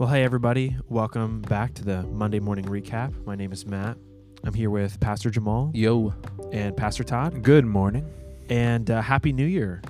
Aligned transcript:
Well, 0.00 0.08
hey, 0.08 0.24
everybody. 0.24 0.74
Welcome 0.88 1.42
back 1.42 1.74
to 1.74 1.84
the 1.84 2.04
Monday 2.04 2.40
Morning 2.40 2.64
Recap. 2.64 3.12
My 3.26 3.34
name 3.34 3.52
is 3.52 3.66
Matt. 3.66 3.98
I'm 4.44 4.54
here 4.54 4.70
with 4.70 4.98
Pastor 4.98 5.28
Jamal 5.28 5.70
Yo, 5.74 6.14
and 6.52 6.74
Pastor 6.74 7.04
Todd. 7.04 7.42
Good 7.42 7.66
morning. 7.66 8.10
And 8.48 8.90
uh, 8.90 9.02
Happy 9.02 9.30
New 9.30 9.44
Year. 9.44 9.82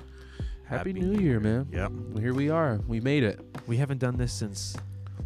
happy, 0.65 0.91
New 0.91 1.17
Year, 1.17 1.39
man. 1.39 1.65
Yep. 1.71 1.91
Well, 1.91 2.21
here 2.21 2.33
we 2.33 2.49
are. 2.49 2.81
We 2.89 2.99
made 2.99 3.23
it. 3.23 3.39
We 3.67 3.77
haven't 3.77 3.99
done 3.99 4.17
this 4.17 4.33
since, 4.33 4.75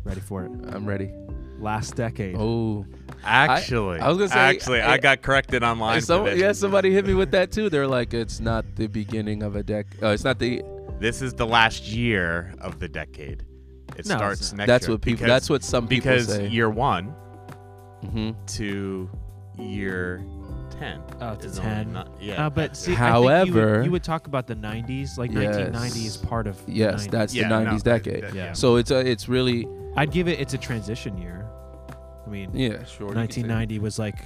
ready 0.04 0.22
for 0.22 0.46
it, 0.46 0.52
I'm 0.68 0.86
ready. 0.86 1.12
last 1.58 1.96
decade. 1.96 2.36
Oh, 2.38 2.86
Actually, 3.24 4.02
I 4.02 4.10
was 4.10 4.20
gonna 4.20 4.30
say, 4.30 4.38
actually, 4.38 4.82
I, 4.82 4.94
I- 4.94 4.98
got 5.00 5.24
corrected 5.24 5.64
online. 5.64 6.00
some, 6.02 6.28
yeah, 6.28 6.52
somebody 6.52 6.92
hit 6.94 7.08
me 7.08 7.16
with 7.16 7.32
that 7.32 7.52
too. 7.52 7.72
They're 7.72 7.88
like, 7.88 8.14
it's 8.14 8.40
not 8.40 8.76
the 8.76 8.86
beginning 8.86 9.42
of 9.42 9.56
a 9.56 9.64
decade. 9.64 10.04
Uh, 10.04 10.10
it's 10.10 10.24
not 10.24 10.38
the. 10.38 10.62
This 11.00 11.24
is 11.24 11.34
the 11.34 11.48
last 11.48 11.88
year 11.88 12.54
of 12.62 12.80
the 12.80 12.88
decade. 12.88 13.44
It 13.96 14.06
No, 14.08 14.18
starts 14.18 14.42
it's 14.42 14.54
next 14.54 14.68
That's 14.68 14.88
year. 14.88 14.94
what 14.96 15.02
people. 15.02 15.18
because, 15.18 15.28
that's 15.28 15.50
what 15.50 15.64
some 15.64 15.88
people 15.88 16.12
because 16.12 16.28
say. 16.28 16.48
year 16.48 16.70
one 16.70 17.14
hmm 18.12 18.32
to 18.48 19.10
year 19.58 20.24
ten. 20.80 21.02
Oh, 21.22 21.36
to 21.36 21.50
10. 21.50 21.94
Not, 21.94 22.10
yeah. 22.20 22.46
Uh, 22.46 22.50
but 22.50 22.76
see, 22.76 22.92
I 22.92 22.96
think 22.96 22.98
you 23.00 23.04
However- 23.06 23.78
would, 23.78 23.86
you 23.86 23.92
would 23.92 24.04
talk 24.04 24.28
about 24.28 24.46
the 24.48 24.56
90s. 24.56 25.18
Like 25.18 25.32
Yes. 25.32 25.56
1990 25.56 26.00
is 26.06 26.18
part 26.18 26.48
of. 26.48 26.64
the 26.66 26.74
Yes, 26.74 27.08
90s. 27.08 27.12
that's 27.12 27.34
yeah, 27.34 27.48
the 27.50 27.64
no, 27.64 27.72
'90s 27.72 27.84
decade. 27.84 28.24
that- 28.26 28.34
Yeah. 28.36 28.54
So 28.54 28.76
it's 28.76 28.92
a, 28.92 29.00
it's 29.00 29.30
really 29.30 29.68
I'd 29.96 30.12
give 30.12 30.28
it. 30.28 30.40
It's 30.40 30.54
a 30.54 30.58
transition 30.58 31.18
year. 31.18 31.46
I 32.26 32.30
mean, 32.30 32.50
yeah, 32.54 32.84
sure. 32.84 33.08
you 33.08 33.14
can 33.14 33.32
say- 33.32 33.42
1990 33.44 33.80
was 33.80 33.98
like 33.98 34.18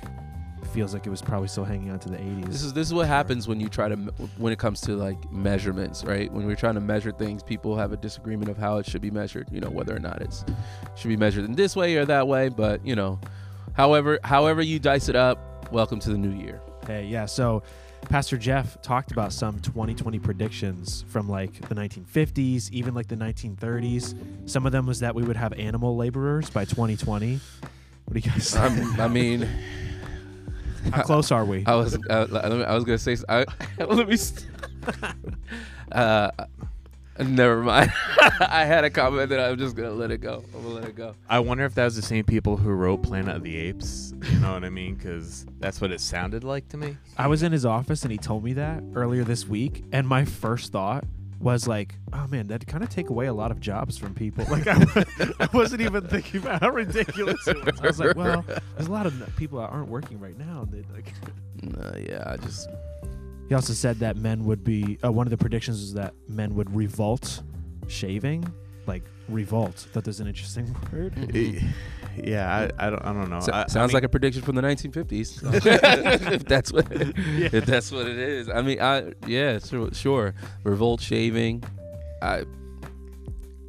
feels 0.70 0.94
like 0.94 1.06
it 1.06 1.10
was 1.10 1.22
probably 1.22 1.48
still 1.48 1.66
hanging 1.66 1.92
on 1.92 2.00
to 2.00 2.10
the 2.10 2.18
80s. 2.18 2.46
This 2.46 2.64
is 2.64 2.74
this 2.74 2.88
is 2.88 2.94
what 2.94 3.08
happens 3.08 3.48
when 3.48 3.60
you 3.60 3.70
try 3.70 3.90
to 3.90 3.96
when 4.38 4.54
it 4.54 4.60
comes 4.60 4.82
to 4.82 4.96
like 4.96 5.32
measurements, 5.32 6.04
right? 6.04 6.32
When 6.32 6.46
we're 6.46 6.56
trying 6.56 6.76
to 6.76 6.82
measure 6.82 7.12
things, 7.12 7.44
people 7.44 7.76
have 7.76 7.92
a 7.92 7.98
disagreement 7.98 8.50
of 8.50 8.58
how 8.58 8.78
it 8.78 8.86
should 8.86 9.02
be 9.02 9.12
measured. 9.12 9.48
You 9.52 9.60
know, 9.60 9.70
whether 9.70 9.96
or 9.96 10.00
not 10.00 10.22
it's 10.22 10.46
should 10.96 11.10
be 11.10 11.18
measured 11.18 11.46
in 11.46 11.54
this 11.54 11.76
way 11.76 11.96
or 11.98 12.06
that 12.06 12.28
way. 12.28 12.50
But 12.50 12.86
you 12.86 12.96
know, 12.96 13.20
however 13.74 14.20
however 14.24 14.62
you 14.62 14.80
dice 14.80 15.10
it 15.10 15.16
up, 15.16 15.72
welcome 15.72 16.00
to 16.00 16.10
the 16.10 16.18
new 16.18 16.32
year. 16.32 16.62
Hey, 16.88 17.06
yeah. 17.06 17.26
So, 17.26 17.62
Pastor 18.10 18.38
Jeff 18.38 18.82
talked 18.82 19.12
about 19.12 19.32
some 19.34 19.60
2020 19.60 20.18
predictions 20.20 21.04
from 21.10 21.30
like 21.30 21.68
the 21.68 21.76
1950s, 21.76 22.72
even 22.72 22.94
like 22.94 23.08
the 23.08 23.16
1930s. 23.16 24.50
Some 24.50 24.66
of 24.66 24.72
them 24.72 24.86
was 24.88 25.00
that 25.02 25.14
we 25.14 25.24
would 25.24 25.36
have 25.36 25.54
animal 25.54 25.96
laborers 25.96 26.50
by 26.50 26.66
2020. 26.66 27.40
What 28.06 28.14
do 28.14 28.20
you 28.20 28.32
guys? 28.32 28.56
I 28.56 29.08
mean, 29.08 29.48
How 30.94 31.04
close 31.04 31.32
are 31.32 31.46
we? 31.46 31.64
I 31.66 31.76
was 31.76 31.96
uh, 32.10 32.28
me- 32.32 32.64
I 32.64 32.76
was 32.76 32.84
gonna 32.84 32.98
say 32.98 33.14
s- 33.14 33.26
I, 33.30 33.46
let 33.84 34.08
me. 34.08 34.18
st- 34.18 34.46
uh, 35.92 36.32
never 37.20 37.62
mind. 37.64 37.92
I 38.40 38.66
had 38.66 38.84
a 38.86 38.90
comment 38.90 39.30
that 39.30 39.40
I'm 39.40 39.58
just 39.58 39.76
gonna 39.76 39.92
let 39.92 40.12
it 40.12 40.20
go. 40.20 40.44
I'm 40.56 40.62
gonna 40.64 40.76
let 40.76 40.86
it 40.86 40.96
go. 40.96 41.16
I 41.30 41.40
wonder 41.40 41.66
if 41.66 41.76
that 41.76 41.86
was 41.86 41.96
the 41.96 42.02
same 42.02 42.24
people 42.24 42.58
who 42.58 42.70
wrote 42.72 43.04
Planet 43.04 43.36
of 43.36 43.44
the 43.44 43.58
Apes. 43.58 44.14
You 44.32 44.40
know 44.40 44.54
what 44.54 44.64
I 44.64 44.70
mean? 44.70 44.96
Because 44.96 45.46
that's 45.60 45.82
what 45.82 45.92
it 45.92 46.02
sounded 46.02 46.44
like 46.44 46.68
to 46.70 46.78
me. 46.78 46.98
I 47.18 47.28
was 47.28 47.44
in 47.44 47.52
his 47.52 47.66
office 47.66 48.04
and 48.04 48.12
he 48.12 48.18
told 48.18 48.44
me 48.44 48.54
that 48.54 48.82
earlier 48.96 49.24
this 49.24 49.48
week, 49.48 49.84
and 49.92 50.08
my 50.08 50.26
first 50.26 50.72
thought 50.72 51.04
was 51.40 51.68
like, 51.68 51.96
"Oh 52.14 52.28
man, 52.28 52.48
that'd 52.48 52.68
kind 52.68 52.84
of 52.84 52.90
take 52.90 53.10
away 53.10 53.28
a 53.28 53.34
lot 53.34 53.52
of 53.52 53.60
jobs 53.60 53.98
from 53.98 54.14
people." 54.14 54.46
Like 54.50 54.68
I, 54.68 54.86
I 55.40 55.48
wasn't 55.54 55.82
even 55.82 56.08
thinking 56.08 56.42
about 56.42 56.62
how 56.62 56.70
ridiculous 56.70 57.48
it 57.48 57.64
was. 57.66 57.80
I 57.82 57.88
was 57.88 58.00
like, 58.00 58.16
"Well, 58.16 58.44
there's 58.76 58.88
a 58.88 58.92
lot 58.92 59.06
of 59.06 59.36
people 59.38 59.60
that 59.60 59.68
aren't 59.70 59.90
working 59.90 60.20
right 60.20 60.38
now." 60.38 60.68
And 60.72 60.86
like. 60.94 61.14
No, 61.62 61.94
yeah, 62.00 62.24
I 62.26 62.38
just 62.38 62.70
He 63.50 63.54
also 63.54 63.74
said 63.74 64.00
that 64.00 64.16
men 64.16 64.46
would 64.46 64.64
be 64.64 64.98
uh, 65.04 65.12
one 65.12 65.28
of 65.28 65.32
the 65.32 65.36
predictions 65.38 65.82
was 65.82 65.94
that 65.96 66.14
men 66.30 66.56
would 66.56 66.74
revolt 66.74 67.42
shaving, 67.90 68.50
like 68.88 69.04
revolt. 69.28 69.76
Thought 69.92 70.06
there's 70.06 70.22
an 70.22 70.28
interesting 70.28 70.74
word. 70.94 71.14
Yeah, 72.26 72.70
I, 72.80 72.88
I 72.88 72.90
don't 72.90 73.04
I 73.06 73.14
don't 73.14 73.30
know. 73.30 73.40
So- 73.40 73.52
I- 73.54 73.64
I 73.64 73.68
sounds 73.68 73.90
mean, 73.90 73.96
like 73.96 74.04
a 74.04 74.10
prediction 74.10 74.42
from 74.42 74.56
the 74.56 74.62
1950s. 74.62 75.42
if 76.34 76.46
that's 76.46 76.72
what 76.72 76.88
if 76.92 77.66
that's 77.66 77.92
what 77.92 78.08
it 78.08 78.18
is. 78.18 78.50
I 78.50 78.62
mean, 78.62 78.82
I 78.82 79.14
yeah, 79.28 79.60
sure, 79.60 79.90
sure. 79.94 80.34
Revolt 80.64 81.02
shaving. 81.02 81.64
I 82.22 82.44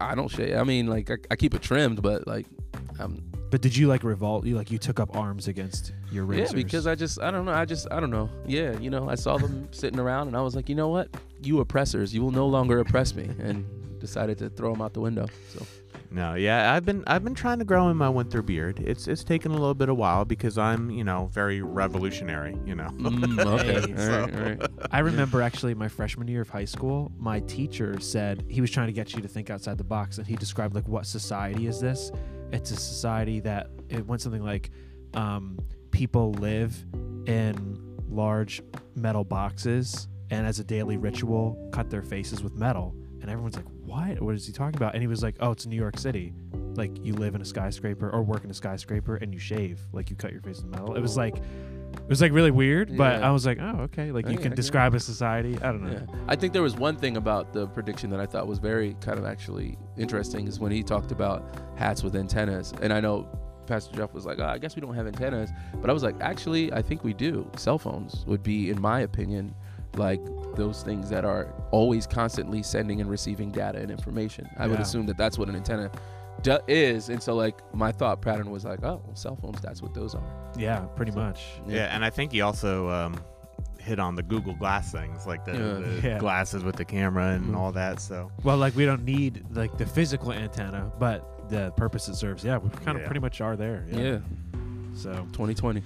I 0.00 0.14
don't 0.14 0.28
shave. 0.30 0.56
I 0.56 0.64
mean, 0.64 0.86
like 0.86 1.10
I, 1.10 1.16
I 1.30 1.36
keep 1.36 1.54
it 1.54 1.62
trimmed, 1.62 2.02
but 2.02 2.26
like 2.26 2.46
um 2.98 3.22
But 3.50 3.60
did 3.60 3.76
you 3.76 3.86
like 3.88 4.02
revolt? 4.04 4.46
You 4.46 4.56
like 4.56 4.70
you 4.70 4.78
took 4.78 4.98
up 5.00 5.14
arms 5.16 5.46
against 5.48 5.92
your 6.10 6.24
razors? 6.24 6.50
yeah, 6.52 6.56
because 6.56 6.86
I 6.86 6.94
just 6.94 7.20
I 7.20 7.30
don't 7.30 7.44
know. 7.44 7.52
I 7.52 7.64
just 7.64 7.86
I 7.90 8.00
don't 8.00 8.10
know. 8.10 8.30
Yeah, 8.46 8.78
you 8.78 8.90
know, 8.90 9.08
I 9.08 9.14
saw 9.14 9.36
them 9.36 9.68
sitting 9.72 10.00
around 10.00 10.28
and 10.28 10.36
I 10.36 10.40
was 10.42 10.56
like, 10.56 10.68
you 10.68 10.74
know 10.74 10.88
what? 10.88 11.08
You 11.42 11.60
oppressors, 11.60 12.14
you 12.14 12.22
will 12.22 12.32
no 12.32 12.46
longer 12.46 12.78
oppress 12.80 13.14
me, 13.14 13.30
and 13.38 13.64
decided 14.00 14.38
to 14.38 14.48
throw 14.50 14.72
them 14.72 14.80
out 14.82 14.92
the 14.94 15.00
window. 15.00 15.26
So 15.54 15.66
No, 16.12 16.34
yeah, 16.34 16.74
I've 16.74 16.84
been 16.84 17.04
I've 17.06 17.22
been 17.22 17.36
trying 17.36 17.60
to 17.60 17.64
grow 17.64 17.88
in 17.88 17.96
my 17.96 18.08
winter 18.08 18.42
beard. 18.42 18.80
It's 18.80 19.06
it's 19.06 19.22
taken 19.22 19.52
a 19.52 19.54
little 19.54 19.74
bit 19.74 19.88
of 19.88 19.96
while 19.96 20.24
because 20.24 20.58
I'm 20.58 20.90
you 20.90 21.04
know 21.04 21.30
very 21.32 21.62
revolutionary. 21.62 22.56
You 22.66 22.74
know. 22.74 22.88
Mm, 22.88 23.38
okay, 23.46 23.80
Hey, 23.94 24.12
all 24.12 24.20
right, 24.20 24.34
all 24.34 24.42
right. 24.42 24.70
I 24.90 24.98
remember 25.00 25.40
actually 25.40 25.74
my 25.74 25.86
freshman 25.86 26.26
year 26.26 26.40
of 26.40 26.48
high 26.48 26.64
school, 26.64 27.12
my 27.16 27.40
teacher 27.40 28.00
said 28.00 28.44
he 28.48 28.60
was 28.60 28.70
trying 28.70 28.88
to 28.88 28.92
get 28.92 29.14
you 29.14 29.22
to 29.22 29.28
think 29.28 29.50
outside 29.50 29.78
the 29.78 29.84
box, 29.84 30.18
and 30.18 30.26
he 30.26 30.34
described 30.34 30.74
like 30.74 30.88
what 30.88 31.06
society 31.06 31.68
is 31.68 31.80
this? 31.80 32.10
It's 32.52 32.72
a 32.72 32.76
society 32.76 33.38
that 33.40 33.68
it 33.88 34.04
went 34.04 34.20
something 34.20 34.42
like 34.42 34.70
um, 35.14 35.58
people 35.92 36.32
live 36.34 36.76
in 37.26 37.78
large 38.08 38.62
metal 38.96 39.22
boxes, 39.22 40.08
and 40.30 40.44
as 40.44 40.58
a 40.58 40.64
daily 40.64 40.96
ritual, 40.96 41.70
cut 41.72 41.88
their 41.88 42.02
faces 42.02 42.42
with 42.42 42.54
metal. 42.54 42.96
And 43.20 43.30
everyone's 43.30 43.56
like, 43.56 43.66
"What? 43.84 44.20
What 44.20 44.34
is 44.34 44.46
he 44.46 44.52
talking 44.52 44.76
about?" 44.76 44.94
And 44.94 45.02
he 45.02 45.06
was 45.06 45.22
like, 45.22 45.36
"Oh, 45.40 45.50
it's 45.50 45.66
New 45.66 45.76
York 45.76 45.98
City. 45.98 46.32
Like 46.74 47.04
you 47.04 47.12
live 47.14 47.34
in 47.34 47.42
a 47.42 47.44
skyscraper 47.44 48.08
or 48.10 48.22
work 48.22 48.44
in 48.44 48.50
a 48.50 48.54
skyscraper, 48.54 49.16
and 49.16 49.32
you 49.32 49.38
shave. 49.38 49.80
Like 49.92 50.08
you 50.10 50.16
cut 50.16 50.32
your 50.32 50.40
face 50.40 50.58
with 50.62 50.66
metal." 50.70 50.94
It 50.94 51.00
was 51.00 51.16
like. 51.16 51.36
It 51.92 52.08
was 52.08 52.22
like 52.22 52.30
really 52.32 52.52
weird, 52.52 52.96
but 52.96 53.18
Yeah. 53.18 53.28
I 53.28 53.32
was 53.32 53.44
like, 53.44 53.58
oh, 53.60 53.80
okay. 53.80 54.12
Like 54.12 54.28
you 54.28 54.38
I 54.38 54.42
can 54.42 54.54
describe 54.54 54.94
a 54.94 55.00
society. 55.00 55.56
I 55.56 55.72
don't 55.72 55.82
know. 55.82 55.90
Yeah. 55.90 56.20
I 56.28 56.36
think 56.36 56.52
there 56.52 56.62
was 56.62 56.76
one 56.76 56.94
thing 56.96 57.16
about 57.16 57.52
the 57.52 57.66
prediction 57.66 58.10
that 58.10 58.20
I 58.20 58.26
thought 58.26 58.46
was 58.46 58.60
very 58.60 58.96
kind 59.00 59.18
of 59.18 59.24
actually 59.24 59.76
interesting 59.98 60.46
is 60.46 60.60
when 60.60 60.70
he 60.70 60.84
talked 60.84 61.10
about 61.10 61.52
hats 61.74 62.04
with 62.04 62.14
antennas. 62.14 62.72
And 62.80 62.92
I 62.92 63.00
know 63.00 63.28
Pastor 63.66 63.96
Jeff 63.96 64.12
was 64.14 64.24
like, 64.24 64.38
oh, 64.38 64.44
I 64.44 64.58
guess 64.58 64.76
we 64.76 64.80
don't 64.82 64.94
have 64.94 65.08
antennas. 65.08 65.50
But 65.80 65.90
I 65.90 65.92
was 65.92 66.04
like, 66.04 66.14
actually, 66.20 66.72
I 66.72 66.80
think 66.80 67.02
we 67.02 67.12
do. 67.12 67.50
Cell 67.56 67.78
phones 67.78 68.24
would 68.26 68.44
be, 68.44 68.70
in 68.70 68.80
my 68.80 69.00
opinion, 69.00 69.52
like 69.96 70.20
those 70.56 70.82
things 70.82 71.08
that 71.10 71.24
are 71.24 71.52
always 71.70 72.06
constantly 72.06 72.62
sending 72.62 73.00
and 73.00 73.10
receiving 73.10 73.50
data 73.50 73.78
and 73.78 73.90
information. 73.90 74.48
I 74.58 74.66
would 74.66 74.80
assume 74.80 75.06
that 75.06 75.16
that's 75.16 75.38
what 75.38 75.48
an 75.48 75.56
antenna 75.56 75.90
do- 76.42 76.58
is. 76.68 77.08
And 77.08 77.22
so, 77.22 77.34
like, 77.34 77.56
my 77.74 77.92
thought 77.92 78.20
pattern 78.22 78.50
was 78.50 78.64
like, 78.64 78.82
oh, 78.84 79.02
cell 79.14 79.36
phones, 79.36 79.60
that's 79.60 79.82
what 79.82 79.94
those 79.94 80.14
are. 80.14 80.22
Yeah, 80.56 80.80
pretty 80.96 81.12
much. 81.12 81.44
Yeah, 81.66 81.94
and 81.94 82.04
I 82.04 82.10
think 82.10 82.32
he 82.32 82.40
also 82.40 82.88
um, 82.88 83.20
hit 83.78 83.98
on 83.98 84.14
the 84.14 84.22
Google 84.22 84.54
Glass 84.54 84.92
things, 84.92 85.26
like 85.26 85.44
the, 85.44 85.52
Yeah. 85.52 85.58
the 86.00 86.08
Yeah. 86.08 86.18
glasses 86.18 86.62
with 86.64 86.76
the 86.76 86.84
camera 86.84 87.30
and 87.30 87.46
Mhm. 87.46 87.56
all 87.56 87.72
that. 87.72 88.00
So 88.00 88.30
Well, 88.44 88.56
like 88.58 88.74
we 88.76 88.84
don't 88.86 89.04
need 89.04 89.44
like 89.52 89.76
the 89.78 89.86
physical 89.86 90.32
antenna, 90.32 90.90
but 90.98 91.48
the 91.48 91.72
purpose 91.72 92.08
it 92.08 92.14
serves. 92.14 92.44
Yeah, 92.44 92.58
we 92.58 92.70
kind 92.70 92.96
of 92.98 93.04
pretty 93.04 93.20
much 93.20 93.40
are 93.40 93.56
there. 93.56 93.84
Yeah. 93.90 93.98
yeah. 94.00 94.18
So 94.94 95.12
2020. 95.32 95.82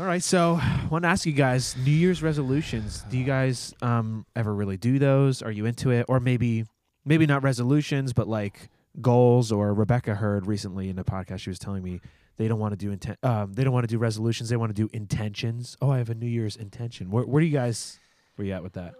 All 0.00 0.06
right. 0.06 0.22
So 0.22 0.58
I 0.58 0.86
want 0.90 1.02
to 1.02 1.08
ask 1.08 1.26
you 1.26 1.32
guys: 1.32 1.76
New 1.84 1.90
Year's 1.90 2.22
resolutions. 2.22 3.04
Do 3.10 3.18
you 3.18 3.24
guys 3.24 3.74
um 3.82 4.24
ever 4.34 4.54
really 4.54 4.78
do 4.78 4.98
those? 4.98 5.42
Are 5.42 5.50
you 5.50 5.66
into 5.66 5.90
it, 5.90 6.06
or 6.08 6.20
maybe 6.20 6.64
maybe 7.04 7.26
not 7.26 7.42
resolutions, 7.42 8.14
but 8.14 8.26
like 8.26 8.70
goals? 9.02 9.52
Or 9.52 9.74
Rebecca 9.74 10.14
heard 10.14 10.46
recently 10.46 10.88
in 10.88 10.98
a 10.98 11.04
podcast 11.04 11.40
she 11.40 11.50
was 11.50 11.58
telling 11.58 11.82
me 11.82 12.00
they 12.38 12.48
don't 12.48 12.58
want 12.58 12.72
to 12.72 12.78
do 12.78 12.96
inten- 12.96 13.22
um 13.22 13.52
they 13.52 13.62
don't 13.62 13.74
want 13.74 13.84
to 13.84 13.94
do 13.94 13.98
resolutions. 13.98 14.48
They 14.48 14.56
want 14.56 14.74
to 14.74 14.82
do 14.82 14.88
intentions. 14.94 15.76
Oh, 15.82 15.90
I 15.90 15.98
have 15.98 16.08
a 16.08 16.14
New 16.14 16.28
Year's 16.28 16.56
intention. 16.56 17.10
Where 17.10 17.26
where 17.26 17.40
do 17.42 17.46
you 17.46 17.52
guys 17.52 17.98
where 18.36 18.46
you 18.46 18.54
at 18.54 18.62
with 18.62 18.72
that? 18.72 18.94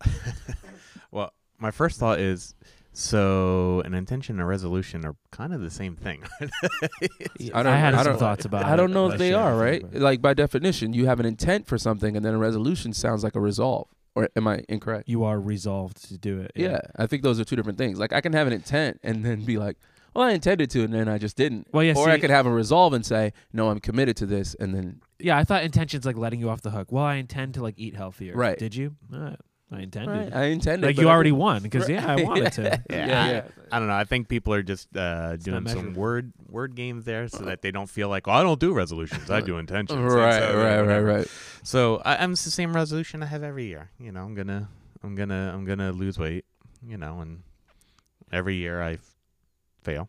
well, 1.10 1.32
my 1.58 1.72
first 1.72 1.98
thought 1.98 2.20
is 2.20 2.54
so 2.92 3.80
an 3.84 3.94
intention 3.94 4.34
and 4.36 4.42
a 4.42 4.44
resolution 4.44 5.04
are 5.06 5.14
kind 5.30 5.54
of 5.54 5.60
the 5.60 5.70
same 5.70 5.96
thing. 5.96 6.22
I 6.40 6.48
don't- 7.62 7.66
I 7.66 7.76
had 7.78 7.94
I 7.94 7.98
some 8.02 8.12
don't- 8.12 8.18
thoughts 8.18 8.44
about. 8.44 8.64
I 8.64 8.76
don't 8.76 8.92
know 8.92 9.10
if 9.10 9.18
they 9.18 9.32
are 9.32 9.56
right. 9.56 9.82
but- 9.82 10.00
Like 10.00 10.20
by 10.20 10.34
definition, 10.34 10.92
you 10.92 11.06
have 11.06 11.20
an 11.20 11.26
intent 11.26 11.66
for 11.66 11.78
something, 11.78 12.16
and 12.16 12.24
then 12.24 12.34
a 12.34 12.38
resolution 12.38 12.92
sounds 12.92 13.22
like 13.24 13.34
a 13.36 13.40
resolve. 13.40 13.88
Or 14.16 14.28
am 14.34 14.48
I 14.48 14.64
incorrect? 14.68 15.08
You 15.08 15.22
are 15.22 15.38
resolved 15.40 16.08
to 16.08 16.18
do 16.18 16.40
it. 16.40 16.50
Yeah. 16.56 16.80
I 16.96 17.06
think 17.06 17.22
those 17.22 17.38
are 17.38 17.44
two 17.44 17.54
different 17.54 17.78
things. 17.78 17.98
Like 17.98 18.12
I 18.12 18.20
can 18.20 18.32
have 18.32 18.48
an 18.48 18.52
intent 18.52 18.98
and 19.04 19.24
then 19.24 19.44
be 19.44 19.56
like, 19.56 19.76
"Well, 20.14 20.24
I 20.24 20.32
intended 20.32 20.68
to," 20.70 20.82
and 20.82 20.92
then 20.92 21.08
I 21.08 21.16
just 21.16 21.36
didn't. 21.36 21.68
Well, 21.72 21.84
yeah. 21.84 21.94
or 21.96 22.10
I 22.10 22.18
could 22.18 22.28
have 22.30 22.44
a 22.44 22.50
resolve 22.50 22.92
and 22.92 23.06
say, 23.06 23.32
"No, 23.52 23.70
I'm 23.70 23.78
committed 23.78 24.16
to 24.16 24.26
this," 24.26 24.56
and 24.56 24.74
then 24.74 25.00
Yeah, 25.20 25.38
I 25.38 25.44
thought 25.44 25.62
intention's 25.62 26.04
like 26.04 26.16
letting 26.16 26.40
you 26.40 26.50
off 26.50 26.60
the 26.60 26.72
hook. 26.72 26.90
Well, 26.90 27.04
I 27.04 27.14
intend 27.16 27.54
to 27.54 27.62
like 27.62 27.74
eat 27.78 27.94
healthier. 27.94 28.34
Right. 28.34 28.58
Did 28.58 28.74
you? 28.74 28.96
Uh, 29.14 29.36
I 29.72 29.80
intended. 29.82 30.10
Right, 30.10 30.34
I 30.34 30.44
intended. 30.46 30.84
like 30.86 30.98
you 30.98 31.08
already 31.08 31.30
won 31.32 31.62
because 31.62 31.88
yeah, 31.88 32.04
I 32.04 32.22
wanted 32.22 32.52
to. 32.54 32.82
Yeah, 32.90 33.06
yeah, 33.06 33.22
I- 33.22 33.30
yeah. 33.30 33.42
I 33.70 33.78
don't 33.78 33.86
know. 33.86 33.94
I 33.94 34.02
think 34.04 34.26
people 34.28 34.52
are 34.52 34.62
just 34.64 34.94
uh, 34.96 35.36
doing 35.36 35.62
some 35.68 35.94
word 35.94 36.32
word 36.48 36.74
games 36.74 37.04
there, 37.04 37.28
so 37.28 37.44
that 37.44 37.62
they 37.62 37.70
don't 37.70 37.88
feel 37.88 38.08
like, 38.08 38.26
oh, 38.26 38.32
I 38.32 38.42
don't 38.42 38.58
do 38.58 38.72
resolutions. 38.72 39.30
I 39.30 39.40
do 39.40 39.58
intentions. 39.64 40.00
Right, 40.12 40.40
so, 40.40 40.56
right, 40.58 40.80
right, 40.80 41.00
right. 41.00 41.28
So 41.62 42.02
I, 42.04 42.16
I'm 42.16 42.32
it's 42.32 42.44
the 42.44 42.50
same 42.50 42.74
resolution 42.74 43.22
I 43.22 43.26
have 43.26 43.44
every 43.44 43.66
year. 43.66 43.90
You 44.00 44.10
know, 44.10 44.24
I'm 44.24 44.34
gonna, 44.34 44.68
I'm 45.04 45.14
gonna, 45.14 45.52
I'm 45.54 45.64
gonna 45.64 45.92
lose 45.92 46.18
weight. 46.18 46.44
You 46.84 46.96
know, 46.96 47.20
and 47.20 47.42
every 48.32 48.56
year 48.56 48.82
I 48.82 48.94
f- 48.94 49.14
fail. 49.84 50.08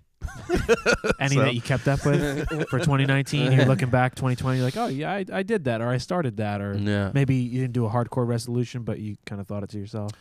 Any 1.19 1.35
So- 1.35 1.41
that 1.41 1.55
you 1.55 1.61
kept 1.61 1.87
up 1.87 2.05
with 2.05 2.47
for 2.69 2.79
2019, 2.79 3.51
you're 3.51 3.65
looking 3.65 3.89
back 3.89 4.15
2020, 4.15 4.57
you're 4.57 4.65
like, 4.65 4.77
oh 4.77 4.87
yeah, 4.87 5.11
I, 5.11 5.25
I 5.31 5.43
did 5.43 5.65
that, 5.65 5.81
or 5.81 5.87
I 5.89 5.97
started 5.97 6.37
that, 6.37 6.61
or 6.61 6.75
Yeah. 6.77 7.11
maybe 7.13 7.35
you 7.35 7.61
didn't 7.61 7.73
do 7.73 7.85
a 7.85 7.89
hardcore 7.89 8.27
resolution, 8.27 8.83
but 8.83 8.99
you 8.99 9.17
kind 9.25 9.39
of 9.41 9.47
thought 9.47 9.63
it 9.63 9.69
to 9.71 9.79
yourself. 9.79 10.11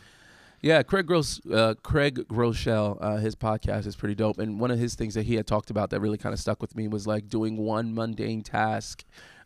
Yeah, 0.63 0.83
Craig 0.83 1.07
Gross, 1.07 1.41
uh, 1.51 1.73
Craig 1.81 2.27
Groeschel, 2.27 2.97
uh, 3.01 3.17
his 3.17 3.35
podcast 3.35 3.87
is 3.87 3.95
pretty 3.95 4.13
dope. 4.13 4.37
And 4.37 4.59
one 4.59 4.69
of 4.69 4.77
his 4.77 4.93
things 4.93 5.15
that 5.15 5.23
he 5.23 5.33
had 5.33 5.47
talked 5.47 5.71
about 5.71 5.89
that 5.89 5.99
really 6.01 6.19
kind 6.19 6.33
of 6.33 6.39
stuck 6.39 6.61
with 6.61 6.75
me 6.75 6.87
was 6.87 7.07
like 7.07 7.27
doing 7.29 7.57
one 7.57 7.95
mundane 7.95 8.43
task 8.43 9.03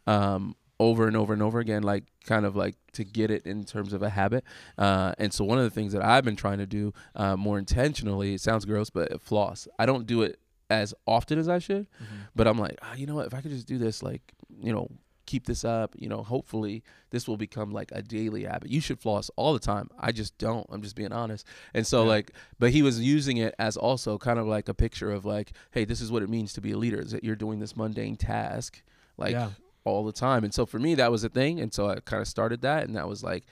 um, 0.07 0.57
over 0.77 1.07
and 1.07 1.15
over 1.15 1.31
and 1.31 1.41
over 1.41 1.59
again, 1.59 1.83
like 1.83 2.03
kind 2.25 2.45
of 2.45 2.57
like 2.57 2.75
to 2.91 3.05
get 3.05 3.31
it 3.31 3.45
in 3.45 3.63
terms 3.63 3.93
of 3.93 4.03
a 4.03 4.09
habit. 4.09 4.43
Uh, 4.77 5.13
and 5.17 5.33
so 5.33 5.45
one 5.45 5.57
of 5.57 5.63
the 5.63 5.69
things 5.69 5.93
that 5.93 6.03
I've 6.03 6.25
been 6.25 6.35
trying 6.35 6.57
to 6.57 6.65
do 6.67 6.91
uh, 7.15 7.37
more 7.37 7.57
intentionally, 7.57 8.33
it 8.33 8.41
sounds 8.41 8.65
gross, 8.65 8.89
but 8.89 9.21
floss. 9.21 9.69
I 9.79 9.85
don't 9.85 10.05
do 10.05 10.21
it 10.21 10.37
as 10.75 10.93
often 11.05 11.39
as 11.39 11.47
I 11.49 11.59
should, 11.59 11.87
but 12.35 12.47
I'm 12.47 12.59
like, 12.59 12.77
ah, 12.81 12.93
you 12.95 13.05
know 13.05 13.15
what? 13.15 13.27
If 13.27 13.33
I 13.33 13.41
could 13.41 13.51
just 13.51 13.67
do 13.67 13.77
this, 13.77 14.01
like, 14.03 14.21
you 14.61 14.71
know, 14.73 14.89
keep 15.25 15.47
this 15.47 15.65
up, 15.65 15.95
you 15.97 16.07
know, 16.07 16.21
hopefully 16.21 16.83
this 17.09 17.27
will 17.27 17.37
become 17.37 17.71
like 17.71 17.91
a 17.91 18.01
daily 18.01 18.43
habit. 18.43 18.69
You 18.69 18.79
should 18.79 18.99
floss 18.99 19.31
all 19.35 19.53
the 19.53 19.59
time. 19.59 19.89
I 19.99 20.11
just 20.11 20.37
don't. 20.37 20.67
I'm 20.69 20.81
just 20.83 20.95
being 20.95 21.11
honest. 21.11 21.47
And 21.73 21.85
so 21.85 22.03
Yeah. 22.03 22.09
like, 22.09 22.31
but 22.59 22.71
he 22.71 22.83
was 22.83 22.99
using 23.01 23.37
it 23.37 23.55
as 23.57 23.75
also 23.75 24.17
kind 24.17 24.37
of 24.37 24.45
like 24.45 24.69
a 24.69 24.73
picture 24.73 25.11
of 25.11 25.25
like, 25.25 25.51
hey, 25.71 25.83
this 25.83 25.99
is 25.99 26.11
what 26.11 26.21
it 26.21 26.29
means 26.29 26.53
to 26.53 26.61
be 26.61 26.71
a 26.73 26.77
leader. 26.77 26.99
Is 26.99 27.11
that 27.11 27.23
you're 27.23 27.35
doing 27.35 27.59
this 27.59 27.75
mundane 27.75 28.17
task 28.17 28.83
like 29.17 29.31
yeah. 29.31 29.49
all 29.83 30.03
the 30.05 30.11
time. 30.11 30.43
And 30.43 30.53
so 30.53 30.65
for 30.65 30.77
me, 30.77 30.93
that 30.95 31.11
was 31.11 31.23
a 31.23 31.29
thing. 31.29 31.59
And 31.59 31.73
so 31.73 31.89
I 31.89 31.99
kind 32.01 32.21
of 32.21 32.27
started 32.27 32.61
that, 32.61 32.85
and 32.85 32.95
that 32.95 33.07
was 33.07 33.23
like, 33.23 33.45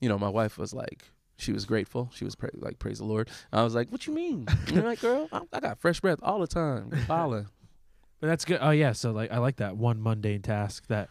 you 0.00 0.08
know, 0.08 0.18
my 0.18 0.28
wife 0.28 0.56
was 0.56 0.72
like. 0.72 1.10
She 1.38 1.52
was 1.52 1.64
grateful. 1.64 2.10
She 2.12 2.24
was 2.24 2.34
pra- 2.34 2.50
like, 2.54 2.78
"Praise 2.78 2.98
the 2.98 3.04
Lord." 3.04 3.30
I 3.52 3.62
was 3.62 3.74
like, 3.74 3.90
"What 3.90 4.06
you 4.06 4.12
mean?" 4.12 4.46
You're 4.72 4.84
like, 4.84 5.00
"Girl, 5.00 5.28
I, 5.32 5.40
I 5.52 5.60
got 5.60 5.78
fresh 5.78 6.00
breath 6.00 6.18
all 6.22 6.40
the 6.40 6.46
time." 6.46 6.90
Holla. 7.06 7.46
But 8.20 8.26
that's 8.26 8.44
good. 8.44 8.58
Oh 8.60 8.70
yeah, 8.70 8.92
so 8.92 9.12
like 9.12 9.30
I 9.30 9.38
like 9.38 9.58
that 9.58 9.76
one 9.76 10.02
mundane 10.02 10.42
task 10.42 10.88
that 10.88 11.08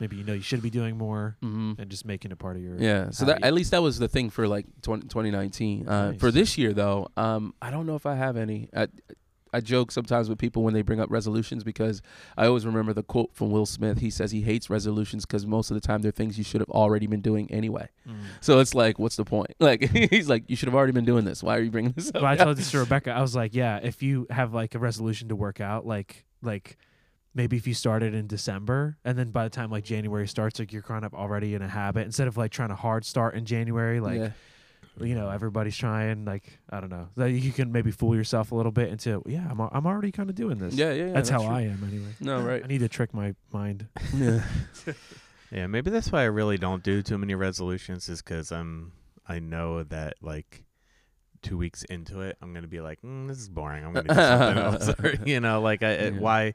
maybe 0.00 0.16
you 0.16 0.24
know 0.24 0.32
you 0.32 0.42
should 0.42 0.62
be 0.62 0.70
doing 0.70 0.96
more 0.96 1.36
mm-hmm. 1.42 1.80
and 1.80 1.90
just 1.90 2.04
making 2.04 2.32
it 2.32 2.38
part 2.38 2.56
of 2.56 2.62
your 2.62 2.76
Yeah, 2.76 3.10
so 3.10 3.26
that 3.26 3.44
at 3.44 3.54
least 3.54 3.70
that 3.70 3.82
was 3.82 3.98
the 3.98 4.08
thing 4.08 4.30
for 4.30 4.48
like 4.48 4.66
20, 4.82 5.02
2019. 5.02 5.88
Uh, 5.88 6.14
For 6.18 6.30
this 6.30 6.58
year 6.58 6.72
though, 6.72 7.08
um, 7.16 7.54
I 7.62 7.70
don't 7.70 7.86
know 7.86 7.94
if 7.94 8.06
I 8.06 8.16
have 8.16 8.36
any. 8.36 8.68
I, 8.74 8.88
I 9.52 9.60
joke 9.60 9.90
sometimes 9.90 10.28
with 10.28 10.38
people 10.38 10.62
when 10.62 10.74
they 10.74 10.82
bring 10.82 11.00
up 11.00 11.10
resolutions 11.10 11.64
because 11.64 12.02
I 12.36 12.46
always 12.46 12.66
remember 12.66 12.92
the 12.92 13.02
quote 13.02 13.30
from 13.34 13.50
Will 13.50 13.66
Smith. 13.66 13.98
He 13.98 14.10
says 14.10 14.30
he 14.30 14.42
hates 14.42 14.70
resolutions 14.70 15.24
because 15.24 15.46
most 15.46 15.70
of 15.70 15.74
the 15.74 15.80
time 15.80 16.02
they're 16.02 16.12
things 16.12 16.38
you 16.38 16.44
should 16.44 16.60
have 16.60 16.70
already 16.70 17.06
been 17.06 17.20
doing 17.20 17.50
anyway. 17.50 17.88
Mm. 18.08 18.16
So 18.40 18.60
it's 18.60 18.74
like, 18.74 18.98
what's 18.98 19.16
the 19.16 19.24
point? 19.24 19.54
Like 19.68 19.82
he's 19.90 20.30
like, 20.30 20.44
you 20.48 20.56
should 20.56 20.68
have 20.68 20.74
already 20.74 20.92
been 20.92 21.04
doing 21.04 21.26
this. 21.26 21.42
Why 21.42 21.56
are 21.56 21.60
you 21.60 21.70
bringing 21.70 21.92
this 21.92 22.08
up? 22.08 22.14
But 22.14 22.24
I 22.24 22.36
told 22.42 22.56
this 22.56 22.70
to 22.70 22.78
Rebecca. 22.78 23.10
I 23.10 23.20
was 23.20 23.36
like, 23.36 23.54
yeah, 23.54 23.80
if 23.82 24.02
you 24.02 24.26
have 24.30 24.54
like 24.54 24.74
a 24.74 24.78
resolution 24.78 25.28
to 25.28 25.36
work 25.36 25.60
out, 25.60 25.86
like 25.86 26.24
like 26.40 26.78
maybe 27.34 27.56
if 27.56 27.66
you 27.66 27.74
started 27.74 28.14
in 28.14 28.26
December 28.26 28.96
and 29.04 29.18
then 29.18 29.30
by 29.30 29.44
the 29.44 29.50
time 29.50 29.70
like 29.70 29.84
January 29.84 30.26
starts, 30.26 30.58
like 30.58 30.72
you're 30.72 30.82
kind 30.82 31.04
of 31.04 31.12
already 31.12 31.54
in 31.54 31.60
a 31.60 31.68
habit 31.68 32.06
instead 32.06 32.28
of 32.28 32.36
like 32.36 32.50
trying 32.50 32.70
to 32.70 32.74
hard 32.74 33.04
start 33.04 33.34
in 33.34 33.44
January, 33.44 34.00
like 34.00 34.18
yeah. 34.18 34.30
You 35.02 35.14
know 35.14 35.30
everybody's 35.30 35.76
trying. 35.76 36.24
Like 36.24 36.58
I 36.70 36.80
don't 36.80 36.90
know, 36.90 37.08
that 37.16 37.30
you 37.30 37.52
can 37.52 37.72
maybe 37.72 37.90
fool 37.90 38.14
yourself 38.16 38.52
a 38.52 38.54
little 38.54 38.72
bit 38.72 38.88
into 38.90 39.22
yeah, 39.26 39.46
I'm 39.50 39.60
I'm 39.60 39.86
already 39.86 40.12
kind 40.12 40.28
of 40.30 40.36
doing 40.36 40.58
this. 40.58 40.74
yeah, 40.74 40.92
yeah, 40.92 41.06
yeah, 41.06 41.12
that's, 41.12 41.28
how 41.28 41.38
true. 41.40 41.48
I 41.54 41.60
am 41.62 41.82
anyway. 41.86 42.10
No, 42.20 42.40
right. 42.40 42.62
I 42.64 42.66
need 42.66 42.78
to 42.80 42.88
trick 42.88 43.12
my 43.14 43.34
mind. 43.52 43.86
Yeah. 44.16 44.42
Yeah, 45.50 45.66
maybe 45.66 45.90
that's 45.90 46.12
why 46.12 46.20
I 46.22 46.24
really 46.26 46.58
don't 46.58 46.82
do 46.82 47.02
too 47.02 47.16
many 47.16 47.34
resolutions, 47.34 48.08
is 48.10 48.20
because 48.20 48.52
I'm 48.52 48.92
I 49.26 49.38
know 49.38 49.82
that 49.84 50.14
like 50.20 50.64
two 51.40 51.56
weeks 51.56 51.84
into 51.84 52.20
it, 52.20 52.36
I'm 52.42 52.52
gonna 52.52 52.66
be 52.68 52.80
like, 52.80 53.00
mm, 53.02 53.26
this 53.28 53.38
is 53.38 53.48
boring. 53.48 53.84
I'm 53.84 53.92
gonna 53.94 54.08
do 54.08 54.14
something 54.14 54.98
else. 55.06 55.18
You 55.26 55.40
know, 55.40 55.62
like 55.62 55.82
I, 55.82 55.90
it- 55.92 56.14
Yeah. 56.14 56.20
why 56.20 56.54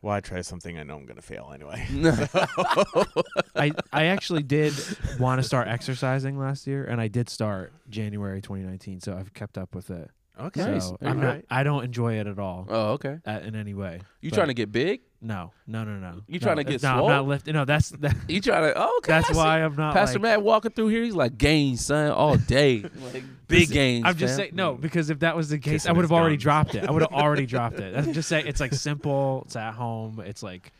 why 0.00 0.20
try 0.20 0.40
something 0.42 0.78
I 0.78 0.82
know 0.82 0.96
I'm 0.96 1.06
gonna 1.06 1.22
fail 1.22 1.50
anyway. 1.54 1.86
I 3.56 3.72
I 3.92 4.04
actually 4.06 4.42
did 4.42 4.74
want 5.18 5.40
to 5.40 5.42
start 5.42 5.68
exercising 5.68 6.38
last 6.38 6.66
year, 6.66 6.84
and 6.84 7.00
I 7.00 7.08
did 7.08 7.28
start 7.28 7.72
January 7.88 8.40
2019, 8.42 9.00
so 9.00 9.16
I've 9.16 9.32
kept 9.34 9.58
up 9.58 9.74
with 9.74 9.90
it. 9.90 10.10
Okay, 10.38 10.60
So 10.60 10.70
Nice. 10.70 10.92
I'm 11.00 11.16
not, 11.20 11.24
Alright. 11.26 11.44
I 11.50 11.62
don't 11.62 11.82
enjoy 11.84 12.20
it 12.20 12.26
at 12.26 12.38
all 12.38 12.66
oh, 12.68 12.88
okay. 12.92 13.18
uh, 13.26 13.40
in 13.42 13.56
any 13.56 13.72
way. 13.72 14.00
You 14.20 14.28
But- 14.30 14.36
trying 14.36 14.48
to 14.48 14.54
get 14.54 14.70
big? 14.70 15.00
No, 15.20 15.52
no, 15.66 15.82
no, 15.84 15.96
no. 15.96 16.20
You 16.26 16.38
No, 16.38 16.44
trying 16.44 16.56
to 16.56 16.64
get 16.64 16.82
no, 16.82 16.90
I'm 16.90 17.08
not 17.08 17.26
lifting. 17.26 17.54
No, 17.54 17.64
that's 17.64 17.88
that, 18.00 18.14
You 18.28 18.40
trying 18.40 18.64
to? 18.64 18.74
Oh, 18.76 18.98
okay. 18.98 19.12
that's 19.12 19.32
why 19.34 19.62
I'm 19.62 19.74
not. 19.74 19.94
Pastor 19.94 20.18
like, 20.18 20.22
Matt 20.22 20.42
walking 20.42 20.72
through 20.72 20.88
here, 20.88 21.02
he's 21.02 21.14
like 21.14 21.38
gains, 21.38 21.84
son, 21.86 22.10
all 22.10 22.36
day. 22.36 22.82
like 22.82 23.24
big 23.48 23.60
This- 23.60 23.70
gains. 23.70 24.04
I'm 24.06 24.16
just 24.16 24.32
fam. 24.32 24.38
saying 24.38 24.50
no, 24.54 24.74
mm. 24.74 24.80
because 24.80 25.10
if 25.10 25.20
that 25.20 25.34
was 25.36 25.48
the 25.48 25.58
case, 25.58 25.86
I 25.86 25.92
would 25.92 26.02
have 26.04 26.12
already 26.12 26.36
dropped 26.36 26.74
it. 26.74 26.84
I 26.84 26.90
would 26.90 27.02
have 27.02 27.12
already 27.14 27.46
dropped 27.46 27.78
it. 27.80 27.96
I'm 27.96 28.12
just 28.12 28.28
saying 28.28 28.46
it's 28.46 28.60
like 28.60 28.74
simple. 28.74 29.42
It's 29.46 29.56
at 29.56 29.72
home. 29.74 30.20
It's 30.24 30.42
like, 30.42 30.72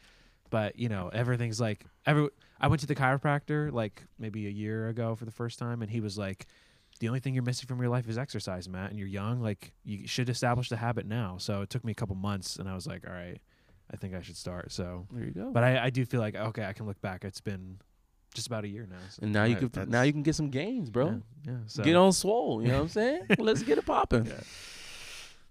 but 0.50 0.78
you 0.78 0.88
know, 0.88 1.08
everything's 1.12 1.60
like 1.60 1.84
every. 2.04 2.28
I 2.60 2.68
went 2.68 2.80
to 2.80 2.86
the 2.86 2.94
chiropractor 2.94 3.72
like 3.72 4.02
maybe 4.18 4.46
a 4.46 4.50
year 4.50 4.88
ago 4.88 5.14
for 5.14 5.24
the 5.24 5.30
first 5.30 5.58
time, 5.58 5.82
and 5.82 5.90
he 5.90 6.00
was 6.00 6.16
like, 6.18 6.46
"The 7.00 7.08
only 7.08 7.20
thing 7.20 7.34
you're 7.34 7.42
missing 7.42 7.66
from 7.66 7.80
your 7.80 7.90
life 7.90 8.08
is 8.08 8.16
exercise, 8.18 8.68
Matt, 8.68 8.90
and 8.90 8.98
you're 8.98 9.08
young. 9.08 9.40
Like 9.42 9.72
you 9.84 10.06
should 10.06 10.28
establish 10.28 10.68
the 10.68 10.76
habit 10.76 11.06
now." 11.06 11.36
So 11.38 11.62
it 11.62 11.70
took 11.70 11.84
me 11.84 11.92
a 11.92 11.94
couple 11.94 12.16
months, 12.16 12.56
and 12.56 12.68
I 12.68 12.74
was 12.74 12.86
like, 12.86 13.06
"All 13.06 13.12
right, 13.12 13.38
I 13.92 13.96
think 13.96 14.14
I 14.14 14.22
should 14.22 14.36
start." 14.36 14.72
So, 14.72 15.06
There 15.12 15.24
you 15.24 15.30
go. 15.32 15.50
but 15.52 15.62
I, 15.64 15.84
I 15.84 15.90
do 15.90 16.04
feel 16.04 16.20
like 16.20 16.34
okay, 16.36 16.64
I 16.64 16.72
can 16.72 16.86
look 16.86 17.00
back. 17.00 17.24
It's 17.24 17.40
been 17.40 17.78
just 18.34 18.46
about 18.48 18.64
a 18.64 18.68
year 18.68 18.86
now. 18.88 18.96
So, 19.10 19.20
and 19.22 19.32
now 19.32 19.44
you 19.44 19.56
Right, 19.56 19.72
can 19.72 19.90
now 19.90 20.02
you 20.02 20.12
can 20.12 20.22
get 20.22 20.34
some 20.34 20.50
gains, 20.50 20.90
bro. 20.90 21.22
yeah, 21.44 21.52
yeah, 21.52 21.58
so. 21.66 21.82
Get 21.82 21.96
on 21.96 22.12
swole. 22.12 22.62
You 22.62 22.68
know 22.68 22.74
what 22.76 22.82
I'm 22.82 22.88
saying? 22.88 23.22
Let's 23.38 23.62
get 23.62 23.78
it 23.78 23.86
popping. 23.86 24.30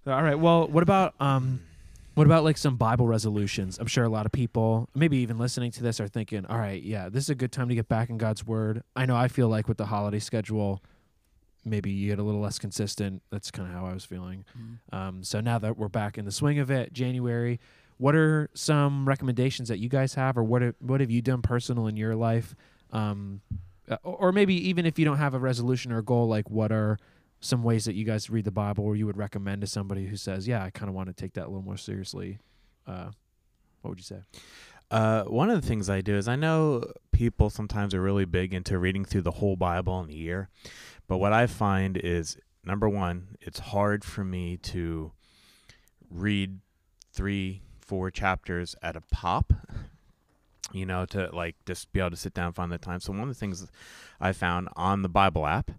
All 0.07 0.21
right. 0.21 0.35
Well, 0.35 0.67
what 0.67 0.83
about 0.83 1.15
um, 1.19 1.61
what 2.13 2.27
about 2.27 2.43
like 2.43 2.57
some 2.57 2.77
Bible 2.77 3.07
resolutions? 3.07 3.79
I'm 3.79 3.87
sure 3.87 4.03
a 4.03 4.09
lot 4.09 4.25
of 4.27 4.31
people, 4.31 4.87
maybe 4.93 5.17
even 5.17 5.37
listening 5.39 5.71
to 5.71 5.83
this, 5.83 5.99
are 5.99 6.07
thinking, 6.07 6.45
"All 6.45 6.57
right, 6.59 6.81
yeah, 6.81 7.09
this 7.09 7.23
is 7.23 7.29
a 7.31 7.35
good 7.35 7.51
time 7.51 7.69
to 7.69 7.75
get 7.75 7.87
back 7.87 8.09
in 8.09 8.17
God's 8.17 8.45
Word." 8.45 8.83
I 8.95 9.05
know 9.07 9.15
I 9.15 9.27
feel 9.27 9.49
like 9.49 9.67
with 9.67 9.77
the 9.77 9.87
holiday 9.87 10.19
schedule, 10.19 10.83
maybe 11.65 11.89
you 11.91 12.09
get 12.11 12.19
a 12.19 12.23
little 12.23 12.39
less 12.41 12.59
consistent. 12.59 13.23
That's 13.31 13.49
kind 13.49 13.67
of 13.67 13.73
how 13.73 13.87
I 13.87 13.93
was 13.93 14.05
feeling. 14.05 14.45
Um, 14.93 15.23
so 15.23 15.41
now 15.41 15.57
that 15.57 15.75
we're 15.77 15.87
back 15.89 16.17
in 16.19 16.25
the 16.25 16.31
swing 16.31 16.59
of 16.59 16.69
it, 16.69 16.93
January, 16.93 17.59
what 17.97 18.15
are 18.15 18.49
some 18.53 19.07
recommendations 19.07 19.69
that 19.69 19.79
you 19.79 19.89
guys 19.89 20.13
have, 20.15 20.37
or 20.37 20.43
what 20.43 20.61
have, 20.61 20.75
what 20.79 21.01
have 21.01 21.11
you 21.11 21.21
done 21.21 21.41
personal 21.41 21.87
in 21.87 21.95
your 21.95 22.15
life? 22.15 22.55
Um, 22.91 23.41
uh, 23.89 23.97
or 24.03 24.31
maybe 24.31 24.55
even 24.69 24.85
if 24.85 24.97
you 24.97 25.05
don't 25.05 25.17
have 25.17 25.33
a 25.33 25.39
resolution 25.39 25.91
or 25.91 25.99
a 25.99 26.03
goal, 26.03 26.27
like 26.27 26.49
what 26.49 26.71
are 26.71 26.97
some 27.39 27.63
ways 27.63 27.85
that 27.85 27.93
you 27.93 28.05
guys 28.05 28.29
read 28.29 28.45
the 28.45 28.51
Bible, 28.51 28.83
or 28.83 28.95
you 28.95 29.05
would 29.05 29.17
recommend 29.17 29.61
to 29.61 29.67
somebody 29.67 30.07
who 30.07 30.17
says, 30.17 30.47
"Yeah, 30.47 30.63
I 30.63 30.71
kind 30.71 30.89
of 30.89 30.95
want 30.95 31.07
to 31.07 31.13
take 31.13 31.33
that 31.33 31.43
a 31.43 31.49
little 31.49 31.61
more 31.61 31.77
seriously." 31.77 32.39
Uh, 32.87 33.11
what 33.81 33.89
would 33.89 33.99
you 33.99 34.03
say? 34.03 34.21
Uh, 34.89 35.23
one 35.23 35.49
of 35.49 35.61
the 35.61 35.67
things 35.67 35.89
I 35.89 36.01
do 36.01 36.15
is 36.15 36.27
I 36.27 36.35
know 36.35 36.83
people 37.11 37.49
sometimes 37.49 37.93
are 37.93 38.01
really 38.01 38.25
big 38.25 38.53
into 38.53 38.77
reading 38.77 39.05
through 39.05 39.23
the 39.23 39.31
whole 39.31 39.55
Bible 39.55 39.99
in 40.01 40.09
a 40.09 40.13
year, 40.13 40.49
but 41.07 41.17
what 41.17 41.33
I 41.33 41.47
find 41.47 41.97
is 41.97 42.37
number 42.63 42.89
one, 42.89 43.37
it's 43.41 43.59
hard 43.59 44.03
for 44.03 44.23
me 44.23 44.57
to 44.57 45.11
read 46.09 46.59
three, 47.13 47.61
four 47.85 48.11
chapters 48.11 48.75
at 48.81 48.95
a 48.95 49.01
pop. 49.11 49.53
You 50.73 50.85
know, 50.85 51.05
to 51.07 51.29
like 51.33 51.55
just 51.65 51.93
be 51.93 51.99
able 51.99 52.09
to 52.09 52.15
sit 52.17 52.33
down 52.33 52.47
and 52.47 52.55
find 52.55 52.71
the 52.71 52.77
time. 52.79 52.99
So 52.99 53.11
one 53.13 53.21
of 53.21 53.27
the 53.29 53.33
things 53.35 53.65
I 54.19 54.33
found 54.33 54.67
on 54.75 55.03
the 55.03 55.09
Bible 55.09 55.45
app 55.45 55.71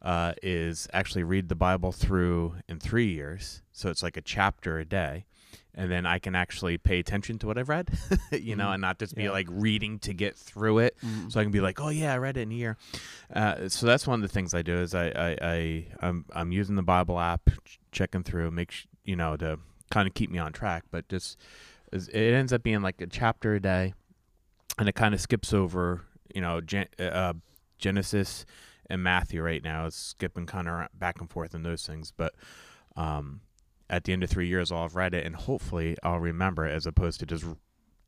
uh, 0.00 0.32
is 0.42 0.88
actually 0.92 1.22
read 1.22 1.48
the 1.48 1.54
Bible 1.54 1.92
through 1.92 2.54
in 2.68 2.80
three 2.80 3.08
years. 3.12 3.62
So 3.72 3.88
it's 3.90 4.02
like 4.02 4.16
a 4.16 4.20
chapter 4.22 4.78
a 4.78 4.84
day 4.84 5.26
and 5.74 5.90
then 5.90 6.06
I 6.06 6.18
can 6.18 6.34
actually 6.34 6.76
pay 6.78 6.98
attention 6.98 7.38
to 7.40 7.46
what 7.46 7.56
I've 7.58 7.68
read, 7.68 7.90
you 8.32 8.56
know, 8.56 8.66
Mhm. 8.68 8.72
and 8.74 8.80
not 8.80 8.98
just 8.98 9.14
be 9.14 9.24
Yeah. 9.24 9.30
like 9.30 9.46
reading 9.50 9.98
to 10.00 10.12
get 10.14 10.36
through 10.36 10.78
it. 10.80 10.96
Mm. 11.04 11.30
So 11.30 11.38
I 11.38 11.44
can 11.44 11.52
be 11.52 11.60
like, 11.60 11.80
oh 11.80 11.88
yeah, 11.90 12.12
I 12.14 12.18
read 12.18 12.36
it 12.36 12.40
in 12.42 12.52
a 12.52 12.54
year. 12.54 12.76
Uh, 13.32 13.68
so 13.68 13.86
that's 13.86 14.06
one 14.06 14.16
of 14.22 14.22
the 14.22 14.32
things 14.32 14.54
I 14.54 14.62
do 14.62 14.76
is 14.78 14.94
I 14.94 15.06
I, 15.08 15.38
I 15.42 15.86
I'm 16.00 16.24
I'm 16.32 16.52
using 16.52 16.74
the 16.76 16.82
Bible 16.82 17.20
app, 17.20 17.48
ch- 17.64 17.78
checking 17.92 18.22
through, 18.22 18.50
make 18.50 18.70
sh- 18.70 18.86
you 19.04 19.14
know 19.16 19.36
to 19.36 19.58
kind 19.92 20.08
of 20.08 20.14
keep 20.14 20.30
me 20.30 20.38
on 20.38 20.52
track. 20.52 20.84
But 20.90 21.08
just 21.08 21.38
it 21.92 22.14
ends 22.14 22.52
up 22.52 22.62
being 22.62 22.82
like 22.82 23.00
a 23.00 23.06
chapter 23.06 23.54
a 23.54 23.60
day, 23.60 23.94
and 24.78 24.88
it 24.88 24.94
kind 24.94 25.14
of 25.14 25.20
skips 25.20 25.52
over 25.52 26.02
you 26.34 26.40
know 26.40 26.60
Gen- 26.60 26.88
uh, 26.98 27.34
Genesis 27.78 28.44
and 28.88 29.02
Matthew 29.02 29.42
right 29.42 29.62
now. 29.62 29.86
It's 29.86 29.96
skipping 29.96 30.46
kind 30.46 30.68
of 30.68 30.88
back 30.98 31.20
and 31.20 31.30
forth 31.30 31.54
in 31.54 31.62
those 31.62 31.86
things, 31.86 32.12
but. 32.16 32.34
Um, 32.94 33.40
at 33.88 34.04
the 34.04 34.12
end 34.14 34.22
of 34.22 34.30
three 34.30 34.48
years, 34.48 34.72
I'll 34.72 34.82
have 34.82 34.96
read 34.96 35.12
it, 35.12 35.26
and 35.26 35.36
hopefully, 35.36 35.96
I'll 36.02 36.18
remember 36.18 36.66
it 36.66 36.72
as 36.72 36.86
opposed 36.86 37.20
to 37.20 37.26
just 37.26 37.44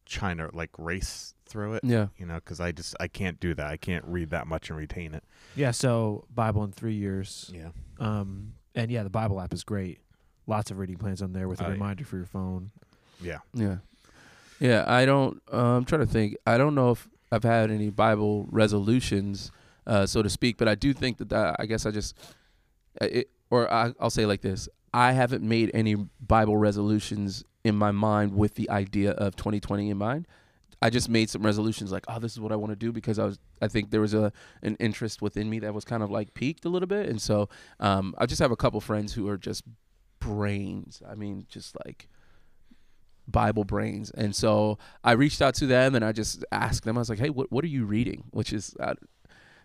trying 0.07 0.39
to 0.39 0.51
like 0.53 0.71
race 0.79 1.35
through 1.47 1.75
it. 1.75 1.85
Yeah. 1.85 2.09
You 2.17 2.27
know, 2.27 2.37
because 2.37 2.61
I 2.61 2.73
just 2.73 2.95
I 3.01 3.09
can't 3.09 3.39
do 3.41 3.55
that. 3.55 3.67
I 3.67 3.77
can't 3.77 4.05
read 4.07 4.31
that 4.31 4.47
much 4.47 4.71
and 4.71 4.79
retain 4.79 5.15
it. 5.15 5.25
Yeah, 5.55 5.71
so 5.71 6.25
Bible 6.35 6.65
in 6.65 6.73
three 6.73 6.95
years. 6.95 7.51
Yeah. 7.55 7.69
Um, 7.99 8.55
and 8.75 8.91
yeah, 8.91 9.03
the 9.03 9.11
Bible 9.11 9.41
app 9.41 9.53
is 9.53 9.65
great. 9.65 10.01
Lots 10.47 10.71
of 10.71 10.79
reading 10.79 10.97
plans 10.97 11.23
on 11.23 11.33
there 11.33 11.49
with 11.49 11.61
a 11.61 11.65
yeah. 11.65 11.71
reminder 11.71 12.05
for 12.05 12.17
your 12.17 12.27
phone. 12.27 12.71
Yeah. 13.21 13.39
Yeah. 13.55 13.77
Yeah, 14.61 14.85
I 14.87 15.05
don't. 15.05 15.43
Uh, 15.53 15.77
I'm 15.77 15.85
trying 15.85 16.01
to 16.03 16.07
think. 16.07 16.37
I 16.47 16.59
don't 16.59 16.75
know 16.75 16.93
if 16.93 17.09
I've 17.33 17.43
had 17.43 17.71
any 17.71 17.91
Bible 17.91 18.47
resolutions, 18.51 19.51
uh, 19.87 20.07
so 20.07 20.23
to 20.23 20.31
speak, 20.31 20.57
but 20.57 20.69
I 20.69 20.75
do 20.75 20.93
think 20.93 21.19
that, 21.19 21.29
that 21.31 21.57
I 21.59 21.67
guess 21.67 21.87
I 21.87 21.91
just, 21.91 22.17
uh, 23.01 23.07
it, 23.11 23.31
or 23.51 23.73
I, 23.73 23.93
I'll 23.99 24.11
say 24.11 24.23
it 24.23 24.27
like 24.29 24.43
this: 24.43 24.69
I 24.93 25.13
haven't 25.13 25.43
made 25.43 25.71
any 25.75 25.97
Bible 25.97 26.57
resolutions 26.57 27.45
in 27.65 27.75
my 27.75 27.91
mind 27.91 28.37
with 28.37 28.55
the 28.55 28.71
idea 28.71 29.13
of 29.13 29.35
2020 29.37 29.91
in 29.91 29.97
mind. 29.97 30.29
I 30.81 30.91
just 30.91 31.09
made 31.09 31.31
some 31.31 31.43
resolutions 31.43 31.91
like, 31.91 32.05
oh, 32.09 32.19
this 32.19 32.33
is 32.33 32.41
what 32.41 32.53
I 32.53 32.57
want 32.57 32.71
to 32.71 32.77
do 32.77 32.93
because 32.93 33.19
I 33.19 33.25
was, 33.25 33.39
I 33.63 33.69
think 33.69 33.91
there 33.91 34.03
was 34.03 34.13
a 34.13 34.33
an 34.63 34.77
interest 34.79 35.23
within 35.23 35.49
me 35.49 35.59
that 35.61 35.73
was 35.73 35.85
kind 35.85 36.03
of 36.03 36.11
like 36.11 36.35
peaked 36.35 36.65
a 36.65 36.69
little 36.69 36.87
bit, 36.87 37.09
and 37.09 37.21
so 37.21 37.49
um, 37.81 38.15
I 38.19 38.27
just 38.27 38.41
have 38.41 38.53
a 38.53 38.57
couple 38.57 38.81
friends 38.81 39.15
who 39.15 39.29
are 39.29 39.39
just 39.39 39.65
brains. 40.25 41.03
I 41.09 41.15
mean, 41.15 41.47
just 41.49 41.77
like 41.85 42.09
Bible 43.29 43.65
brains. 43.65 44.11
And 44.11 44.35
so 44.35 44.79
I 45.03 45.13
reached 45.13 45.43
out 45.43 45.55
to 45.57 45.67
them 45.67 45.95
and 45.95 46.05
I 46.05 46.13
just 46.13 46.45
asked 46.51 46.85
them, 46.85 46.97
I 46.97 47.01
was 47.01 47.09
like, 47.09 47.19
hey, 47.19 47.31
what, 47.31 47.53
what 47.53 47.65
are 47.65 47.69
you 47.69 47.85
reading? 47.85 48.25
Which 48.31 48.53
is, 48.53 48.75
uh, 48.81 48.95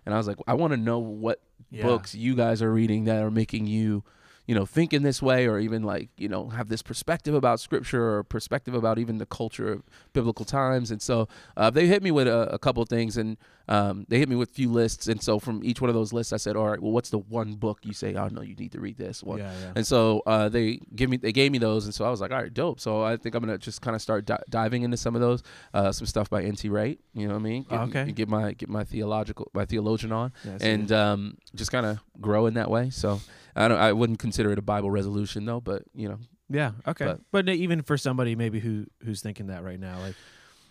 and 0.06 0.14
I 0.14 0.18
was 0.18 0.28
like, 0.28 0.38
I 0.48 0.54
want 0.54 0.72
to 0.72 0.78
know 0.78 1.00
what 1.00 1.42
books 1.84 2.16
you 2.16 2.36
guys 2.36 2.62
are 2.62 2.72
reading 2.72 3.06
that 3.06 3.22
are 3.22 3.32
making 3.32 3.68
you, 3.68 4.04
you 4.50 4.56
know, 4.56 4.66
think 4.66 4.94
in 4.94 5.04
this 5.04 5.22
way 5.22 5.48
or 5.48 5.60
even 5.60 5.84
like, 5.84 6.10
you 6.18 6.28
know, 6.28 6.50
have 6.50 6.70
this 6.70 6.82
perspective 6.82 7.36
about 7.36 7.60
scripture 7.60 8.04
or 8.16 8.24
perspective 8.24 8.74
about 8.74 8.98
even 8.98 9.20
the 9.20 9.26
culture 9.28 9.72
of 9.72 9.84
biblical 10.12 10.44
times. 10.44 10.90
And 10.90 11.00
so 11.04 11.28
uh, 11.56 11.70
they 11.70 11.86
hit 11.86 12.02
me 12.02 12.10
with 12.10 12.28
a, 12.28 12.52
a 12.52 12.58
couple 12.58 12.82
of 12.82 12.90
things 12.90 13.16
and 13.16 13.38
um, 13.68 14.08
they 14.10 14.18
hit 14.18 14.28
me 14.28 14.36
with 14.36 14.50
a 14.50 14.54
few 14.54 14.72
lists. 14.72 15.06
And 15.08 15.22
so 15.22 15.38
from 15.38 15.62
each 15.64 15.82
one 15.82 15.90
of 15.90 15.94
those 15.94 16.12
lists, 16.14 16.34
I 16.34 16.38
said, 16.38 16.56
all 16.56 16.68
right, 16.68 16.82
well, 16.82 16.92
what's 16.92 17.12
the 17.12 17.20
one 17.20 17.54
book 17.54 17.78
you 17.84 17.94
say, 17.94 18.16
oh, 18.16 18.28
no, 18.30 18.42
you 18.42 18.56
need 18.56 18.72
to 18.72 18.80
read 18.80 18.98
this 18.98 19.22
one? 19.22 19.38
Yeah, 19.38 19.52
yeah. 19.62 19.74
And 19.76 19.86
so 19.86 20.24
uh, 20.26 20.50
they 20.50 20.80
give 20.96 21.12
me 21.12 21.18
they 21.18 21.32
gave 21.32 21.52
me 21.52 21.60
those, 21.60 21.86
and 21.86 21.94
so 21.94 22.04
I 22.04 22.10
was 22.10 22.20
like, 22.20 22.32
all 22.32 22.42
right, 22.42 22.52
dope. 22.52 22.80
So 22.80 23.04
I 23.04 23.18
think 23.18 23.36
I'm 23.36 23.42
gonna 23.44 23.60
just 23.60 23.84
kind 23.84 23.94
of 23.96 24.02
start 24.02 24.26
di- 24.26 24.42
diving 24.50 24.82
into 24.82 24.98
some 24.98 25.14
of 25.14 25.22
those, 25.22 25.44
uh, 25.76 25.92
some 25.92 26.08
stuff 26.08 26.28
by 26.28 26.42
N.T. 26.42 26.68
Wright. 26.70 27.00
You 27.14 27.28
know 27.28 27.36
what 27.36 27.42
I 27.42 27.44
mean? 27.44 27.64
Get, 27.70 27.80
Okay. 27.82 28.12
Get 28.14 28.28
my 28.30 28.54
get 28.54 28.70
my 28.70 28.84
theological 28.84 29.52
my 29.54 29.66
theologian 29.66 30.12
on, 30.12 30.34
Yeah, 30.44 30.58
and 30.62 30.92
um, 30.92 31.38
just 31.54 31.72
kind 31.72 31.86
of 31.86 32.00
grow 32.20 32.48
in 32.48 32.56
that 32.56 32.72
way. 32.72 32.90
So 32.90 33.22
I 33.56 33.68
don't 33.68 33.80
I 33.80 33.92
wouldn't 33.94 34.20
consider 34.20 34.39
it 34.48 34.58
a 34.60 34.62
Bible 34.62 34.90
resolution 34.92 35.46
though, 35.46 35.60
but 35.62 35.84
you 35.94 36.08
know, 36.10 36.20
Yeah. 36.50 36.72
Okay. 36.88 37.06
But- 37.06 37.22
But, 37.32 37.50
even 37.50 37.82
for 37.84 37.98
somebody 37.98 38.36
maybe 38.36 38.60
who 38.60 38.86
who's 39.04 39.22
thinking 39.22 39.48
that 39.48 39.64
right 39.64 39.80
now, 39.80 40.00
like 40.00 40.16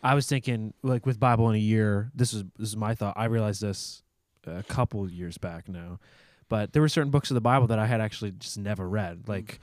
I 0.03 0.15
was 0.15 0.27
thinking, 0.27 0.75
like 0.83 1.07
with 1.07 1.19
Bible 1.21 1.49
in 1.51 1.57
a 1.57 1.59
year, 1.61 2.11
this 2.15 2.33
is 2.33 2.45
this 2.57 2.69
is 2.69 2.77
my 2.77 2.95
thought. 2.95 3.15
I 3.17 3.25
realized 3.27 3.61
this 3.63 4.03
a 4.47 4.63
couple 4.63 5.09
years 5.11 5.37
back 5.39 5.69
now, 5.69 5.99
but 6.49 6.73
there 6.73 6.81
were 6.81 6.89
certain 6.89 7.11
books 7.11 7.31
of 7.31 7.35
the 7.35 7.41
Bible 7.41 7.67
that 7.67 7.79
I 7.79 7.87
had 7.87 8.01
actually 8.01 8.31
just 8.33 8.57
never 8.59 8.89
read, 8.89 9.29
like 9.29 9.61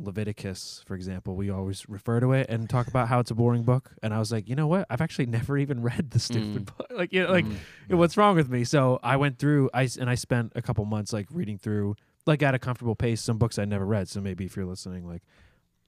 Leviticus, 0.00 0.82
for 0.86 0.94
example. 0.94 1.34
We 1.34 1.50
always 1.50 1.88
refer 1.88 2.20
to 2.20 2.32
it 2.32 2.46
and 2.48 2.70
talk 2.70 2.86
about 2.86 3.08
how 3.08 3.18
it's 3.20 3.30
a 3.30 3.34
boring 3.34 3.64
book, 3.64 3.92
and 4.02 4.14
I 4.14 4.18
was 4.20 4.30
like, 4.30 4.48
you 4.48 4.54
know 4.54 4.66
what? 4.68 4.86
I've 4.90 5.00
actually 5.00 5.26
never 5.38 5.58
even 5.58 5.82
read 5.82 6.10
the 6.12 6.18
stupid 6.18 6.66
Mm. 6.66 6.76
book. 6.76 6.86
Like, 6.98 7.12
you 7.12 7.22
know, 7.24 7.30
like 7.32 7.44
mm, 7.44 7.56
what's 7.90 8.16
wrong 8.16 8.34
with 8.36 8.48
me? 8.48 8.64
So 8.64 8.98
I 9.02 9.16
went 9.16 9.38
through, 9.38 9.70
I 9.74 9.88
and 10.00 10.08
I 10.10 10.14
spent 10.16 10.52
a 10.56 10.62
couple 10.62 10.84
months 10.84 11.12
like 11.12 11.26
reading 11.30 11.58
through, 11.58 11.94
like 12.28 12.42
at 12.42 12.54
a 12.54 12.58
comfortable 12.58 12.94
pace, 12.94 13.20
some 13.20 13.38
books 13.38 13.58
I 13.58 13.64
never 13.64 13.84
read. 13.84 14.08
So 14.08 14.20
maybe 14.20 14.44
if 14.44 14.54
you're 14.56 14.66
listening, 14.66 15.06
like 15.08 15.22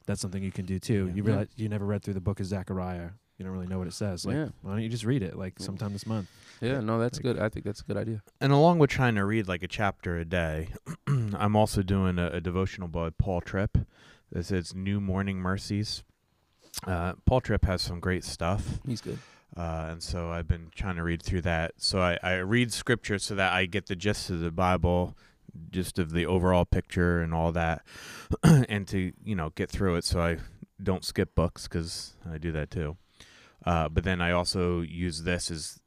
that's 0.06 0.20
something 0.20 0.42
you 0.42 0.50
can 0.50 0.64
do 0.66 0.78
too. 0.80 1.06
Yeah. 1.08 1.14
You 1.14 1.22
Yeah. 1.22 1.28
realize 1.28 1.48
you 1.56 1.68
never 1.68 1.84
read 1.86 2.02
through 2.02 2.14
the 2.14 2.20
book 2.20 2.40
of 2.40 2.46
Zechariah. 2.46 3.10
You 3.38 3.44
don't 3.44 3.52
really 3.54 3.68
know 3.68 3.78
what 3.78 3.86
it 3.86 3.94
says. 3.94 4.26
Like, 4.26 4.34
Yeah. 4.36 4.48
why 4.62 4.72
don't 4.72 4.82
you 4.82 4.88
just 4.88 5.04
read 5.04 5.22
it 5.22 5.36
like 5.36 5.58
sometime 5.60 5.92
this 5.92 6.06
month? 6.06 6.28
yeah, 6.60 6.80
no, 6.80 6.98
that's 6.98 7.18
Like- 7.18 7.22
good. 7.22 7.38
I 7.38 7.48
think 7.48 7.64
that's 7.64 7.80
a 7.80 7.84
good 7.84 7.96
idea. 7.96 8.22
And 8.40 8.52
along 8.52 8.78
with 8.80 8.90
trying 8.90 9.14
to 9.14 9.24
read 9.24 9.46
like 9.48 9.62
a 9.62 9.68
chapter 9.68 10.16
a 10.18 10.24
day, 10.24 10.70
I'm 11.06 11.54
also 11.56 11.82
doing 11.82 12.18
a, 12.18 12.26
a 12.32 12.40
devotional 12.40 12.88
by 12.88 13.10
Paul 13.10 13.40
Tripp. 13.40 13.78
This 14.32 14.50
is 14.50 14.74
New 14.74 15.00
Morning 15.00 15.38
Mercies. 15.38 16.02
Uh, 16.86 17.14
Paul 17.26 17.40
Tripp 17.40 17.64
has 17.64 17.82
some 17.82 17.98
great 18.00 18.24
stuff. 18.24 18.78
He's 18.86 19.00
good. 19.00 19.18
Uh, 19.56 19.88
and 19.90 20.02
so 20.02 20.30
I've 20.30 20.46
been 20.46 20.68
trying 20.74 20.96
to 20.96 21.02
read 21.02 21.22
through 21.22 21.42
that. 21.42 21.72
So 21.78 22.00
I, 22.00 22.18
I 22.22 22.36
read 22.36 22.72
scripture 22.72 23.18
so 23.18 23.34
that 23.34 23.52
I 23.52 23.66
get 23.66 23.86
the 23.86 23.96
gist 23.96 24.30
of 24.30 24.40
the 24.40 24.52
Bible, 24.52 25.16
just 25.70 25.98
of 25.98 26.12
the 26.12 26.26
overall 26.26 26.64
picture 26.64 27.20
and 27.20 27.34
all 27.34 27.52
that, 27.52 27.82
and 28.42 28.86
to 28.88 29.12
you 29.24 29.34
know 29.34 29.50
get 29.50 29.70
through 29.70 29.96
it 29.96 30.04
so 30.04 30.20
I 30.20 30.38
don't 30.82 31.04
skip 31.04 31.34
books 31.34 31.68
because 31.68 32.14
I 32.30 32.38
do 32.38 32.52
that 32.52 32.70
too. 32.70 32.96
Uh, 33.64 33.88
but 33.88 34.04
then 34.04 34.20
I 34.20 34.30
also 34.32 34.80
use 34.80 35.22
this 35.24 35.50
as 35.50 35.80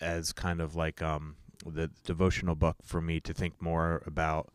as 0.00 0.32
kind 0.32 0.60
of 0.60 0.74
like 0.74 1.02
um, 1.02 1.36
the 1.66 1.90
devotional 2.04 2.54
book 2.54 2.76
for 2.82 3.00
me 3.00 3.20
to 3.20 3.34
think 3.34 3.60
more 3.60 4.02
about. 4.06 4.52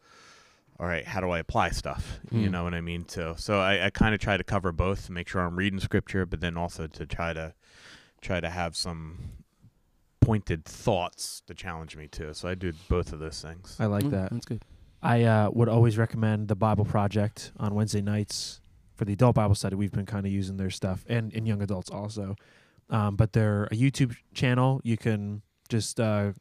All 0.77 0.88
right, 0.88 1.05
how 1.05 1.22
do 1.22 1.29
I 1.29 1.39
apply 1.39 1.69
stuff? 1.69 2.19
You 2.34 2.50
Hmm. 2.50 2.50
know 2.50 2.65
what 2.65 2.74
I 2.74 2.81
mean? 2.81 3.07
So, 3.07 3.36
so 3.38 3.60
I, 3.60 3.86
I 3.86 3.89
kind 3.91 4.13
of 4.13 4.19
try 4.19 4.36
to 4.36 4.43
cover 4.43 4.74
both, 4.74 5.05
to 5.05 5.13
make 5.13 5.29
sure 5.29 5.39
I'm 5.41 5.55
reading 5.55 5.79
scripture, 5.79 6.25
but 6.25 6.41
then 6.41 6.57
also 6.57 6.88
to 6.88 7.05
try 7.05 7.31
to 7.31 7.53
try 8.19 8.41
to 8.41 8.50
have 8.50 8.75
some 8.75 9.19
pointed 10.25 10.65
thoughts 10.65 11.41
to 11.48 11.53
challenge 11.53 11.96
me 11.96 12.08
too. 12.08 12.34
So 12.34 12.50
I 12.50 12.55
do 12.55 12.74
both 12.89 13.13
of 13.13 13.20
those 13.20 13.41
things. 13.41 13.77
I 13.79 13.86
like 13.86 14.03
Mm, 14.05 14.12
that. 14.12 14.32
That's 14.32 14.46
good. 14.46 14.63
I 15.03 15.24
uh, 15.24 15.50
would 15.51 15.70
always 15.70 15.98
recommend 16.00 16.48
the 16.48 16.55
Bible 16.55 16.84
Project 16.86 17.51
on 17.58 17.75
Wednesday 17.75 18.01
nights 18.01 18.60
for 18.96 19.05
the 19.05 19.13
adult 19.13 19.36
Bible 19.36 19.53
study. 19.53 19.75
We've 19.75 19.91
been 19.91 20.08
kind 20.08 20.25
of 20.25 20.32
using 20.32 20.58
their 20.58 20.72
stuff, 20.72 21.05
and 21.08 21.32
in 21.34 21.46
young 21.46 21.62
adults 21.62 21.91
also. 21.91 22.36
Um, 22.89 23.15
but 23.15 23.34
they're 23.34 23.65
a 23.65 23.75
YouTube 23.75 24.15
channel. 24.34 24.82
You 24.84 24.98
can 24.98 25.44
just 25.70 26.00
uh, 26.00 26.32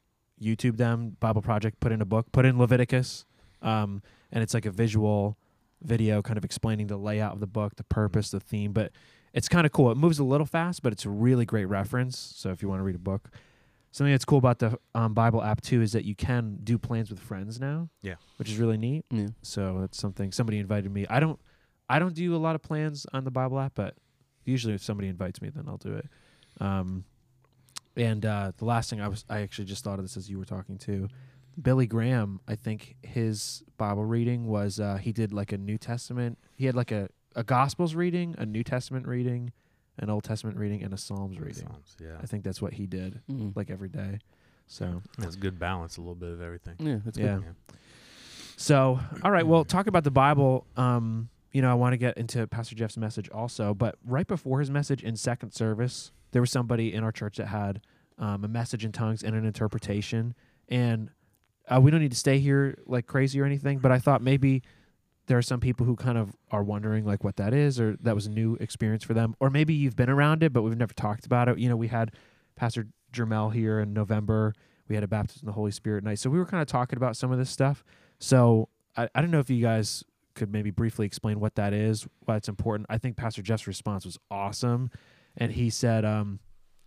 YouTube 0.41 0.77
them. 0.79 1.17
Bible 1.21 1.43
Project. 1.43 1.79
Put 1.81 1.93
in 1.93 2.01
a 2.01 2.07
book. 2.07 2.33
Put 2.33 2.47
in 2.47 2.59
Leviticus, 2.59 3.27
um, 3.61 4.03
and 4.33 4.43
it's 4.43 4.55
like 4.55 4.65
a 4.67 4.71
visual 4.71 5.37
video, 5.83 6.23
kind 6.23 6.39
of 6.39 6.45
explaining 6.45 6.87
the 6.87 6.97
layout 6.97 7.35
of 7.35 7.41
the 7.41 7.47
book, 7.47 7.77
the 7.77 7.85
purpose, 7.85 8.31
the 8.31 8.41
theme. 8.41 8.73
But 8.73 8.93
it's 9.35 9.49
kind 9.49 9.67
of 9.67 9.73
cool. 9.73 9.91
It 9.91 9.99
moves 9.99 10.19
a 10.19 10.25
little 10.25 10.47
fast, 10.47 10.83
but 10.83 10.93
it's 10.93 11.05
a 11.05 11.11
really 11.11 11.45
great 11.45 11.67
reference. 11.67 12.19
So 12.19 12.49
if 12.51 12.63
you 12.63 12.69
want 12.71 12.79
to 12.81 12.85
read 12.85 12.97
a 12.97 12.99
book. 12.99 13.29
Something 13.95 14.13
that's 14.13 14.25
cool 14.25 14.39
about 14.39 14.59
the 14.59 14.77
um, 14.97 15.15
Bible 15.15 15.41
app 15.41 15.61
too 15.61 15.81
is 15.81 15.93
that 15.93 16.05
you 16.05 16.17
can 16.17 16.59
do 16.65 16.79
plans 16.79 17.11
with 17.11 17.21
friends 17.21 17.61
now. 17.61 17.91
Yeah. 18.03 18.17
which 18.39 18.49
is 18.51 18.59
really 18.59 18.77
neat. 18.77 19.05
Yeah. 19.09 19.29
So 19.43 19.79
that's 19.83 19.97
something 19.97 20.33
somebody 20.33 20.59
invited 20.59 20.93
me. 20.93 21.07
I 21.09 21.21
don't 21.21 21.39
I 21.89 22.01
don't 22.01 22.13
do 22.13 22.35
a 22.35 22.39
lot 22.39 22.57
of 22.57 22.63
plans 22.63 23.07
on 23.13 23.23
the 23.23 23.31
Bible 23.31 23.61
app, 23.61 23.75
but 23.77 23.95
usually 24.45 24.75
if 24.75 24.83
somebody 24.83 25.07
invites 25.07 25.41
me, 25.41 25.49
then 25.49 25.67
I'll 25.69 25.77
do 25.77 25.95
it. 25.95 26.09
Um, 26.61 27.05
and 27.97 28.27
uh, 28.27 28.51
the 28.57 28.65
last 28.65 28.91
thing 28.91 29.01
I 29.01 29.07
was 29.07 29.25
I 29.31 29.43
actually 29.43 29.67
just 29.67 29.85
thought 29.85 30.01
of 30.01 30.05
this 30.05 30.17
as 30.17 30.29
you 30.29 30.41
were 30.41 30.45
talking 30.45 30.77
to 30.79 31.07
Billy 31.63 31.87
Graham. 31.87 32.41
I 32.49 32.57
think 32.57 32.97
his 33.03 33.63
Bible 33.79 34.05
reading 34.05 34.49
was 34.49 34.81
uh, 34.81 34.97
he 34.97 35.13
did 35.13 35.33
like 35.33 35.53
a 35.53 35.57
New 35.57 35.79
Testament. 35.79 36.37
He 36.57 36.67
had 36.67 36.75
like 36.75 36.91
a 36.91 37.11
a 37.37 37.45
Gospels 37.45 37.95
reading, 37.95 38.35
a 38.39 38.45
New 38.47 38.65
Testament 38.65 39.07
reading, 39.07 39.53
an 39.99 40.11
Old 40.11 40.25
Testament 40.25 40.57
reading, 40.57 40.83
and 40.83 40.93
a 40.93 40.97
Psalms 40.97 41.39
reading. 41.39 41.55
Psalms, 41.67 41.97
yeah. 42.01 42.17
I 42.23 42.27
think 42.27 42.43
that's 42.45 42.61
what 42.61 42.73
he 42.75 42.87
did 42.87 43.21
Mm. 43.31 43.55
like 43.57 43.71
every 43.71 43.89
day. 43.89 44.19
So 44.67 45.03
That's 45.19 45.37
good 45.37 45.59
balance, 45.59 45.99
a 45.99 46.01
little 46.01 46.15
bit 46.15 46.31
of 46.31 46.41
everything. 46.41 46.75
yeah, 46.79 46.99
that's 47.05 47.19
yeah. 47.19 47.37
good. 47.37 47.55
So, 48.57 49.01
all 49.23 49.31
right, 49.31 49.47
well, 49.47 49.65
talk 49.65 49.87
about 49.87 50.05
the 50.05 50.11
Bible. 50.11 50.67
Um, 50.77 51.29
you 51.53 51.61
know, 51.63 51.71
I 51.71 51.75
want 51.75 51.93
to 51.93 51.97
get 51.97 52.17
into 52.17 52.47
Pastor 52.47 52.75
Jeff's 52.75 52.97
message 52.97 53.29
also, 53.31 53.75
but 53.75 53.97
right 54.05 54.27
before 54.27 54.61
his 54.61 54.71
message 54.71 55.03
in 55.03 55.17
second 55.17 55.53
service, 55.53 56.11
there 56.33 56.41
was 56.43 56.51
somebody 56.51 56.93
in 56.93 57.05
our 57.05 57.13
church 57.13 57.37
that 57.37 57.47
had 57.47 57.81
um, 58.19 58.45
a 58.45 58.49
message 58.49 58.85
in 58.85 58.93
tongues 58.93 59.23
and 59.23 59.35
an 59.37 59.45
interpretation. 59.45 60.35
And 60.69 61.11
uh, 61.69 61.81
we 61.81 61.91
don't 61.91 62.01
need 62.01 62.13
to 62.13 62.17
stay 62.17 62.39
here 62.39 62.79
like 62.87 63.07
crazy 63.07 63.41
or 63.41 63.45
anything, 63.45 63.79
but 63.79 63.93
I 63.93 63.99
thought 63.99 64.23
maybe 64.23 64.63
there 65.27 65.39
are 65.39 65.43
some 65.43 65.61
people 65.61 65.87
who 65.87 65.97
kind 65.97 66.19
of 66.19 66.37
are 66.51 66.63
wondering 66.63 67.05
like 67.05 67.25
what 67.25 67.37
that 67.37 67.55
is, 67.55 67.81
or 67.81 67.97
that 68.01 68.15
was 68.15 68.27
a 68.27 68.31
new 68.31 68.57
experience 68.61 69.05
for 69.05 69.15
them, 69.15 69.35
or 69.41 69.51
maybe 69.51 69.75
you've 69.75 69.97
been 69.97 70.11
around 70.11 70.43
it, 70.43 70.53
but 70.53 70.63
we've 70.63 70.77
never 70.77 70.95
talked 70.95 71.25
about 71.27 71.49
it. 71.49 71.59
You 71.59 71.69
know, 71.69 71.77
we 71.77 71.89
had 71.89 72.13
Pastor 72.57 72.89
Jermel 73.13 73.53
here 73.53 73.81
in 73.81 73.93
November. 73.93 74.55
We 74.89 74.95
had 74.95 75.05
a 75.05 75.09
baptism 75.09 75.45
in 75.45 75.47
the 75.47 75.53
Holy 75.53 75.71
Spirit 75.71 76.05
night, 76.05 76.19
so 76.19 76.29
we 76.29 76.39
were 76.39 76.45
kind 76.45 76.61
of 76.61 76.69
talking 76.69 76.97
about 76.97 77.17
some 77.17 77.33
of 77.33 77.39
this 77.39 77.51
stuff. 77.51 77.85
So 78.19 78.69
I, 78.97 79.09
I 79.15 79.21
don't 79.21 79.31
know 79.31 79.39
if 79.39 79.49
you 79.49 79.63
guys 79.63 80.05
could 80.35 80.53
maybe 80.53 80.71
briefly 80.71 81.07
explain 81.07 81.41
what 81.41 81.55
that 81.55 81.73
is, 81.73 82.07
why 82.25 82.37
it's 82.37 82.49
important. 82.49 82.87
I 82.91 82.99
think 82.99 83.17
Pastor 83.17 83.41
Jeff's 83.41 83.67
response 83.67 84.05
was 84.05 84.19
awesome, 84.31 84.91
and 85.37 85.53
he 85.53 85.71
said, 85.71 86.05
um, 86.05 86.41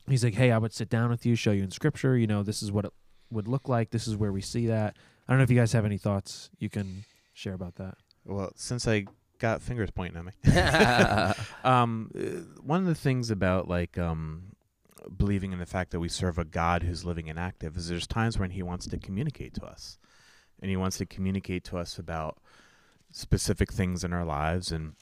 he's 0.07 0.23
like, 0.23 0.35
"Hey, 0.35 0.51
I 0.51 0.57
would 0.59 0.73
sit 0.73 0.89
down 0.89 1.09
with 1.09 1.25
you, 1.25 1.35
show 1.35 1.51
you 1.51 1.63
in 1.63 1.71
Scripture. 1.71 2.15
You 2.17 2.27
know, 2.27 2.43
this 2.43 2.61
is 2.61 2.71
what 2.71 2.85
it 2.85 2.93
would 3.31 3.47
look 3.47 3.67
like. 3.67 3.89
This 3.89 4.07
is 4.07 4.15
where 4.15 4.31
we 4.31 4.41
see 4.41 4.67
that." 4.67 4.95
I 5.27 5.33
don't 5.33 5.39
know 5.39 5.43
if 5.43 5.49
you 5.49 5.57
guys 5.57 5.73
have 5.73 5.85
any 5.85 5.97
thoughts 5.97 6.49
you 6.57 6.69
can 6.69 7.03
share 7.33 7.53
about 7.53 7.75
that. 7.75 7.97
Well, 8.27 8.51
since 8.55 8.87
I 8.87 9.05
got 9.39 9.61
fingers 9.61 9.89
pointing 9.91 10.17
at 10.17 10.25
me, 10.25 10.33
um, 11.63 12.11
uh, 12.15 12.61
one 12.61 12.81
of 12.81 12.87
the 12.87 12.95
things 12.95 13.31
about 13.31 13.67
like 13.67 13.97
um, 13.97 14.55
believing 15.15 15.53
in 15.53 15.59
the 15.59 15.65
fact 15.65 15.91
that 15.91 15.99
we 15.99 16.09
serve 16.09 16.37
a 16.37 16.45
God 16.45 16.83
who's 16.83 17.05
living 17.05 17.29
and 17.29 17.39
active 17.39 17.77
is 17.77 17.87
there's 17.87 18.07
times 18.07 18.37
when 18.37 18.51
He 18.51 18.61
wants 18.61 18.87
to 18.87 18.97
communicate 18.97 19.53
to 19.55 19.65
us, 19.65 19.97
and 20.61 20.69
He 20.69 20.77
wants 20.77 20.97
to 20.97 21.05
communicate 21.05 21.63
to 21.65 21.77
us 21.77 21.97
about 21.97 22.37
specific 23.11 23.71
things 23.71 24.03
in 24.03 24.11
our 24.11 24.25
lives, 24.25 24.71
and 24.71 24.93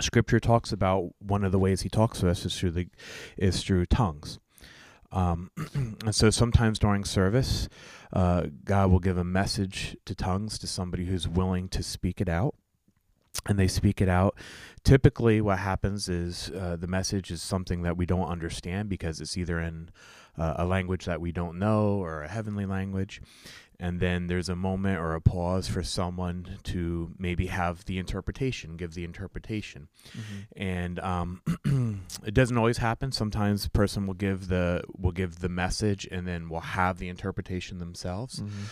Scripture 0.00 0.40
talks 0.40 0.72
about 0.72 1.10
one 1.18 1.44
of 1.44 1.52
the 1.52 1.58
ways 1.58 1.80
He 1.82 1.88
talks 1.88 2.20
to 2.20 2.28
us 2.28 2.44
is 2.44 2.58
through 2.58 2.72
the 2.72 2.88
is 3.36 3.62
through 3.62 3.86
tongues. 3.86 4.38
Um, 5.12 5.50
and 5.74 6.14
so 6.14 6.30
sometimes 6.30 6.78
during 6.78 7.04
service, 7.04 7.68
uh, 8.12 8.46
God 8.64 8.90
will 8.90 8.98
give 8.98 9.18
a 9.18 9.24
message 9.24 9.96
to 10.06 10.14
tongues 10.14 10.58
to 10.58 10.66
somebody 10.66 11.04
who's 11.04 11.28
willing 11.28 11.68
to 11.70 11.82
speak 11.82 12.20
it 12.20 12.28
out. 12.28 12.54
And 13.46 13.58
they 13.58 13.66
speak 13.66 14.00
it 14.00 14.08
out. 14.08 14.36
Typically, 14.84 15.40
what 15.40 15.58
happens 15.58 16.08
is 16.08 16.50
uh, 16.50 16.76
the 16.76 16.86
message 16.86 17.30
is 17.30 17.40
something 17.42 17.82
that 17.82 17.96
we 17.96 18.04
don't 18.04 18.28
understand 18.28 18.88
because 18.90 19.20
it's 19.20 19.38
either 19.38 19.58
in 19.58 19.88
uh, 20.38 20.54
a 20.56 20.66
language 20.66 21.06
that 21.06 21.20
we 21.20 21.32
don't 21.32 21.58
know 21.58 21.94
or 21.94 22.22
a 22.22 22.28
heavenly 22.28 22.66
language 22.66 23.20
and 23.82 23.98
then 23.98 24.28
there's 24.28 24.48
a 24.48 24.54
moment 24.54 25.00
or 25.00 25.16
a 25.16 25.20
pause 25.20 25.66
for 25.66 25.82
someone 25.82 26.56
to 26.62 27.10
maybe 27.18 27.46
have 27.46 27.84
the 27.86 27.98
interpretation, 27.98 28.76
give 28.76 28.94
the 28.94 29.02
interpretation, 29.02 29.88
mm-hmm. 30.10 30.62
and 30.62 31.00
um, 31.00 31.42
it 32.24 32.32
doesn't 32.32 32.56
always 32.56 32.78
happen. 32.78 33.10
Sometimes 33.10 33.64
a 33.64 33.70
person 33.70 34.06
will 34.06 34.14
give 34.14 34.46
the 34.46 34.84
will 34.96 35.10
give 35.10 35.40
the 35.40 35.48
message, 35.48 36.06
and 36.12 36.28
then 36.28 36.48
will 36.48 36.60
have 36.60 36.98
the 36.98 37.08
interpretation 37.08 37.78
themselves, 37.78 38.38
mm-hmm. 38.38 38.62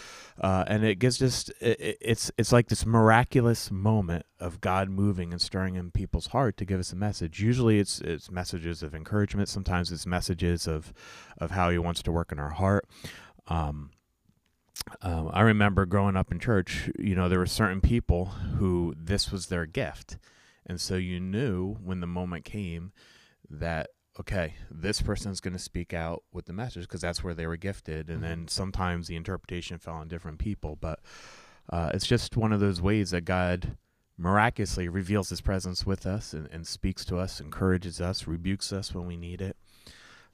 uh, 0.40 0.62
and 0.68 0.84
it 0.84 1.00
gives 1.00 1.18
just 1.18 1.50
it, 1.60 1.98
it's 2.00 2.30
it's 2.38 2.52
like 2.52 2.68
this 2.68 2.86
miraculous 2.86 3.68
moment 3.68 4.24
of 4.38 4.60
God 4.60 4.88
moving 4.88 5.32
and 5.32 5.42
stirring 5.42 5.74
in 5.74 5.90
people's 5.90 6.28
heart 6.28 6.56
to 6.58 6.64
give 6.64 6.78
us 6.78 6.92
a 6.92 6.96
message. 6.96 7.40
Usually, 7.40 7.80
it's 7.80 8.00
it's 8.00 8.30
messages 8.30 8.84
of 8.84 8.94
encouragement. 8.94 9.48
Sometimes 9.48 9.90
it's 9.90 10.06
messages 10.06 10.68
of 10.68 10.92
of 11.38 11.50
how 11.50 11.68
He 11.70 11.78
wants 11.78 12.00
to 12.04 12.12
work 12.12 12.30
in 12.30 12.38
our 12.38 12.50
heart. 12.50 12.86
Um, 13.48 13.90
um, 15.02 15.30
I 15.32 15.42
remember 15.42 15.86
growing 15.86 16.16
up 16.16 16.32
in 16.32 16.38
church, 16.38 16.90
you 16.98 17.14
know, 17.14 17.28
there 17.28 17.38
were 17.38 17.46
certain 17.46 17.80
people 17.80 18.26
who 18.26 18.94
this 18.96 19.30
was 19.30 19.46
their 19.46 19.66
gift. 19.66 20.18
And 20.66 20.80
so 20.80 20.96
you 20.96 21.20
knew 21.20 21.74
when 21.74 22.00
the 22.00 22.06
moment 22.06 22.44
came 22.44 22.92
that, 23.48 23.90
okay, 24.18 24.54
this 24.70 25.02
person's 25.02 25.40
going 25.40 25.54
to 25.54 25.58
speak 25.58 25.92
out 25.92 26.22
with 26.32 26.46
the 26.46 26.52
message 26.52 26.82
because 26.82 27.00
that's 27.00 27.24
where 27.24 27.34
they 27.34 27.46
were 27.46 27.56
gifted. 27.56 28.08
And 28.08 28.20
mm-hmm. 28.20 28.28
then 28.28 28.48
sometimes 28.48 29.08
the 29.08 29.16
interpretation 29.16 29.78
fell 29.78 29.94
on 29.94 30.08
different 30.08 30.38
people. 30.38 30.76
But 30.80 31.00
uh, 31.68 31.90
it's 31.94 32.06
just 32.06 32.36
one 32.36 32.52
of 32.52 32.60
those 32.60 32.80
ways 32.80 33.10
that 33.10 33.24
God 33.24 33.76
miraculously 34.18 34.86
reveals 34.86 35.30
his 35.30 35.40
presence 35.40 35.86
with 35.86 36.06
us 36.06 36.34
and, 36.34 36.46
and 36.52 36.66
speaks 36.66 37.04
to 37.06 37.16
us, 37.16 37.40
encourages 37.40 38.00
us, 38.00 38.26
rebukes 38.26 38.72
us 38.72 38.94
when 38.94 39.06
we 39.06 39.16
need 39.16 39.40
it. 39.40 39.56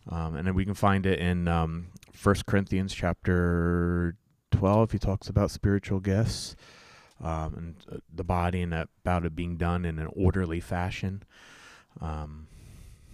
Um, 0.09 0.37
and 0.37 0.47
then 0.47 0.55
we 0.55 0.65
can 0.65 0.75
find 0.75 1.07
it 1.07 1.19
in 1.19 1.49
um, 1.49 1.89
1 2.23 2.37
Corinthians 2.47 2.95
chapter 2.95 4.17
12, 4.51 4.93
he 4.93 4.99
talks 4.99 5.29
about 5.29 5.51
spiritual 5.51 6.01
gifts 6.01 6.57
um, 7.23 7.55
and 7.55 7.75
uh, 7.91 7.99
the 8.15 8.25
body 8.25 8.63
and 8.63 8.75
about 8.75 9.25
it 9.25 9.35
being 9.35 9.57
done 9.57 9.85
in 9.85 9.99
an 9.99 10.09
orderly 10.15 10.61
fashion. 10.61 11.23
Um, 12.01 12.47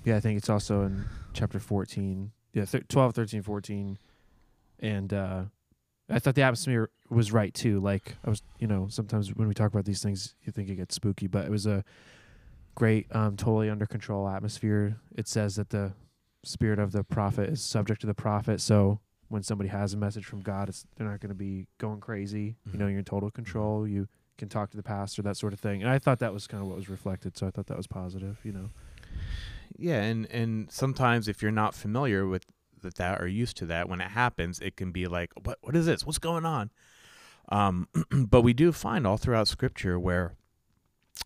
yeah, 0.04 0.16
I 0.16 0.20
think 0.20 0.38
it's 0.38 0.50
also 0.50 0.82
in 0.82 1.04
chapter 1.32 1.60
14. 1.60 2.32
Yeah, 2.52 2.64
th- 2.64 2.88
12, 2.88 3.14
13, 3.14 3.42
14. 3.42 3.98
And 4.80 5.12
uh, 5.12 5.44
I 6.10 6.18
thought 6.18 6.34
the 6.34 6.42
atmosphere 6.42 6.90
was 7.08 7.32
right 7.32 7.54
too. 7.54 7.80
Like, 7.80 8.16
I 8.24 8.30
was, 8.30 8.42
you 8.58 8.66
know, 8.66 8.88
sometimes 8.90 9.34
when 9.34 9.46
we 9.46 9.54
talk 9.54 9.72
about 9.72 9.84
these 9.84 10.02
things, 10.02 10.34
you 10.42 10.52
think 10.52 10.68
it 10.68 10.76
gets 10.76 10.94
spooky, 10.94 11.28
but 11.28 11.44
it 11.44 11.50
was 11.50 11.66
a 11.66 11.84
great, 12.74 13.06
um, 13.14 13.36
totally 13.36 13.70
under 13.70 13.86
control 13.86 14.28
atmosphere. 14.28 14.96
It 15.14 15.28
says 15.28 15.56
that 15.56 15.70
the 15.70 15.92
spirit 16.44 16.80
of 16.80 16.90
the 16.90 17.04
prophet 17.04 17.48
is 17.48 17.62
subject 17.62 18.00
to 18.00 18.06
the 18.08 18.14
prophet. 18.14 18.60
So 18.60 18.98
when 19.32 19.42
somebody 19.42 19.70
has 19.70 19.94
a 19.94 19.96
message 19.96 20.26
from 20.26 20.42
God, 20.42 20.68
it's 20.68 20.84
they're 20.96 21.08
not 21.08 21.20
going 21.20 21.30
to 21.30 21.34
be 21.34 21.66
going 21.78 22.00
crazy. 22.00 22.56
Mm-hmm. 22.68 22.72
You 22.72 22.78
know, 22.78 22.86
you're 22.88 22.98
in 22.98 23.04
total 23.04 23.30
control. 23.30 23.88
You 23.88 24.06
can 24.36 24.50
talk 24.50 24.70
to 24.70 24.76
the 24.76 24.82
pastor, 24.82 25.22
that 25.22 25.38
sort 25.38 25.54
of 25.54 25.60
thing. 25.60 25.82
And 25.82 25.90
I 25.90 25.98
thought 25.98 26.18
that 26.18 26.34
was 26.34 26.46
kind 26.46 26.62
of 26.62 26.68
what 26.68 26.76
was 26.76 26.90
reflected. 26.90 27.38
So 27.38 27.46
I 27.46 27.50
thought 27.50 27.66
that 27.66 27.76
was 27.78 27.86
positive. 27.86 28.38
You 28.44 28.52
know. 28.52 28.70
Yeah, 29.78 30.02
and 30.02 30.30
and 30.30 30.70
sometimes 30.70 31.28
if 31.28 31.40
you're 31.40 31.50
not 31.50 31.74
familiar 31.74 32.26
with 32.26 32.44
that, 32.82 32.96
that 32.96 33.22
or 33.22 33.26
used 33.26 33.56
to 33.58 33.66
that, 33.66 33.88
when 33.88 34.02
it 34.02 34.10
happens, 34.10 34.60
it 34.60 34.76
can 34.76 34.92
be 34.92 35.06
like, 35.06 35.32
what 35.42 35.56
what 35.62 35.74
is 35.74 35.86
this? 35.86 36.04
What's 36.04 36.18
going 36.18 36.44
on? 36.44 36.70
Um, 37.48 37.88
but 38.10 38.42
we 38.42 38.52
do 38.52 38.70
find 38.70 39.06
all 39.06 39.16
throughout 39.16 39.48
Scripture 39.48 39.98
where 39.98 40.34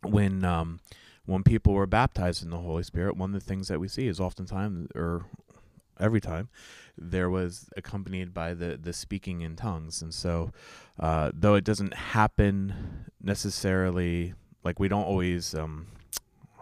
when 0.03 0.45
um, 0.45 0.79
when 1.25 1.43
people 1.43 1.73
were 1.73 1.87
baptized 1.87 2.45
in 2.45 2.51
the 2.51 2.59
Holy 2.59 2.85
Spirit, 2.85 3.17
one 3.17 3.35
of 3.35 3.41
the 3.41 3.47
things 3.47 3.67
that 3.67 3.81
we 3.81 3.89
see 3.89 4.07
is 4.07 4.21
oftentimes 4.21 4.89
or 4.95 5.25
every 5.99 6.21
time 6.21 6.49
there 6.99 7.29
was 7.29 7.69
accompanied 7.77 8.33
by 8.33 8.55
the 8.55 8.79
the 8.81 8.93
speaking 8.93 9.41
in 9.41 9.57
tongues 9.57 10.03
and 10.03 10.15
so 10.15 10.53
uh, 10.99 11.31
though 11.35 11.55
it 11.55 11.65
doesn't 11.65 11.95
happen 11.95 13.05
necessarily 13.23 14.35
like 14.65 14.79
we 14.79 14.89
don't 14.89 15.05
always 15.05 15.55
um 15.55 15.87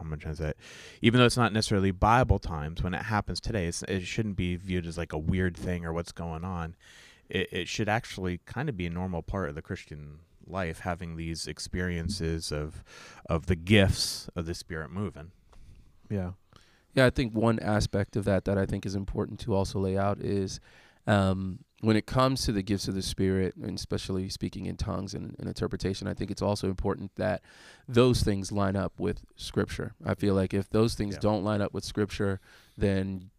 I'm 0.05 0.11
gonna 0.11 0.21
translate. 0.21 0.51
It. 0.51 0.57
Even 1.03 1.19
though 1.19 1.27
it's 1.27 1.37
not 1.37 1.53
necessarily 1.53 1.91
Bible 1.91 2.39
times, 2.39 2.83
when 2.83 2.95
it 2.95 3.05
happens 3.05 3.41
today, 3.41 3.67
it 3.67 4.07
shouldn't 4.07 4.37
be 4.37 4.57
viewed 4.57 4.87
as 4.87 4.99
like 4.99 5.13
a 5.13 5.19
weird 5.19 5.57
thing 5.57 5.85
or 5.85 5.93
what's 5.93 6.13
going 6.13 6.45
on. 6.45 6.77
It, 7.29 7.49
it 7.53 7.69
should 7.69 7.89
actually 7.89 8.41
kind 8.45 8.69
of 8.69 8.77
be 8.77 8.87
a 8.87 8.91
normal 8.91 9.23
part 9.23 9.49
of 9.49 9.55
the 9.55 9.63
Christian 9.63 10.19
life, 10.47 10.81
having 10.81 11.17
these 11.17 11.47
experiences 11.47 12.53
of 12.53 12.85
of 13.29 13.47
the 13.47 13.57
gifts 13.57 14.29
of 14.37 14.47
the 14.47 14.55
Spirit 14.55 14.91
moving. 14.91 15.31
Yeah, 16.11 16.33
yeah, 16.95 17.07
I 17.07 17.11
think 17.11 17.35
one 17.35 17.59
aspect 17.59 18.17
of 18.17 18.25
that 18.25 18.45
that 18.45 18.59
I 18.59 18.67
think 18.67 18.87
is 18.87 18.95
important 18.95 19.41
to 19.41 19.55
also 19.55 19.79
lay 19.79 19.99
out 19.99 20.21
is 20.21 20.61
um, 21.07 21.61
when 21.81 21.97
it 21.97 22.07
comes 22.07 22.45
to 22.47 22.53
the 22.53 22.63
gifts 22.63 22.89
of 22.89 22.95
the 22.95 23.03
Spirit, 23.03 23.57
and 23.57 23.77
especially 23.77 24.31
speaking 24.31 24.67
in 24.67 24.77
tongues 24.77 25.13
and, 25.13 25.35
and, 25.39 25.47
interpretation, 25.47 26.07
I 26.07 26.15
think 26.15 26.31
it's 26.31 26.41
also 26.41 26.69
important 26.69 27.15
that 27.17 27.43
those 27.87 28.23
things 28.23 28.51
line 28.51 28.75
up 28.75 28.99
with 28.99 29.23
Scripture. 29.37 29.93
I 30.05 30.15
feel 30.15 30.35
like 30.35 30.55
if 30.55 30.71
those 30.71 30.95
things 30.95 31.15
yeah. 31.15 31.21
don't 31.21 31.45
line 31.45 31.61
up 31.61 31.75
with 31.75 31.85
Scripture, 31.85 32.41
then 32.79 33.31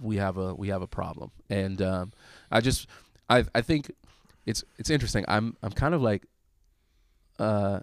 we 0.00 0.16
have 0.16 0.36
a 0.36 0.54
we 0.54 0.68
have 0.68 0.82
a 0.82 0.88
problem. 0.88 1.30
And 1.48 1.80
um, 1.80 2.12
I 2.50 2.60
just 2.60 2.88
I 3.28 3.44
I 3.54 3.60
think 3.60 3.92
it's 4.46 4.64
it's 4.78 4.90
interesting. 4.90 5.24
I'm 5.28 5.56
I'm 5.62 5.72
kind 5.72 5.94
of 5.94 6.02
like 6.02 6.26
uh 7.38 7.80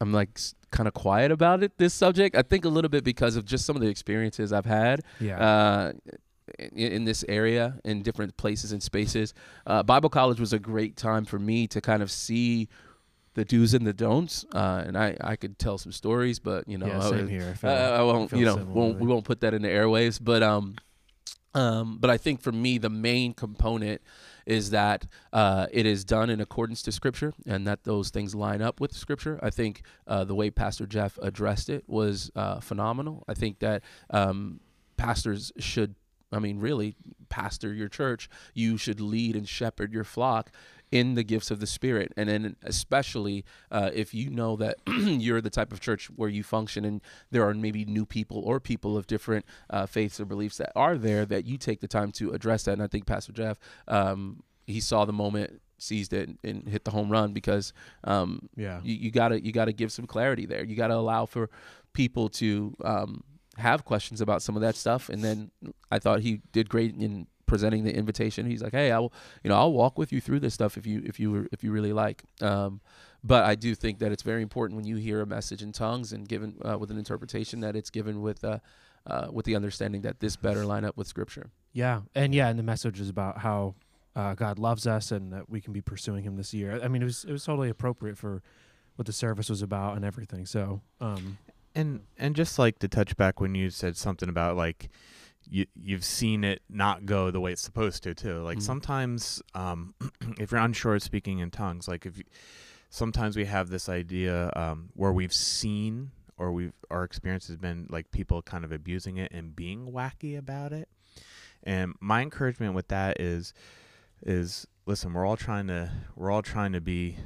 I'm 0.00 0.12
like 0.12 0.38
kind 0.70 0.86
of 0.86 0.94
quiet 0.94 1.32
about 1.32 1.62
it 1.62 1.78
this 1.78 1.94
subject 1.94 2.36
i 2.36 2.42
think 2.42 2.64
a 2.64 2.68
little 2.68 2.90
bit 2.90 3.02
because 3.02 3.36
of 3.36 3.44
just 3.44 3.64
some 3.64 3.74
of 3.74 3.80
the 3.80 3.88
experiences 3.88 4.52
i've 4.52 4.66
had 4.66 5.00
yeah. 5.18 5.38
uh, 5.38 5.92
in, 6.58 6.92
in, 6.92 7.04
this 7.04 7.24
area 7.26 7.78
in 7.84 8.02
different 8.02 8.36
places 8.36 8.72
and 8.72 8.82
spaces 8.82 9.32
uh, 9.66 9.82
bible 9.82 10.10
college 10.10 10.38
was 10.38 10.52
a 10.52 10.58
great 10.58 10.96
time 10.96 11.24
for 11.24 11.38
me 11.38 11.66
to 11.66 11.80
kind 11.80 12.02
of 12.02 12.10
see 12.10 12.68
the 13.34 13.44
do's 13.44 13.72
and 13.72 13.86
the 13.86 13.92
don'ts 13.92 14.44
uh, 14.52 14.82
and 14.84 14.98
I, 14.98 15.16
I 15.20 15.36
could 15.36 15.58
tell 15.58 15.78
some 15.78 15.92
stories 15.92 16.38
but 16.38 16.68
you 16.68 16.76
know 16.76 16.86
yeah, 16.86 17.00
same 17.00 17.26
I, 17.26 17.30
here. 17.30 17.54
I, 17.62 17.66
uh, 17.68 17.98
I 17.98 18.02
won't 18.02 18.32
you 18.32 18.44
know 18.44 18.56
won't, 18.56 18.98
we 18.98 19.06
won't 19.06 19.24
put 19.24 19.40
that 19.42 19.54
in 19.54 19.62
the 19.62 19.68
airwaves 19.68 20.18
but 20.20 20.42
um 20.42 20.74
um 21.54 21.98
but 22.00 22.10
I 22.10 22.18
think 22.18 22.40
for 22.40 22.52
me 22.52 22.78
the 22.78 22.90
main 22.90 23.32
component 23.32 24.02
is 24.48 24.70
that 24.70 25.06
uh, 25.32 25.66
it 25.70 25.84
is 25.84 26.04
done 26.04 26.30
in 26.30 26.40
accordance 26.40 26.80
to 26.82 26.90
Scripture 26.90 27.34
and 27.46 27.66
that 27.66 27.84
those 27.84 28.08
things 28.08 28.34
line 28.34 28.62
up 28.62 28.80
with 28.80 28.94
Scripture. 28.94 29.38
I 29.42 29.50
think 29.50 29.82
uh, 30.06 30.24
the 30.24 30.34
way 30.34 30.50
Pastor 30.50 30.86
Jeff 30.86 31.18
addressed 31.20 31.68
it 31.68 31.84
was 31.86 32.30
uh, 32.34 32.58
phenomenal. 32.60 33.24
I 33.28 33.34
think 33.34 33.58
that 33.58 33.82
um, 34.10 34.60
pastors 34.96 35.52
should 35.58 35.94
I 36.30 36.40
mean, 36.40 36.58
really, 36.58 36.94
pastor 37.30 37.72
your 37.72 37.88
church. 37.88 38.28
You 38.52 38.76
should 38.76 39.00
lead 39.00 39.34
and 39.34 39.48
shepherd 39.48 39.94
your 39.94 40.04
flock 40.04 40.50
in 40.90 41.14
the 41.14 41.22
gifts 41.22 41.50
of 41.50 41.60
the 41.60 41.66
Spirit. 41.66 42.12
And 42.16 42.28
then, 42.28 42.56
especially 42.62 43.44
uh, 43.70 43.90
if 43.92 44.14
you 44.14 44.30
know 44.30 44.56
that 44.56 44.76
you're 44.86 45.40
the 45.40 45.50
type 45.50 45.72
of 45.72 45.80
church 45.80 46.06
where 46.16 46.28
you 46.28 46.42
function 46.42 46.84
and 46.84 47.00
there 47.30 47.46
are 47.46 47.54
maybe 47.54 47.84
new 47.84 48.06
people 48.06 48.42
or 48.44 48.60
people 48.60 48.96
of 48.96 49.06
different 49.06 49.44
uh, 49.70 49.86
faiths 49.86 50.20
or 50.20 50.24
beliefs 50.24 50.56
that 50.58 50.72
are 50.74 50.96
there, 50.96 51.26
that 51.26 51.44
you 51.44 51.58
take 51.58 51.80
the 51.80 51.88
time 51.88 52.12
to 52.12 52.32
address 52.32 52.64
that. 52.64 52.72
And 52.72 52.82
I 52.82 52.86
think 52.86 53.06
Pastor 53.06 53.32
Jeff, 53.32 53.58
um, 53.86 54.42
he 54.66 54.80
saw 54.80 55.04
the 55.04 55.12
moment 55.12 55.60
seized 55.78 56.12
it 56.12 56.28
and 56.42 56.68
hit 56.68 56.84
the 56.84 56.90
home 56.90 57.08
run 57.08 57.32
because 57.32 57.72
um, 58.04 58.48
yeah 58.56 58.80
you, 58.82 58.94
you, 58.96 59.10
gotta 59.12 59.40
you 59.40 59.52
gotta 59.52 59.72
give 59.72 59.92
some 59.92 60.08
clarity 60.08 60.44
there 60.44 60.64
you 60.64 60.74
gotta 60.74 60.94
allow 60.94 61.24
for 61.24 61.48
people 61.92 62.28
to 62.28 62.74
um, 62.84 63.22
have 63.56 63.84
questions 63.84 64.20
about 64.20 64.42
some 64.42 64.56
of 64.56 64.62
that 64.62 64.74
stuff 64.74 65.08
and 65.08 65.22
then 65.22 65.52
I 65.90 66.00
thought 66.00 66.20
he 66.20 66.40
did 66.52 66.68
great 66.68 66.96
in 66.96 67.28
presenting 67.48 67.82
the 67.84 67.94
invitation. 67.94 68.46
He's 68.46 68.62
like, 68.62 68.72
"Hey, 68.72 68.92
I 68.92 68.98
will, 68.98 69.12
you 69.42 69.50
know, 69.50 69.56
I'll 69.56 69.72
walk 69.72 69.98
with 69.98 70.12
you 70.12 70.20
through 70.20 70.40
this 70.40 70.54
stuff 70.54 70.76
if 70.76 70.86
you 70.86 71.02
if 71.04 71.18
you 71.18 71.48
if 71.50 71.64
you 71.64 71.72
really 71.72 71.92
like." 71.92 72.22
Um, 72.40 72.80
but 73.24 73.44
I 73.44 73.56
do 73.56 73.74
think 73.74 73.98
that 73.98 74.12
it's 74.12 74.22
very 74.22 74.42
important 74.42 74.76
when 74.76 74.86
you 74.86 74.96
hear 74.96 75.20
a 75.20 75.26
message 75.26 75.62
in 75.62 75.72
tongues 75.72 76.12
and 76.12 76.28
given 76.28 76.54
uh, 76.64 76.78
with 76.78 76.90
an 76.90 76.98
interpretation 76.98 77.60
that 77.60 77.74
it's 77.74 77.90
given 77.90 78.22
with 78.22 78.44
uh, 78.44 78.58
uh, 79.06 79.28
with 79.32 79.46
the 79.46 79.56
understanding 79.56 80.02
that 80.02 80.20
this 80.20 80.36
better 80.36 80.64
line 80.64 80.84
up 80.84 80.96
with 80.96 81.06
Scripture. 81.06 81.50
Yeah, 81.72 82.02
and 82.14 82.34
yeah, 82.34 82.48
and 82.48 82.58
the 82.58 82.62
message 82.62 83.00
is 83.00 83.08
about 83.08 83.38
how 83.38 83.74
uh, 84.14 84.34
God 84.34 84.58
loves 84.58 84.86
us 84.86 85.10
and 85.10 85.32
that 85.32 85.48
we 85.48 85.60
can 85.60 85.72
be 85.72 85.80
pursuing 85.80 86.24
Him 86.24 86.36
this 86.36 86.54
year. 86.54 86.80
I 86.82 86.88
mean, 86.88 87.02
it 87.02 87.06
was 87.06 87.24
it 87.24 87.32
was 87.32 87.44
totally 87.44 87.70
appropriate 87.70 88.18
for 88.18 88.42
what 88.96 89.06
the 89.06 89.12
service 89.12 89.48
was 89.48 89.62
about 89.62 89.96
and 89.96 90.04
everything. 90.04 90.44
So, 90.46 90.80
um, 91.00 91.38
and 91.74 92.00
and 92.18 92.34
just 92.34 92.58
like 92.58 92.78
to 92.80 92.88
touch 92.88 93.16
back 93.16 93.40
when 93.40 93.54
you 93.54 93.70
said 93.70 93.96
something 93.96 94.28
about 94.28 94.56
like 94.56 94.90
you 95.50 95.66
you've 95.80 96.04
seen 96.04 96.44
it 96.44 96.62
not 96.68 97.06
go 97.06 97.30
the 97.30 97.40
way 97.40 97.52
it's 97.52 97.62
supposed 97.62 98.02
to 98.04 98.14
too. 98.14 98.42
Like 98.42 98.58
mm-hmm. 98.58 98.64
sometimes, 98.64 99.42
um, 99.54 99.94
if 100.38 100.52
you're 100.52 100.60
unsure 100.60 100.94
of 100.94 101.02
speaking 101.02 101.38
in 101.38 101.50
tongues, 101.50 101.88
like 101.88 102.06
if 102.06 102.18
you, 102.18 102.24
sometimes 102.90 103.36
we 103.36 103.44
have 103.44 103.68
this 103.68 103.88
idea 103.88 104.52
um, 104.56 104.90
where 104.94 105.12
we've 105.12 105.32
seen 105.32 106.10
or 106.36 106.52
we've 106.52 106.72
our 106.90 107.04
experience 107.04 107.48
has 107.48 107.56
been 107.56 107.86
like 107.90 108.10
people 108.10 108.42
kind 108.42 108.64
of 108.64 108.72
abusing 108.72 109.16
it 109.16 109.32
and 109.32 109.56
being 109.56 109.92
wacky 109.92 110.38
about 110.38 110.72
it. 110.72 110.88
And 111.64 111.94
my 112.00 112.22
encouragement 112.22 112.74
with 112.74 112.88
that 112.88 113.20
is 113.20 113.52
is 114.22 114.66
listen, 114.86 115.12
we're 115.12 115.26
all 115.26 115.36
trying 115.36 115.66
to 115.68 115.90
we're 116.16 116.30
all 116.30 116.42
trying 116.42 116.72
to 116.72 116.80
be 116.80 117.16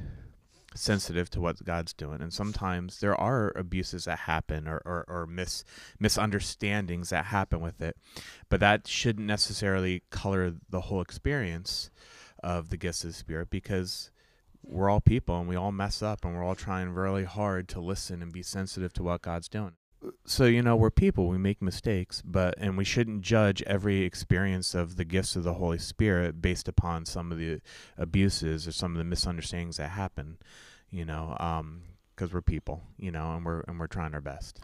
sensitive 0.75 1.31
to 1.31 1.41
what 1.41 1.65
God's 1.65 1.93
doing. 1.93 2.21
And 2.21 2.33
sometimes 2.33 3.01
there 3.01 3.19
are 3.19 3.53
abuses 3.57 4.05
that 4.05 4.21
happen 4.21 4.67
or, 4.67 4.83
or, 4.85 5.05
or 5.09 5.27
mis, 5.27 5.65
misunderstandings 5.99 7.11
that 7.11 7.27
happen 7.27 7.61
with 7.61 7.81
it. 7.81 7.97
But 8.49 8.61
that 8.61 8.87
shouldn't 8.87 9.27
necessarily 9.27 10.03
color 10.11 10.55
the 10.69 10.83
whole 10.83 11.01
experience 11.01 11.91
of 12.43 12.71
the 12.71 12.77
gifts 12.77 13.05
of 13.05 13.11
the 13.11 13.15
Spirit 13.15 13.51
because 13.51 14.11
we're 14.65 14.91
all 14.91 15.01
people 15.01 15.39
and 15.39 15.49
we 15.49 15.57
all 15.57 15.73
mess 15.73 16.03
up 16.03 16.25
and 16.25 16.35
we're 16.35 16.45
all 16.45 16.55
trying 16.55 16.91
really 16.91 17.25
hard 17.25 17.69
to 17.69 17.81
listen 17.81 18.23
and 18.23 18.33
be 18.33 18.43
sensitive 18.43 18.93
to 18.95 19.03
what 19.03 19.23
God's 19.23 19.49
doing 19.49 19.75
so 20.25 20.45
you 20.45 20.62
know 20.62 20.75
we're 20.75 20.91
people 20.91 21.29
we 21.29 21.38
make 21.38 21.62
mistakes 21.62 22.23
but 22.25 22.55
and 22.59 22.77
we 22.77 22.85
shouldn't 22.85 23.23
judge 23.23 23.62
every 23.62 24.03
experience 24.03 24.75
of 24.75 24.97
the 24.97 25.05
gifts 25.05 25.37
of 25.37 25.45
the 25.45 25.55
holy 25.55 25.79
spirit 25.79 26.43
based 26.43 26.69
upon 26.69 27.05
some 27.05 27.31
of 27.31 27.38
the 27.38 27.61
abuses 27.97 28.67
or 28.67 28.73
some 28.73 28.93
of 28.93 28.99
the 28.99 29.05
misunderstandings 29.05 29.77
that 29.77 29.91
happen 29.91 30.38
you 30.91 31.05
know 31.05 31.37
um 31.38 31.83
because 32.15 32.33
we're 32.33 32.43
people 32.43 32.83
you 32.99 33.11
know 33.11 33.35
and 33.35 33.45
we're 33.47 33.61
and 33.69 33.79
we're 33.79 33.87
trying 33.87 34.15
our 34.15 34.21
best 34.21 34.61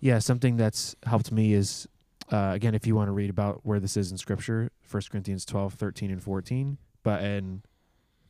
Yeah, 0.00 0.18
something 0.18 0.58
that's 0.58 0.94
helped 1.06 1.32
me 1.32 1.54
is 1.54 1.88
uh, 2.30 2.52
again, 2.54 2.74
if 2.74 2.86
you 2.86 2.94
want 2.94 3.08
to 3.08 3.12
read 3.12 3.30
about 3.30 3.60
where 3.64 3.80
this 3.80 3.96
is 3.96 4.10
in 4.10 4.18
Scripture, 4.18 4.70
1 4.90 5.02
Corinthians 5.10 5.44
12, 5.44 5.74
13, 5.74 6.10
and 6.10 6.22
14. 6.22 6.78
But 7.02 7.22
in 7.22 7.62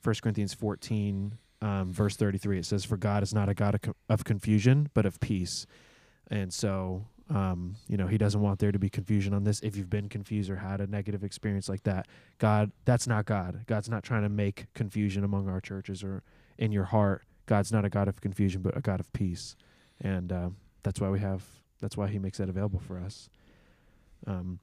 1 0.03 0.15
Corinthians 0.23 0.55
14, 0.55 1.39
um, 1.63 1.93
verse 1.93 2.17
33, 2.17 2.59
it 2.59 2.67
says, 2.67 2.85
For 2.85 2.97
God 2.97 3.23
is 3.23 3.33
not 3.33 3.49
a 3.49 3.55
God 3.55 3.79
of 4.09 4.25
confusion, 4.25 4.89
but 4.95 5.07
of 5.07 5.21
peace. 5.21 5.67
And 6.31 6.53
so, 6.53 7.05
um, 7.31 7.77
you 7.89 7.97
know, 7.97 8.07
He 8.07 8.19
doesn't 8.19 8.41
want 8.41 8.59
there 8.59 8.73
to 8.73 8.79
be 8.79 8.89
confusion 8.89 9.35
on 9.35 9.45
this. 9.45 9.61
If 9.61 9.77
you've 9.77 9.91
been 9.91 10.09
confused 10.09 10.51
or 10.51 10.57
had 10.57 10.81
a 10.81 10.87
negative 10.87 11.25
experience 11.25 11.69
like 11.69 11.83
that, 11.85 12.07
God, 12.39 12.73
that's 12.85 13.07
not 13.07 13.27
God. 13.27 13.65
God's 13.67 13.89
not 13.89 14.03
trying 14.03 14.23
to 14.23 14.29
make 14.29 14.67
confusion 14.75 15.25
among 15.25 15.49
our 15.49 15.61
churches 15.61 16.03
or 16.03 16.23
in 16.59 16.73
your 16.73 16.85
heart. 16.85 17.23
God's 17.47 17.73
not 17.73 17.85
a 17.85 17.91
God 17.91 18.09
of 18.09 18.21
confusion, 18.21 18.63
but 18.63 18.77
a 18.77 18.81
God 18.81 19.01
of 19.01 19.13
peace. 19.13 19.57
And 20.01 20.33
uh, 20.33 20.49
that's 20.83 21.01
why 21.01 21.11
we 21.11 21.21
have, 21.21 21.43
that's 21.81 21.97
why 21.97 22.09
He 22.09 22.19
makes 22.19 22.39
that 22.39 22.49
available 22.49 22.81
for 22.81 22.99
us. 22.99 23.29
Um, 24.27 24.59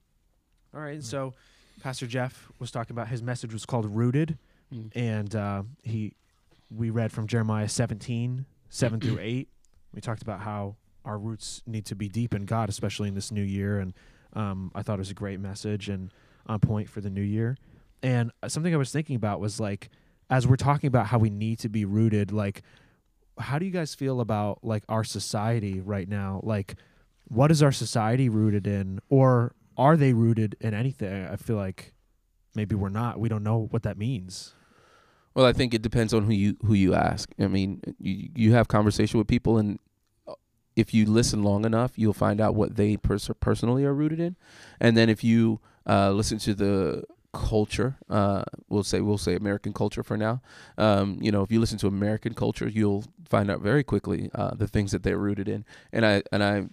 all 0.74 0.80
right. 0.80 0.94
And 0.94 1.04
so 1.04 1.34
Pastor 1.80 2.06
Jeff 2.06 2.50
was 2.58 2.70
talking 2.70 2.94
about 2.94 3.08
his 3.08 3.22
message 3.22 3.52
was 3.52 3.66
called 3.66 3.86
Rooted. 3.86 4.38
Mm. 4.72 4.90
And 4.94 5.36
uh, 5.36 5.62
he, 5.82 6.14
we 6.70 6.90
read 6.90 7.12
from 7.12 7.26
Jeremiah 7.26 7.68
17, 7.68 8.46
7 8.70 9.00
through 9.00 9.18
8. 9.20 9.48
We 9.94 10.00
talked 10.00 10.22
about 10.22 10.40
how 10.40 10.76
our 11.04 11.18
roots 11.18 11.62
need 11.66 11.86
to 11.86 11.94
be 11.94 12.08
deep 12.08 12.34
in 12.34 12.44
God, 12.44 12.68
especially 12.68 13.08
in 13.08 13.14
this 13.14 13.30
new 13.30 13.42
year. 13.42 13.78
And 13.78 13.94
um, 14.32 14.70
I 14.74 14.82
thought 14.82 14.94
it 14.94 14.98
was 14.98 15.10
a 15.10 15.14
great 15.14 15.40
message 15.40 15.88
and 15.88 16.12
on 16.46 16.60
point 16.60 16.88
for 16.88 17.00
the 17.00 17.10
new 17.10 17.22
year. 17.22 17.56
And 18.02 18.32
uh, 18.42 18.48
something 18.48 18.74
I 18.74 18.78
was 18.78 18.92
thinking 18.92 19.16
about 19.16 19.40
was 19.40 19.60
like, 19.60 19.90
as 20.30 20.46
we're 20.46 20.56
talking 20.56 20.88
about 20.88 21.06
how 21.06 21.18
we 21.18 21.30
need 21.30 21.58
to 21.60 21.68
be 21.68 21.84
rooted, 21.84 22.32
like, 22.32 22.62
how 23.38 23.58
do 23.58 23.66
you 23.66 23.70
guys 23.70 23.94
feel 23.94 24.20
about 24.20 24.58
like 24.62 24.84
our 24.88 25.04
society 25.04 25.80
right 25.80 26.08
now? 26.08 26.40
Like, 26.42 26.76
what 27.28 27.50
is 27.50 27.62
our 27.62 27.72
society 27.72 28.28
rooted 28.28 28.66
in, 28.66 29.00
or 29.08 29.54
are 29.76 29.96
they 29.96 30.12
rooted 30.12 30.56
in 30.60 30.74
anything? 30.74 31.26
I 31.26 31.36
feel 31.36 31.56
like 31.56 31.94
maybe 32.54 32.74
we're 32.74 32.88
not. 32.88 33.18
We 33.18 33.28
don't 33.28 33.42
know 33.42 33.68
what 33.70 33.84
that 33.84 33.96
means. 33.96 34.54
Well, 35.34 35.46
I 35.46 35.52
think 35.52 35.72
it 35.72 35.80
depends 35.80 36.12
on 36.12 36.24
who 36.24 36.32
you 36.32 36.56
who 36.64 36.74
you 36.74 36.94
ask. 36.94 37.30
I 37.40 37.46
mean, 37.46 37.80
you 37.98 38.28
you 38.34 38.52
have 38.52 38.68
conversation 38.68 39.18
with 39.18 39.28
people, 39.28 39.58
and 39.58 39.78
if 40.76 40.94
you 40.94 41.06
listen 41.06 41.42
long 41.42 41.64
enough, 41.64 41.92
you'll 41.96 42.12
find 42.12 42.40
out 42.40 42.54
what 42.54 42.76
they 42.76 42.96
pers- 42.96 43.30
personally 43.40 43.84
are 43.84 43.94
rooted 43.94 44.20
in, 44.20 44.36
and 44.80 44.96
then 44.96 45.08
if 45.08 45.22
you 45.22 45.60
uh, 45.86 46.10
listen 46.10 46.38
to 46.38 46.54
the 46.54 47.04
culture, 47.32 47.96
uh, 48.10 48.44
we'll 48.68 48.84
say 48.84 49.00
we'll 49.00 49.18
say 49.18 49.34
American 49.34 49.72
culture 49.72 50.02
for 50.02 50.16
now. 50.16 50.40
Um, 50.78 51.18
you 51.20 51.32
know, 51.32 51.42
if 51.42 51.50
you 51.50 51.60
listen 51.60 51.78
to 51.78 51.86
American 51.86 52.34
culture, 52.34 52.68
you'll 52.68 53.04
find 53.28 53.50
out 53.50 53.60
very 53.60 53.82
quickly 53.82 54.30
uh, 54.34 54.54
the 54.54 54.68
things 54.68 54.92
that 54.92 55.02
they're 55.02 55.18
rooted 55.18 55.48
in, 55.48 55.64
and 55.92 56.04
I 56.06 56.22
and 56.30 56.42
I 56.42 56.64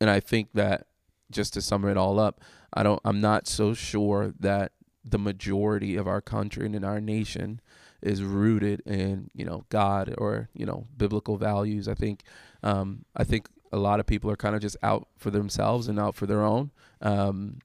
and 0.00 0.10
I 0.10 0.20
think 0.20 0.52
that 0.54 0.86
just 1.30 1.54
to 1.54 1.62
sum 1.62 1.84
it 1.86 1.96
all 1.96 2.18
up, 2.18 2.40
I 2.72 2.82
don't. 2.82 3.00
I'm 3.04 3.20
not 3.20 3.46
so 3.46 3.74
sure 3.74 4.32
that 4.40 4.72
the 5.04 5.18
majority 5.18 5.96
of 5.96 6.06
our 6.06 6.20
country 6.20 6.66
and 6.66 6.76
in 6.76 6.84
our 6.84 7.00
nation 7.00 7.60
is 8.00 8.22
rooted 8.22 8.80
in 8.86 9.30
you 9.34 9.44
know 9.44 9.64
God 9.68 10.14
or 10.18 10.48
you 10.54 10.66
know 10.66 10.86
biblical 10.96 11.36
values. 11.36 11.88
I 11.88 11.94
think 11.94 12.22
um, 12.62 13.04
I 13.16 13.24
think 13.24 13.48
a 13.72 13.78
lot 13.78 14.00
of 14.00 14.06
people 14.06 14.30
are 14.30 14.36
kind 14.36 14.54
of 14.54 14.60
just 14.62 14.76
out 14.82 15.08
for 15.16 15.30
themselves 15.30 15.88
and 15.88 15.98
out 15.98 16.14
for 16.14 16.26
their 16.26 16.42
own, 16.44 16.70
um, 17.00 17.58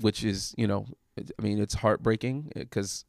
which 0.00 0.24
is 0.24 0.54
you 0.56 0.66
know 0.66 0.86
it- 1.16 1.30
I 1.38 1.42
mean 1.42 1.58
it's 1.60 1.74
heartbreaking 1.74 2.52
because 2.54 3.04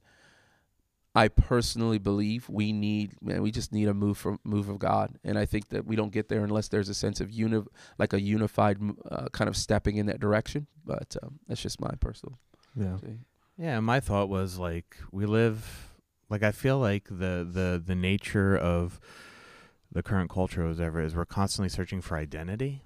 I 1.18 1.30
personally 1.30 1.98
believe 1.98 2.50
we 2.50 2.74
need 2.74 3.16
man 3.22 3.42
we 3.42 3.50
just 3.52 3.72
need 3.72 3.88
a 3.88 3.94
move 3.94 4.18
from 4.18 4.40
move 4.44 4.68
of 4.68 4.80
God, 4.80 5.18
and 5.24 5.38
I 5.40 5.46
think 5.46 5.70
that 5.70 5.86
we 5.86 5.96
don't 5.96 6.12
get 6.12 6.28
there 6.28 6.44
unless 6.44 6.68
there's 6.68 6.90
a 6.90 6.94
sense 6.94 7.22
of 7.22 7.32
uni 7.32 7.64
like 7.98 8.12
a 8.12 8.20
unified 8.22 8.78
uh, 9.10 9.30
kind 9.32 9.48
of 9.48 9.56
stepping 9.56 9.96
in 9.96 10.08
that 10.08 10.20
direction. 10.20 10.68
But 10.86 11.16
um, 11.24 11.40
that's 11.48 11.62
just 11.62 11.80
my 11.80 11.92
personal. 12.02 12.38
Yeah. 12.76 12.98
thing. 12.98 13.24
Yeah, 13.58 13.80
my 13.80 14.02
thought 14.02 14.28
was 14.28 14.60
like 14.60 14.98
we 15.14 15.26
live 15.26 15.94
like 16.30 16.44
I 16.44 16.52
feel 16.52 16.80
like 16.80 17.06
the 17.06 17.48
the 17.50 17.82
the 17.84 17.96
nature 17.96 18.58
of 18.58 19.00
the 19.95 20.03
current 20.03 20.29
culture 20.29 20.65
or 20.65 20.69
whatever 20.69 21.01
is 21.01 21.15
we're 21.15 21.25
constantly 21.25 21.69
searching 21.69 22.01
for 22.01 22.17
identity. 22.17 22.84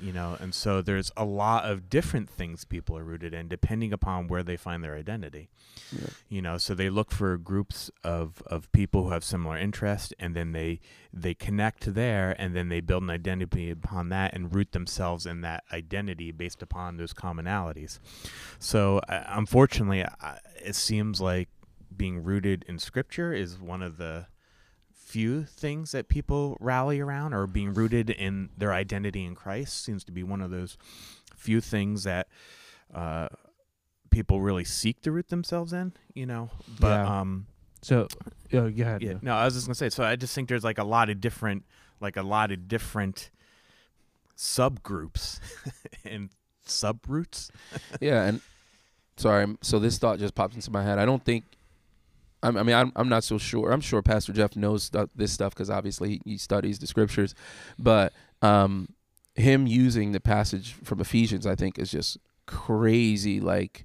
You 0.00 0.12
know, 0.12 0.36
and 0.40 0.54
so 0.54 0.80
there's 0.80 1.10
a 1.16 1.24
lot 1.24 1.64
of 1.64 1.90
different 1.90 2.30
things 2.30 2.64
people 2.64 2.96
are 2.96 3.02
rooted 3.02 3.34
in 3.34 3.48
depending 3.48 3.92
upon 3.92 4.28
where 4.28 4.44
they 4.44 4.56
find 4.56 4.82
their 4.82 4.94
identity. 4.94 5.50
Yeah. 5.90 6.06
You 6.28 6.40
know, 6.40 6.56
so 6.56 6.72
they 6.72 6.88
look 6.88 7.10
for 7.10 7.36
groups 7.36 7.90
of 8.04 8.40
of 8.46 8.70
people 8.70 9.04
who 9.04 9.10
have 9.10 9.24
similar 9.24 9.58
interests 9.58 10.12
and 10.20 10.36
then 10.36 10.52
they 10.52 10.78
they 11.12 11.34
connect 11.34 11.94
there 11.94 12.36
and 12.38 12.54
then 12.54 12.68
they 12.68 12.80
build 12.80 13.02
an 13.02 13.10
identity 13.10 13.70
upon 13.70 14.08
that 14.10 14.34
and 14.34 14.54
root 14.54 14.70
themselves 14.70 15.26
in 15.26 15.40
that 15.40 15.64
identity 15.72 16.30
based 16.30 16.62
upon 16.62 16.96
those 16.96 17.12
commonalities. 17.12 17.98
So, 18.60 18.98
uh, 19.08 19.24
unfortunately, 19.26 20.04
I, 20.04 20.38
it 20.64 20.76
seems 20.76 21.20
like 21.20 21.48
being 21.94 22.22
rooted 22.22 22.64
in 22.68 22.78
scripture 22.78 23.32
is 23.32 23.58
one 23.58 23.82
of 23.82 23.96
the 23.96 24.26
few 25.08 25.44
things 25.44 25.92
that 25.92 26.08
people 26.08 26.56
rally 26.60 27.00
around 27.00 27.32
or 27.32 27.46
being 27.46 27.72
rooted 27.72 28.10
in 28.10 28.50
their 28.58 28.72
identity 28.74 29.24
in 29.24 29.34
Christ 29.34 29.82
seems 29.84 30.04
to 30.04 30.12
be 30.12 30.22
one 30.22 30.42
of 30.42 30.50
those 30.50 30.76
few 31.34 31.60
things 31.62 32.04
that 32.04 32.28
uh, 32.94 33.28
people 34.10 34.40
really 34.40 34.64
seek 34.64 35.00
to 35.02 35.10
root 35.12 35.28
themselves 35.28 35.72
in, 35.72 35.92
you 36.14 36.26
know. 36.26 36.50
But 36.80 36.88
Yeah. 37.04 37.20
um 37.20 37.46
So, 37.82 38.08
oh, 38.52 38.70
go 38.70 38.82
ahead. 38.82 39.02
yeah, 39.02 39.08
Neil. 39.12 39.18
no, 39.22 39.34
I 39.34 39.44
was 39.44 39.54
just 39.54 39.66
gonna 39.66 39.74
say. 39.76 39.88
So 39.90 40.04
I 40.04 40.16
just 40.16 40.34
think 40.34 40.48
there's 40.48 40.64
like 40.64 40.78
a 40.78 40.84
lot 40.84 41.08
of 41.10 41.20
different, 41.20 41.64
like 42.00 42.16
a 42.16 42.22
lot 42.22 42.50
of 42.52 42.68
different 42.68 43.30
subgroups 44.36 45.40
and 46.04 46.30
subroots. 46.66 47.50
yeah, 48.00 48.24
and 48.24 48.40
sorry, 49.16 49.56
so 49.62 49.78
this 49.78 49.96
thought 49.98 50.18
just 50.18 50.34
popped 50.34 50.54
into 50.54 50.70
my 50.70 50.82
head. 50.82 50.98
I 50.98 51.04
don't 51.06 51.24
think. 51.24 51.44
I 52.42 52.50
mean, 52.50 52.74
I'm, 52.74 52.92
I'm 52.94 53.08
not 53.08 53.24
so 53.24 53.38
sure. 53.38 53.72
I'm 53.72 53.80
sure 53.80 54.00
Pastor 54.02 54.32
Jeff 54.32 54.54
knows 54.56 54.90
this 55.14 55.32
stuff 55.32 55.54
because 55.54 55.70
obviously 55.70 56.08
he, 56.10 56.20
he 56.24 56.38
studies 56.38 56.78
the 56.78 56.86
scriptures, 56.86 57.34
but 57.78 58.12
um, 58.42 58.94
him 59.34 59.66
using 59.66 60.12
the 60.12 60.20
passage 60.20 60.74
from 60.84 61.00
Ephesians, 61.00 61.46
I 61.46 61.54
think, 61.54 61.78
is 61.78 61.90
just 61.90 62.18
crazy, 62.46 63.40
like 63.40 63.84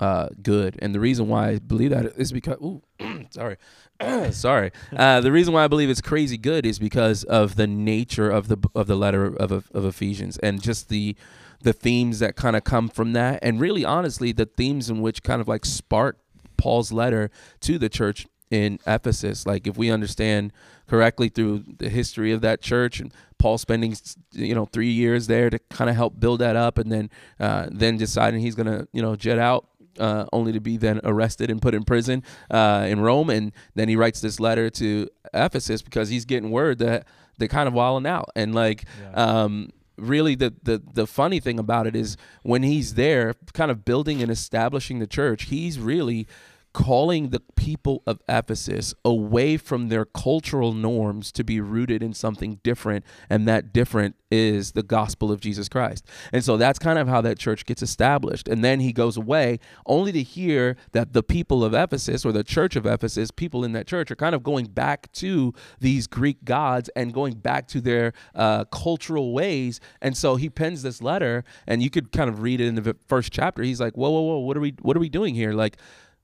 uh, 0.00 0.28
good. 0.42 0.76
And 0.80 0.94
the 0.94 1.00
reason 1.00 1.28
why 1.28 1.50
I 1.50 1.58
believe 1.58 1.90
that 1.90 2.06
is 2.16 2.32
because, 2.32 2.56
ooh, 2.56 2.82
sorry, 3.30 3.56
sorry. 4.32 4.72
Uh, 4.94 5.20
the 5.20 5.32
reason 5.32 5.54
why 5.54 5.64
I 5.64 5.68
believe 5.68 5.90
it's 5.90 6.00
crazy 6.00 6.36
good 6.36 6.66
is 6.66 6.78
because 6.78 7.24
of 7.24 7.56
the 7.56 7.66
nature 7.66 8.30
of 8.30 8.48
the 8.48 8.58
of 8.74 8.86
the 8.86 8.96
letter 8.96 9.24
of 9.24 9.52
of, 9.52 9.70
of 9.72 9.84
Ephesians 9.84 10.36
and 10.38 10.62
just 10.62 10.88
the 10.88 11.16
the 11.62 11.72
themes 11.72 12.18
that 12.18 12.36
kind 12.36 12.56
of 12.56 12.64
come 12.64 12.88
from 12.88 13.14
that, 13.14 13.38
and 13.42 13.58
really, 13.58 13.84
honestly, 13.84 14.32
the 14.32 14.44
themes 14.44 14.90
in 14.90 15.00
which 15.00 15.22
kind 15.22 15.40
of 15.40 15.48
like 15.48 15.64
spark 15.64 16.18
Paul's 16.56 16.92
letter 16.92 17.30
to 17.60 17.78
the 17.78 17.88
church 17.88 18.26
in 18.50 18.78
Ephesus. 18.86 19.46
Like, 19.46 19.66
if 19.66 19.76
we 19.76 19.90
understand 19.90 20.52
correctly 20.86 21.28
through 21.28 21.64
the 21.78 21.88
history 21.88 22.32
of 22.32 22.40
that 22.42 22.60
church 22.60 23.00
and 23.00 23.12
Paul 23.38 23.58
spending, 23.58 23.96
you 24.32 24.54
know, 24.54 24.66
three 24.66 24.90
years 24.90 25.26
there 25.26 25.50
to 25.50 25.58
kind 25.70 25.90
of 25.90 25.96
help 25.96 26.18
build 26.20 26.40
that 26.40 26.56
up, 26.56 26.78
and 26.78 26.90
then 26.90 27.10
uh, 27.40 27.68
then 27.70 27.96
deciding 27.96 28.40
he's 28.40 28.54
gonna, 28.54 28.86
you 28.92 29.02
know, 29.02 29.16
jet 29.16 29.38
out. 29.38 29.68
Uh, 29.96 30.26
only 30.32 30.50
to 30.50 30.58
be 30.58 30.76
then 30.76 31.00
arrested 31.04 31.52
and 31.52 31.62
put 31.62 31.72
in 31.72 31.84
prison 31.84 32.20
uh, 32.50 32.84
in 32.88 32.98
Rome, 32.98 33.30
and 33.30 33.52
then 33.76 33.88
he 33.88 33.94
writes 33.94 34.20
this 34.20 34.40
letter 34.40 34.68
to 34.70 35.08
Ephesus 35.32 35.82
because 35.82 36.08
he's 36.08 36.24
getting 36.24 36.50
word 36.50 36.80
that 36.80 37.06
they're 37.38 37.46
kind 37.46 37.68
of 37.68 37.74
wilding 37.74 38.04
out, 38.10 38.28
and 38.34 38.56
like 38.56 38.86
um, 39.14 39.70
really 39.96 40.34
the, 40.34 40.52
the 40.62 40.82
the 40.92 41.06
funny 41.06 41.40
thing 41.40 41.58
about 41.58 41.86
it 41.86 41.94
is 41.94 42.16
when 42.42 42.62
he's 42.62 42.94
there 42.94 43.34
kind 43.52 43.70
of 43.70 43.84
building 43.84 44.22
and 44.22 44.30
establishing 44.30 44.98
the 44.98 45.06
church 45.06 45.44
he's 45.44 45.78
really 45.78 46.26
calling 46.74 47.30
the 47.30 47.40
people 47.56 48.02
of 48.06 48.20
Ephesus 48.28 48.92
away 49.04 49.56
from 49.56 49.88
their 49.88 50.04
cultural 50.04 50.72
norms 50.74 51.32
to 51.32 51.44
be 51.44 51.60
rooted 51.60 52.02
in 52.02 52.12
something 52.12 52.60
different. 52.62 53.04
And 53.30 53.48
that 53.48 53.72
different 53.72 54.16
is 54.30 54.72
the 54.72 54.82
gospel 54.82 55.30
of 55.30 55.40
Jesus 55.40 55.68
Christ. 55.68 56.04
And 56.32 56.44
so 56.44 56.56
that's 56.56 56.78
kind 56.80 56.98
of 56.98 57.06
how 57.06 57.20
that 57.20 57.38
church 57.38 57.64
gets 57.64 57.80
established. 57.80 58.48
And 58.48 58.64
then 58.64 58.80
he 58.80 58.92
goes 58.92 59.16
away 59.16 59.60
only 59.86 60.10
to 60.12 60.22
hear 60.22 60.76
that 60.92 61.12
the 61.12 61.22
people 61.22 61.64
of 61.64 61.72
Ephesus 61.72 62.24
or 62.24 62.32
the 62.32 62.42
church 62.42 62.74
of 62.74 62.84
Ephesus, 62.84 63.30
people 63.30 63.64
in 63.64 63.72
that 63.72 63.86
church, 63.86 64.10
are 64.10 64.16
kind 64.16 64.34
of 64.34 64.42
going 64.42 64.66
back 64.66 65.10
to 65.12 65.54
these 65.78 66.08
Greek 66.08 66.44
gods 66.44 66.90
and 66.96 67.14
going 67.14 67.34
back 67.34 67.68
to 67.68 67.80
their 67.80 68.12
uh, 68.34 68.64
cultural 68.64 69.32
ways. 69.32 69.78
And 70.02 70.16
so 70.16 70.34
he 70.34 70.50
pens 70.50 70.82
this 70.82 71.00
letter, 71.00 71.44
and 71.68 71.82
you 71.82 71.88
could 71.90 72.10
kind 72.10 72.28
of 72.28 72.42
read 72.42 72.60
it 72.60 72.66
in 72.66 72.74
the 72.74 72.96
first 73.06 73.32
chapter. 73.32 73.62
He's 73.62 73.80
like, 73.80 73.94
"Whoa, 73.94 74.10
whoa, 74.10 74.22
whoa! 74.22 74.38
What 74.38 74.56
are 74.56 74.60
we? 74.60 74.74
What 74.82 74.96
are 74.96 75.00
we 75.00 75.08
doing 75.08 75.34
here? 75.36 75.52
Like." 75.52 75.76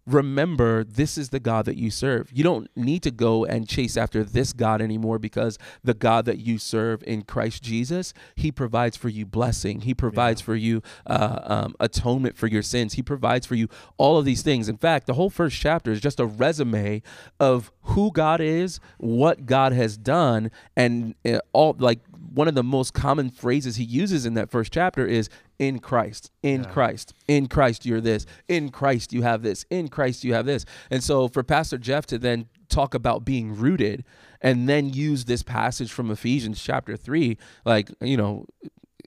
Remember 0.06 0.84
this 0.84 1.16
is 1.18 1.30
the 1.30 1.40
God 1.40 1.64
that 1.66 1.76
you 1.76 1.90
serve. 1.90 2.30
You 2.32 2.44
don't 2.44 2.68
need 2.76 3.02
to 3.02 3.10
go 3.10 3.44
and 3.44 3.68
chase 3.68 3.96
after 3.96 4.24
this 4.24 4.52
God 4.52 4.80
anymore 4.80 5.18
because 5.18 5.58
the 5.84 5.94
God 5.94 6.24
that 6.24 6.38
you 6.38 6.58
serve 6.58 7.02
in 7.06 7.22
Christ 7.22 7.62
Jesus, 7.62 8.12
He 8.34 8.50
provides 8.50 8.96
for 8.96 9.08
you 9.08 9.26
blessing. 9.26 9.82
He 9.82 9.94
provides 9.94 10.40
yeah. 10.40 10.46
for 10.46 10.54
you 10.56 10.82
uh, 11.06 11.40
um, 11.44 11.74
atonement 11.80 12.36
for 12.36 12.46
your 12.46 12.62
sins. 12.62 12.94
He 12.94 13.02
provides 13.02 13.46
for 13.46 13.54
you 13.54 13.68
all 13.96 14.18
of 14.18 14.24
these 14.24 14.42
things. 14.42 14.68
In 14.68 14.76
fact, 14.76 15.06
the 15.06 15.14
whole 15.14 15.30
first 15.30 15.56
chapter 15.56 15.90
is 15.90 16.00
just 16.00 16.20
a 16.20 16.26
resume 16.26 17.02
of 17.38 17.70
who 17.82 18.10
God 18.12 18.40
is, 18.40 18.80
what 18.98 19.46
God 19.46 19.72
has 19.72 19.96
done, 19.96 20.50
and 20.76 21.14
uh, 21.24 21.40
all 21.52 21.76
like 21.78 22.00
one 22.32 22.48
of 22.48 22.54
the 22.54 22.62
most 22.62 22.94
common 22.94 23.30
phrases 23.30 23.76
he 23.76 23.84
uses 23.84 24.26
in 24.26 24.34
that 24.34 24.50
first 24.50 24.72
chapter 24.72 25.06
is 25.06 25.28
in 25.58 25.78
Christ, 25.78 26.30
in 26.42 26.62
yeah. 26.62 26.70
Christ, 26.70 27.14
in 27.28 27.46
Christ, 27.46 27.86
you're 27.86 28.00
this, 28.00 28.26
in 28.48 28.70
Christ, 28.70 29.12
you 29.12 29.22
have 29.22 29.42
this, 29.42 29.64
in 29.70 29.88
Christ, 29.88 30.24
you 30.24 30.34
have 30.34 30.46
this. 30.46 30.64
And 30.90 31.02
so 31.02 31.28
for 31.28 31.42
Pastor 31.42 31.78
Jeff 31.78 32.06
to 32.06 32.18
then 32.18 32.46
talk 32.68 32.94
about 32.94 33.24
being 33.24 33.54
rooted 33.54 34.04
and 34.40 34.68
then 34.68 34.90
use 34.90 35.24
this 35.24 35.42
passage 35.42 35.92
from 35.92 36.10
Ephesians 36.10 36.62
chapter 36.62 36.96
3, 36.96 37.36
like, 37.64 37.90
you 38.00 38.16
know, 38.16 38.46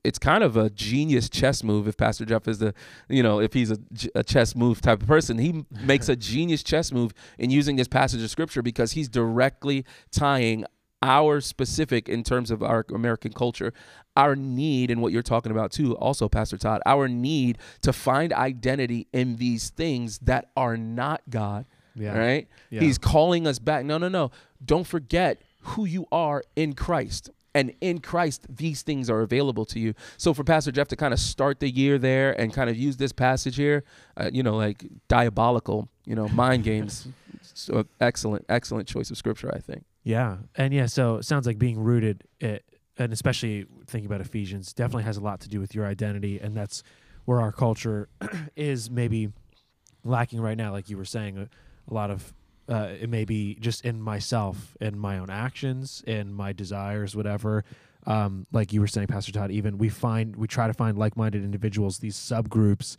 it's 0.03 0.19
kind 0.19 0.43
of 0.43 0.57
a 0.57 0.69
genius 0.69 1.29
chess 1.29 1.63
move 1.63 1.87
if 1.87 1.95
Pastor 1.95 2.25
Jeff 2.25 2.47
is 2.47 2.59
the, 2.59 2.73
you 3.07 3.23
know, 3.23 3.39
if 3.39 3.53
he's 3.53 3.71
a, 3.71 3.77
a 4.15 4.23
chess 4.23 4.55
move 4.55 4.81
type 4.81 5.01
of 5.01 5.07
person. 5.07 5.37
He 5.37 5.65
makes 5.69 6.09
a 6.09 6.15
genius 6.15 6.61
chess 6.61 6.91
move 6.91 7.13
in 7.37 7.49
using 7.49 7.77
this 7.77 7.87
passage 7.87 8.21
of 8.21 8.29
scripture 8.29 8.61
because 8.61 8.91
he's 8.91 9.07
directly 9.07 9.85
tying 10.11 10.65
our 11.03 11.41
specific 11.41 12.07
in 12.07 12.23
terms 12.23 12.49
of 12.49 12.63
our 12.63 12.85
American 12.93 13.33
culture, 13.33 13.73
our 14.15 14.35
need 14.35 14.89
and 14.89 15.01
what 15.01 15.11
you're 15.11 15.21
talking 15.21 15.51
about 15.51 15.71
too, 15.71 15.95
also, 15.97 16.29
Pastor 16.29 16.57
Todd, 16.57 16.81
our 16.85 17.07
need 17.07 17.57
to 17.81 17.91
find 17.91 18.31
identity 18.31 19.07
in 19.11 19.35
these 19.35 19.69
things 19.69 20.19
that 20.19 20.49
are 20.55 20.77
not 20.77 21.21
God. 21.29 21.65
Yeah. 21.93 22.17
Right? 22.17 22.47
Yeah. 22.69 22.81
He's 22.81 22.97
calling 22.97 23.45
us 23.45 23.59
back. 23.59 23.85
No, 23.85 23.97
no, 23.97 24.07
no. 24.07 24.31
Don't 24.63 24.87
forget 24.87 25.41
who 25.61 25.85
you 25.85 26.07
are 26.11 26.43
in 26.55 26.73
Christ. 26.73 27.29
And 27.55 27.73
in 27.81 27.99
Christ, 27.99 28.47
these 28.49 28.81
things 28.81 29.11
are 29.11 29.21
available 29.21 29.65
to 29.65 29.79
you. 29.79 29.93
So 30.17 30.33
for 30.33 30.43
Pastor 30.43 30.71
Jeff 30.71 30.87
to 30.87 30.95
kind 30.95 31.13
of 31.13 31.19
start 31.19 31.59
the 31.59 31.69
year 31.69 31.99
there 31.99 32.39
and 32.39 32.51
kind 32.51 32.67
of 32.67 32.75
use 32.75 32.97
this 32.97 33.11
passage 33.11 33.57
here, 33.57 33.83
uh, 34.17 34.31
you 34.33 34.41
know, 34.41 34.55
like 34.55 34.83
diabolical, 35.07 35.87
you 36.05 36.15
know, 36.15 36.27
mind 36.29 36.63
games. 36.63 37.07
so 37.53 37.85
excellent, 38.01 38.45
excellent 38.49 38.87
choice 38.87 39.11
of 39.11 39.17
scripture, 39.17 39.53
I 39.53 39.59
think. 39.59 39.83
Yeah, 40.03 40.37
and 40.55 40.73
yeah, 40.73 40.87
so 40.87 41.17
it 41.17 41.23
sounds 41.23 41.47
like 41.47 41.57
being 41.57 41.79
rooted, 41.79 42.23
it, 42.39 42.65
and 42.97 43.13
especially 43.13 43.65
thinking 43.87 44.05
about 44.05 44.21
Ephesians, 44.21 44.73
definitely 44.73 45.03
has 45.03 45.17
a 45.17 45.21
lot 45.21 45.39
to 45.41 45.49
do 45.49 45.59
with 45.59 45.73
your 45.73 45.85
identity, 45.85 46.39
and 46.39 46.55
that's 46.55 46.83
where 47.25 47.39
our 47.39 47.51
culture 47.51 48.09
is 48.55 48.89
maybe 48.89 49.29
lacking 50.03 50.41
right 50.41 50.57
now. 50.57 50.71
Like 50.71 50.89
you 50.89 50.97
were 50.97 51.05
saying, 51.05 51.37
a, 51.37 51.49
a 51.89 51.93
lot 51.93 52.11
of 52.11 52.33
uh, 52.69 52.89
it 52.99 53.09
may 53.09 53.25
be 53.25 53.55
just 53.55 53.85
in 53.85 54.01
myself, 54.01 54.75
in 54.79 54.97
my 54.97 55.17
own 55.19 55.29
actions, 55.29 56.03
in 56.05 56.33
my 56.33 56.53
desires, 56.53 57.15
whatever. 57.15 57.63
Um, 58.05 58.45
like 58.51 58.73
you 58.73 58.81
were 58.81 58.87
saying, 58.87 59.07
Pastor 59.07 59.31
Todd, 59.31 59.51
even 59.51 59.77
we 59.77 59.89
find 59.89 60.35
we 60.35 60.47
try 60.47 60.67
to 60.67 60.73
find 60.73 60.97
like-minded 60.97 61.43
individuals, 61.43 61.99
these 61.99 62.17
subgroups 62.17 62.97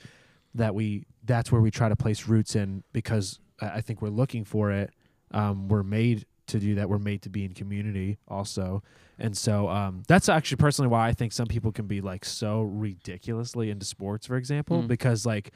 that 0.55 0.75
we 0.75 1.07
that's 1.25 1.51
where 1.51 1.61
we 1.61 1.71
try 1.71 1.89
to 1.89 1.97
place 1.97 2.29
roots 2.29 2.55
in 2.57 2.83
because 2.93 3.41
I 3.61 3.81
think 3.81 4.01
we're 4.01 4.09
looking 4.09 4.45
for 4.45 4.71
it. 4.71 4.91
Um, 5.31 5.69
we're 5.69 5.83
made 5.83 6.27
to 6.49 6.59
do 6.59 6.75
that. 6.77 6.89
We're 6.89 6.99
made 6.99 7.23
to 7.23 7.31
be 7.31 7.45
in 7.45 7.55
community 7.55 8.19
also. 8.29 8.83
And 9.19 9.37
so 9.37 9.69
um, 9.69 10.03
that's 10.09 10.29
actually 10.29 10.57
personally 10.57 10.89
why 10.89 11.09
I 11.09 11.13
think 11.13 11.33
some 11.33 11.47
people 11.47 11.73
can 11.73 11.87
be 11.87 12.01
like 12.01 12.25
so 12.25 12.63
ridiculously 12.63 13.71
into 13.71 13.87
sports, 13.87 14.27
for 14.27 14.37
example, 14.37 14.83
mm. 14.83 14.89
because 14.89 15.25
like 15.25 15.53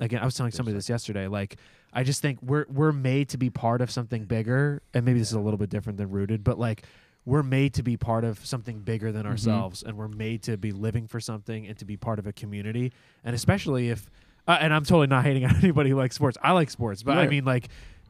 again, 0.00 0.20
I 0.20 0.24
was 0.24 0.34
telling 0.34 0.52
somebody 0.52 0.74
this 0.74 0.88
yesterday. 0.88 1.26
Like, 1.26 1.56
I 1.92 2.02
just 2.02 2.22
think 2.22 2.38
we're 2.42 2.66
we're 2.68 2.92
made 2.92 3.30
to 3.30 3.38
be 3.38 3.50
part 3.50 3.80
of 3.80 3.90
something 3.90 4.24
bigger, 4.24 4.82
and 4.94 5.04
maybe 5.04 5.18
this 5.18 5.28
is 5.28 5.34
a 5.34 5.40
little 5.40 5.58
bit 5.58 5.70
different 5.70 5.98
than 5.98 6.10
rooted, 6.10 6.44
but 6.44 6.58
like 6.58 6.84
we're 7.24 7.42
made 7.42 7.74
to 7.74 7.82
be 7.82 7.96
part 7.96 8.24
of 8.24 8.44
something 8.44 8.80
bigger 8.80 9.12
than 9.12 9.22
mm-hmm. 9.22 9.30
ourselves, 9.30 9.82
and 9.82 9.96
we're 9.96 10.08
made 10.08 10.42
to 10.44 10.56
be 10.56 10.72
living 10.72 11.06
for 11.06 11.20
something 11.20 11.66
and 11.66 11.76
to 11.78 11.84
be 11.84 11.96
part 11.96 12.18
of 12.18 12.26
a 12.26 12.32
community, 12.32 12.92
and 13.24 13.34
especially 13.34 13.90
if. 13.90 14.10
Uh, 14.46 14.56
and 14.62 14.72
I'm 14.72 14.82
totally 14.82 15.08
not 15.08 15.24
hating 15.24 15.44
on 15.44 15.54
anybody 15.62 15.90
who 15.90 15.96
likes 15.96 16.14
sports. 16.14 16.38
I 16.42 16.52
like 16.52 16.70
sports, 16.70 17.02
but. 17.02 17.18
I 17.18 17.26
mean, 17.26 17.44
like, 17.44 17.68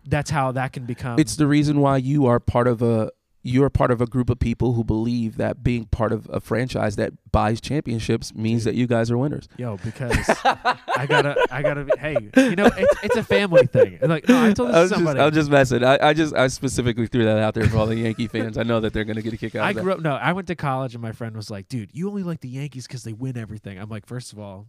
that's 0.08 0.30
how 0.30 0.52
that 0.52 0.72
can 0.72 0.84
become. 0.84 1.18
It's 1.18 1.36
the 1.36 1.46
reason 1.46 1.80
why 1.80 1.98
you 1.98 2.26
are 2.26 2.40
part 2.40 2.66
of 2.66 2.82
a 2.82 3.10
you're 3.42 3.70
part 3.70 3.90
of 3.90 4.00
a 4.00 4.06
group 4.06 4.30
of 4.30 4.38
people 4.38 4.74
who 4.74 4.84
believe 4.84 5.36
that 5.36 5.62
being 5.62 5.86
part 5.86 6.12
of 6.12 6.28
a 6.32 6.40
franchise 6.40 6.96
that 6.96 7.12
buys 7.30 7.60
championships 7.60 8.34
means 8.34 8.64
that 8.64 8.74
you 8.74 8.86
guys 8.86 9.10
are 9.10 9.16
winners. 9.18 9.48
Yo, 9.56 9.76
because 9.84 10.16
I 10.44 11.06
gotta, 11.08 11.36
I 11.50 11.62
gotta. 11.62 11.84
Be, 11.84 11.92
hey, 11.98 12.16
you 12.36 12.56
know, 12.56 12.66
it's, 12.66 13.04
it's 13.04 13.16
a 13.16 13.22
family 13.22 13.66
thing. 13.66 13.98
Like, 14.02 14.28
no, 14.28 14.44
I 14.44 14.52
told 14.52 14.70
this 14.70 14.76
I 14.76 14.80
was 14.82 14.90
somebody. 14.90 15.18
Just, 15.18 15.26
I'm 15.26 15.32
just 15.32 15.50
messing. 15.50 15.84
I, 15.84 15.98
I 16.08 16.12
just, 16.14 16.34
I 16.34 16.48
specifically 16.48 17.06
threw 17.06 17.24
that 17.24 17.38
out 17.38 17.54
there 17.54 17.68
for 17.68 17.78
all 17.78 17.86
the 17.86 17.96
Yankee 17.96 18.26
fans. 18.26 18.58
I 18.58 18.64
know 18.64 18.80
that 18.80 18.92
they're 18.92 19.04
gonna 19.04 19.22
get 19.22 19.32
a 19.32 19.36
kick 19.36 19.54
out. 19.54 19.70
Of 19.70 19.76
it. 19.76 19.80
I 19.80 19.82
grew 19.82 19.92
up. 19.92 20.00
No, 20.00 20.14
I 20.14 20.32
went 20.32 20.48
to 20.48 20.56
college, 20.56 20.94
and 20.94 21.02
my 21.02 21.12
friend 21.12 21.36
was 21.36 21.50
like, 21.50 21.68
"Dude, 21.68 21.90
you 21.92 22.08
only 22.08 22.24
like 22.24 22.40
the 22.40 22.48
Yankees 22.48 22.86
because 22.86 23.04
they 23.04 23.12
win 23.12 23.38
everything." 23.38 23.78
I'm 23.78 23.88
like, 23.88 24.06
first 24.06 24.32
of 24.32 24.38
all, 24.38 24.66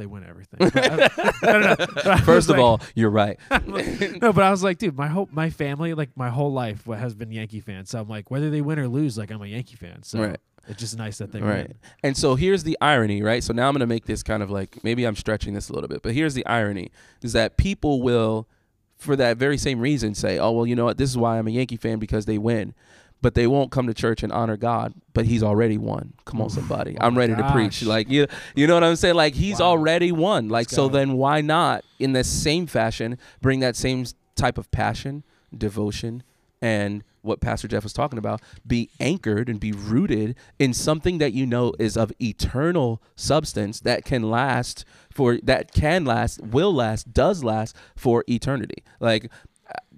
they 0.00 0.06
win 0.06 0.24
everything. 0.26 0.70
First 2.24 2.48
of 2.48 2.56
like, 2.56 2.58
all, 2.58 2.80
you're 2.94 3.10
right. 3.10 3.38
no, 3.50 4.32
but 4.32 4.42
I 4.42 4.50
was 4.50 4.64
like, 4.64 4.78
dude, 4.78 4.96
my 4.96 5.06
whole 5.06 5.28
my 5.30 5.50
family, 5.50 5.94
like 5.94 6.10
my 6.16 6.30
whole 6.30 6.52
life, 6.52 6.84
has 6.86 7.14
been 7.14 7.30
Yankee 7.30 7.60
fans. 7.60 7.90
So 7.90 8.00
I'm 8.00 8.08
like, 8.08 8.30
whether 8.30 8.50
they 8.50 8.62
win 8.62 8.78
or 8.78 8.88
lose, 8.88 9.18
like 9.18 9.30
I'm 9.30 9.42
a 9.42 9.46
Yankee 9.46 9.76
fan. 9.76 10.02
So 10.02 10.20
right. 10.20 10.40
it's 10.66 10.80
just 10.80 10.96
nice 10.96 11.18
that 11.18 11.32
they 11.32 11.40
right. 11.40 11.68
win. 11.68 11.74
And 12.02 12.16
so 12.16 12.34
here's 12.34 12.64
the 12.64 12.76
irony, 12.80 13.22
right? 13.22 13.44
So 13.44 13.52
now 13.52 13.68
I'm 13.68 13.74
gonna 13.74 13.86
make 13.86 14.06
this 14.06 14.22
kind 14.22 14.42
of 14.42 14.50
like 14.50 14.82
maybe 14.82 15.04
I'm 15.04 15.16
stretching 15.16 15.54
this 15.54 15.68
a 15.68 15.74
little 15.74 15.88
bit, 15.88 16.02
but 16.02 16.14
here's 16.14 16.34
the 16.34 16.46
irony: 16.46 16.90
is 17.22 17.34
that 17.34 17.58
people 17.58 18.02
will, 18.02 18.48
for 18.96 19.14
that 19.16 19.36
very 19.36 19.58
same 19.58 19.80
reason, 19.80 20.14
say, 20.14 20.38
oh 20.38 20.50
well, 20.50 20.66
you 20.66 20.74
know 20.74 20.86
what? 20.86 20.96
This 20.96 21.10
is 21.10 21.18
why 21.18 21.38
I'm 21.38 21.46
a 21.46 21.52
Yankee 21.52 21.76
fan 21.76 21.98
because 21.98 22.24
they 22.24 22.38
win 22.38 22.74
but 23.22 23.34
they 23.34 23.46
won't 23.46 23.70
come 23.70 23.86
to 23.86 23.94
church 23.94 24.22
and 24.22 24.32
honor 24.32 24.56
God. 24.56 24.94
But 25.12 25.26
He's 25.26 25.42
already 25.42 25.78
won. 25.78 26.14
Come 26.24 26.40
on, 26.40 26.50
somebody. 26.50 26.96
oh 27.00 27.06
I'm 27.06 27.16
ready 27.16 27.34
gosh. 27.34 27.48
to 27.48 27.52
preach. 27.52 27.82
Like 27.82 28.10
you, 28.10 28.26
you 28.54 28.66
know 28.66 28.74
what 28.74 28.84
I'm 28.84 28.96
saying? 28.96 29.14
Like 29.14 29.34
He's 29.34 29.60
wow. 29.60 29.66
already 29.66 30.12
won. 30.12 30.48
Like 30.48 30.68
so, 30.68 30.88
then 30.88 31.14
why 31.14 31.40
not, 31.40 31.84
in 31.98 32.12
the 32.12 32.24
same 32.24 32.66
fashion, 32.66 33.18
bring 33.40 33.60
that 33.60 33.76
same 33.76 34.04
type 34.36 34.58
of 34.58 34.70
passion, 34.70 35.24
devotion, 35.56 36.22
and 36.62 37.04
what 37.22 37.40
Pastor 37.40 37.68
Jeff 37.68 37.82
was 37.82 37.92
talking 37.92 38.18
about, 38.18 38.40
be 38.66 38.88
anchored 38.98 39.48
and 39.48 39.60
be 39.60 39.72
rooted 39.72 40.36
in 40.58 40.72
something 40.72 41.18
that 41.18 41.32
you 41.32 41.46
know 41.46 41.74
is 41.78 41.96
of 41.96 42.12
eternal 42.20 43.02
substance 43.14 43.80
that 43.80 44.04
can 44.04 44.30
last 44.30 44.84
for 45.12 45.38
that 45.42 45.72
can 45.72 46.04
last, 46.04 46.40
will 46.40 46.72
last, 46.72 47.12
does 47.12 47.42
last 47.44 47.76
for 47.96 48.24
eternity. 48.28 48.82
Like 49.00 49.30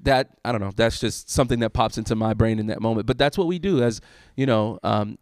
that 0.02 0.30
I 0.44 0.52
don't 0.52 0.60
know. 0.60 0.72
That's 0.74 1.00
just 1.00 1.30
something 1.30 1.60
that 1.60 1.70
pops 1.70 1.98
into 1.98 2.14
my 2.14 2.34
brain 2.34 2.58
in 2.58 2.66
that 2.66 2.80
moment. 2.80 3.06
But 3.06 3.18
that's 3.18 3.38
what 3.38 3.46
we 3.46 3.58
do 3.58 3.82
as 3.82 4.00
you 4.36 4.46
know, 4.46 4.78
um, 4.82 5.18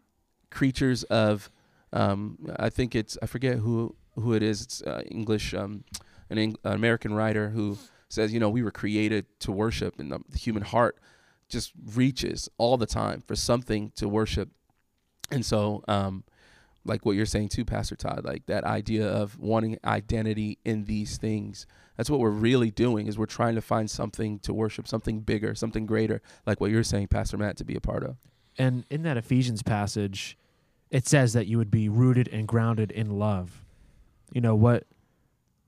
creatures 0.50 1.04
of. 1.04 1.50
Um, 1.92 2.38
I 2.56 2.70
think 2.70 2.94
it's 2.94 3.18
I 3.20 3.26
forget 3.26 3.56
who 3.58 3.96
who 4.14 4.34
it 4.34 4.42
is. 4.42 4.62
It's 4.62 4.82
uh, 4.82 5.02
English, 5.10 5.54
um, 5.54 5.84
an, 6.28 6.38
Eng- 6.38 6.56
an 6.64 6.72
American 6.72 7.14
writer 7.14 7.50
who 7.50 7.78
says, 8.08 8.32
you 8.32 8.40
know, 8.40 8.48
we 8.50 8.62
were 8.62 8.70
created 8.70 9.26
to 9.40 9.52
worship, 9.52 9.98
and 9.98 10.12
the, 10.12 10.20
the 10.28 10.38
human 10.38 10.62
heart 10.62 10.98
just 11.48 11.72
reaches 11.94 12.48
all 12.58 12.76
the 12.76 12.86
time 12.86 13.22
for 13.26 13.34
something 13.34 13.92
to 13.96 14.08
worship. 14.08 14.50
And 15.30 15.44
so, 15.44 15.82
um, 15.88 16.24
like 16.84 17.04
what 17.04 17.16
you're 17.16 17.26
saying 17.26 17.48
too, 17.48 17.64
Pastor 17.64 17.96
Todd, 17.96 18.24
like 18.24 18.46
that 18.46 18.64
idea 18.64 19.06
of 19.06 19.38
wanting 19.38 19.78
identity 19.84 20.58
in 20.64 20.84
these 20.84 21.18
things 21.18 21.66
that's 22.00 22.08
what 22.08 22.18
we're 22.18 22.30
really 22.30 22.70
doing 22.70 23.08
is 23.08 23.18
we're 23.18 23.26
trying 23.26 23.54
to 23.56 23.60
find 23.60 23.90
something 23.90 24.38
to 24.38 24.54
worship, 24.54 24.88
something 24.88 25.20
bigger, 25.20 25.54
something 25.54 25.84
greater, 25.84 26.22
like 26.46 26.58
what 26.58 26.70
you're 26.70 26.82
saying, 26.82 27.08
Pastor 27.08 27.36
Matt, 27.36 27.58
to 27.58 27.64
be 27.64 27.74
a 27.74 27.80
part 27.80 28.02
of. 28.02 28.16
And 28.56 28.86
in 28.88 29.02
that 29.02 29.18
Ephesians 29.18 29.62
passage, 29.62 30.38
it 30.88 31.06
says 31.06 31.34
that 31.34 31.46
you 31.46 31.58
would 31.58 31.70
be 31.70 31.90
rooted 31.90 32.26
and 32.28 32.48
grounded 32.48 32.90
in 32.90 33.18
love. 33.18 33.66
You 34.32 34.40
know 34.40 34.54
what? 34.54 34.84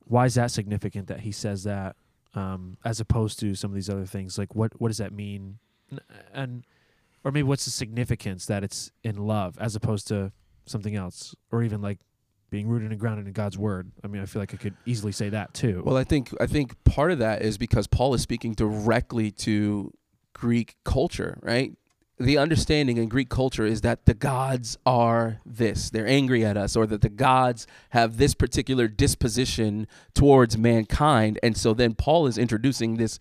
Why 0.07 0.25
is 0.25 0.33
that 0.37 0.51
significant 0.51 1.09
that 1.09 1.21
he 1.21 1.33
says 1.33 1.65
that, 1.65 1.97
um, 2.33 2.79
as 2.83 2.99
opposed 2.99 3.39
to 3.41 3.55
some 3.55 3.71
of 3.71 3.75
these 3.75 3.91
other 3.91 4.07
things? 4.07 4.39
Like, 4.39 4.55
what 4.55 4.81
what 4.81 4.89
does 4.89 4.99
that 4.99 5.13
mean? 5.13 5.59
And 6.33 6.65
or 7.25 7.31
maybe 7.31 7.43
what's 7.43 7.67
the 7.67 7.71
significance 7.71 8.47
that 8.47 8.65
it's 8.65 8.91
in 9.05 9.19
love 9.19 9.59
as 9.59 9.77
opposed 9.77 10.09
to 10.09 10.33
something 10.65 10.97
else, 10.97 11.35
or 11.51 11.63
even 11.63 11.83
like 11.83 11.99
being 12.53 12.69
rooted 12.69 12.91
and 12.91 13.01
grounded 13.01 13.27
in 13.27 13.33
God's 13.33 13.57
word. 13.57 13.91
I 14.05 14.09
mean, 14.09 14.21
I 14.21 14.27
feel 14.27 14.43
like 14.43 14.53
I 14.53 14.59
could 14.59 14.75
easily 14.85 15.11
say 15.11 15.31
that 15.31 15.55
too. 15.55 15.83
Well, 15.87 15.97
I 15.97 16.05
think 16.05 16.33
I 16.39 16.47
think 16.47 16.77
part 16.85 17.11
of 17.11 17.19
that 17.19 17.41
is 17.41 17.57
because 17.57 17.87
Paul 17.87 18.13
is 18.13 18.21
speaking 18.21 18.53
directly 18.53 19.31
to 19.31 19.91
Greek 20.35 20.77
culture, 20.85 21.41
right? 21.43 21.73
The 22.19 22.37
understanding 22.37 22.99
in 22.99 23.09
Greek 23.09 23.31
culture 23.31 23.65
is 23.65 23.81
that 23.81 24.05
the 24.05 24.13
gods 24.13 24.77
are 24.85 25.41
this. 25.47 25.89
They're 25.89 26.07
angry 26.07 26.45
at 26.45 26.59
us 26.59 26.77
or 26.77 26.87
that 26.87 27.01
the 27.01 27.09
gods 27.09 27.67
have 27.91 28.19
this 28.19 28.35
particular 28.35 28.87
disposition 28.87 29.89
towards 30.15 30.59
mankind. 30.59 31.41
And 31.43 31.57
so 31.57 31.73
then 31.73 31.95
Paul 31.95 32.27
is 32.27 32.37
introducing 32.37 32.97
this 32.97 33.19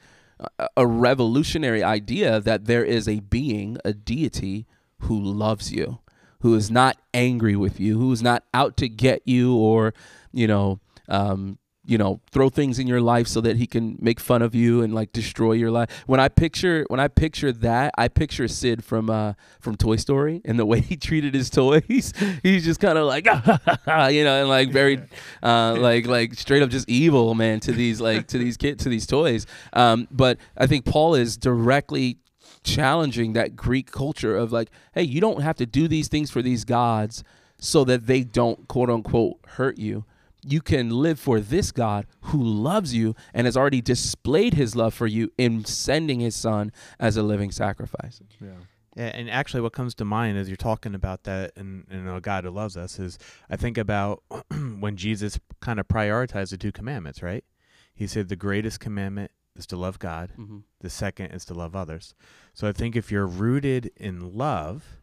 uh, 0.59 0.67
a 0.75 0.85
revolutionary 0.85 1.81
idea 1.81 2.41
that 2.41 2.65
there 2.65 2.83
is 2.83 3.07
a 3.07 3.21
being, 3.21 3.77
a 3.85 3.93
deity 3.93 4.67
who 5.03 5.17
loves 5.17 5.71
you, 5.71 5.99
who 6.41 6.56
is 6.56 6.69
not 6.71 6.97
angry 7.13 7.56
with 7.56 7.80
you, 7.80 7.97
who 7.97 8.12
is 8.12 8.21
not 8.21 8.43
out 8.54 8.77
to 8.77 8.89
get 8.89 9.21
you 9.25 9.56
or, 9.56 9.93
you 10.32 10.47
know, 10.47 10.80
um, 11.08 11.58
you 11.86 11.97
know 11.97 12.21
throw 12.32 12.49
things 12.49 12.77
in 12.77 12.88
your 12.88 13.01
life 13.01 13.27
so 13.27 13.41
that 13.41 13.58
he 13.58 13.65
can 13.65 13.97
make 13.99 14.19
fun 14.19 14.41
of 14.41 14.54
you 14.54 14.82
and 14.82 14.93
like 14.93 15.12
destroy 15.12 15.54
your 15.54 15.71
life. 15.71 15.89
When 16.06 16.19
i 16.19 16.27
picture 16.27 16.86
when 16.89 16.99
i 16.99 17.08
picture 17.08 17.51
that 17.51 17.93
i 17.97 18.08
picture 18.08 18.47
sid 18.47 18.84
from 18.84 19.10
uh 19.10 19.34
from 19.60 19.75
toy 19.75 19.95
story 19.95 20.41
and 20.45 20.60
the 20.60 20.65
way 20.65 20.80
he 20.80 20.95
treated 20.95 21.34
his 21.34 21.49
toys. 21.49 22.13
He's 22.43 22.63
just 22.63 22.80
kind 22.80 22.97
of 22.97 23.08
like 23.08 23.25
you 24.13 24.23
know 24.23 24.41
and 24.41 24.49
like 24.49 24.71
very 24.71 25.01
uh 25.43 25.75
like 25.77 26.06
like 26.06 26.36
straight 26.36 26.62
up 26.62 26.69
just 26.69 26.88
evil 26.88 27.34
man 27.34 27.60
to 27.62 27.71
these 27.71 27.99
like 27.99 28.27
to 28.27 28.38
these 28.38 28.58
kids 28.58 28.84
to 28.84 28.89
these 28.89 29.08
toys. 29.08 29.45
Um 29.73 30.08
but 30.12 30.38
i 30.58 30.67
think 30.67 30.86
paul 30.86 31.15
is 31.15 31.38
directly 31.38 32.17
challenging 32.63 33.34
that 33.34 33.56
greek 33.56 33.91
culture 33.91 34.36
of 34.38 34.52
like 34.52 34.69
hey 34.93 35.02
you 35.04 35.19
don't 35.19 35.41
have 35.41 35.56
to 35.58 35.65
do 35.65 35.88
these 35.88 36.08
things 36.08 36.30
for 36.30 36.41
these 36.41 36.63
gods 36.63 37.24
so 37.58 37.84
that 37.84 38.06
they 38.08 38.24
don't 38.24 38.67
quote 38.67 38.89
unquote 38.89 39.38
hurt 39.50 39.78
you 39.78 40.06
you 40.43 40.60
can 40.60 40.89
live 40.89 41.19
for 41.19 41.39
this 41.39 41.71
God 41.71 42.08
who 42.21 42.41
loves 42.43 42.95
you 42.95 43.13
and 43.32 43.45
has 43.45 43.56
already 43.56 43.80
displayed 43.80 44.56
his 44.56 44.76
love 44.76 44.91
for 44.91 45.06
you 45.06 45.32
in 45.38 45.65
sending 45.65 46.19
his 46.19 46.36
son 46.36 46.71
as 47.00 47.15
a 47.15 47.21
living 47.21 47.52
sacrifice. 47.52 48.19
yeah. 48.41 48.50
Yeah, 48.97 49.12
and 49.13 49.30
actually, 49.30 49.62
what 49.62 49.71
comes 49.71 49.93
to 49.95 50.04
mind 50.04 50.39
as 50.39 50.50
you're 50.50 50.58
talking 50.58 50.95
about 50.95 51.26
that 51.26 51.52
and, 51.56 51.86
and 51.91 52.10
a 52.10 52.19
God 52.19 52.43
who 52.43 52.50
loves 52.50 52.76
us 52.76 52.97
is 52.97 53.19
I 53.52 53.56
think 53.56 53.78
about 53.78 54.24
when 54.80 54.97
Jesus 54.97 55.39
kind 55.60 55.80
of 55.80 55.88
prioritized 55.88 56.50
the 56.50 56.58
two 56.58 56.71
commandments, 56.71 57.21
right? 57.21 57.45
He 57.93 58.08
said 58.08 58.28
the 58.28 58.36
greatest 58.36 58.80
commandment 58.80 59.30
is 59.56 59.67
to 59.67 59.78
love 59.78 60.00
God, 60.00 60.32
Mm-hmm. 60.39 60.58
the 60.80 60.89
second 60.89 61.28
is 61.34 61.45
to 61.45 61.54
love 61.54 61.76
others. 61.76 62.15
So 62.53 62.67
I 62.67 62.71
think 62.71 62.95
if 62.95 63.11
you're 63.11 63.27
rooted 63.27 63.91
in 63.95 64.35
love, 64.35 65.01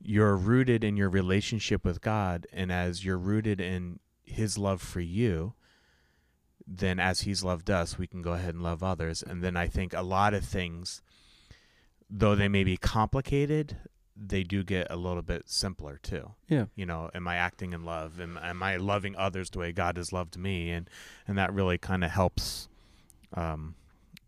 you're 0.00 0.36
rooted 0.36 0.82
in 0.82 0.96
your 0.96 1.10
relationship 1.10 1.84
with 1.84 2.00
God, 2.00 2.46
and 2.52 2.72
as 2.72 3.04
you're 3.04 3.18
rooted 3.18 3.60
in 3.60 3.98
His 4.22 4.56
love 4.56 4.80
for 4.80 5.00
you, 5.00 5.54
then 6.66 6.98
as 6.98 7.22
He's 7.22 7.44
loved 7.44 7.70
us, 7.70 7.98
we 7.98 8.06
can 8.06 8.22
go 8.22 8.32
ahead 8.32 8.54
and 8.54 8.62
love 8.62 8.82
others. 8.82 9.22
And 9.22 9.42
then 9.42 9.56
I 9.56 9.66
think 9.66 9.92
a 9.92 10.02
lot 10.02 10.32
of 10.32 10.44
things, 10.44 11.02
though 12.08 12.34
they 12.34 12.48
may 12.48 12.64
be 12.64 12.76
complicated, 12.76 13.76
they 14.16 14.42
do 14.42 14.62
get 14.62 14.86
a 14.90 14.96
little 14.96 15.22
bit 15.22 15.48
simpler 15.48 15.98
too. 16.02 16.32
Yeah. 16.48 16.66
You 16.76 16.86
know, 16.86 17.10
am 17.14 17.26
I 17.26 17.36
acting 17.36 17.72
in 17.72 17.84
love? 17.84 18.20
Am, 18.20 18.38
am 18.42 18.62
I 18.62 18.76
loving 18.76 19.16
others 19.16 19.50
the 19.50 19.58
way 19.58 19.72
God 19.72 19.96
has 19.96 20.12
loved 20.12 20.36
me? 20.36 20.70
And 20.70 20.88
and 21.26 21.38
that 21.38 21.52
really 21.52 21.78
kind 21.78 22.04
of 22.04 22.10
helps 22.10 22.68
um, 23.34 23.74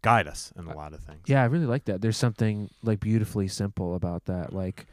guide 0.02 0.26
us 0.26 0.52
in 0.56 0.66
a 0.66 0.76
lot 0.76 0.92
of 0.92 1.00
things. 1.00 1.22
Yeah, 1.26 1.42
I 1.42 1.46
really 1.46 1.66
like 1.66 1.84
that. 1.86 2.00
There's 2.00 2.16
something 2.16 2.70
like 2.82 3.00
beautifully 3.00 3.48
simple 3.48 3.94
about 3.94 4.26
that. 4.26 4.52
Like, 4.52 4.86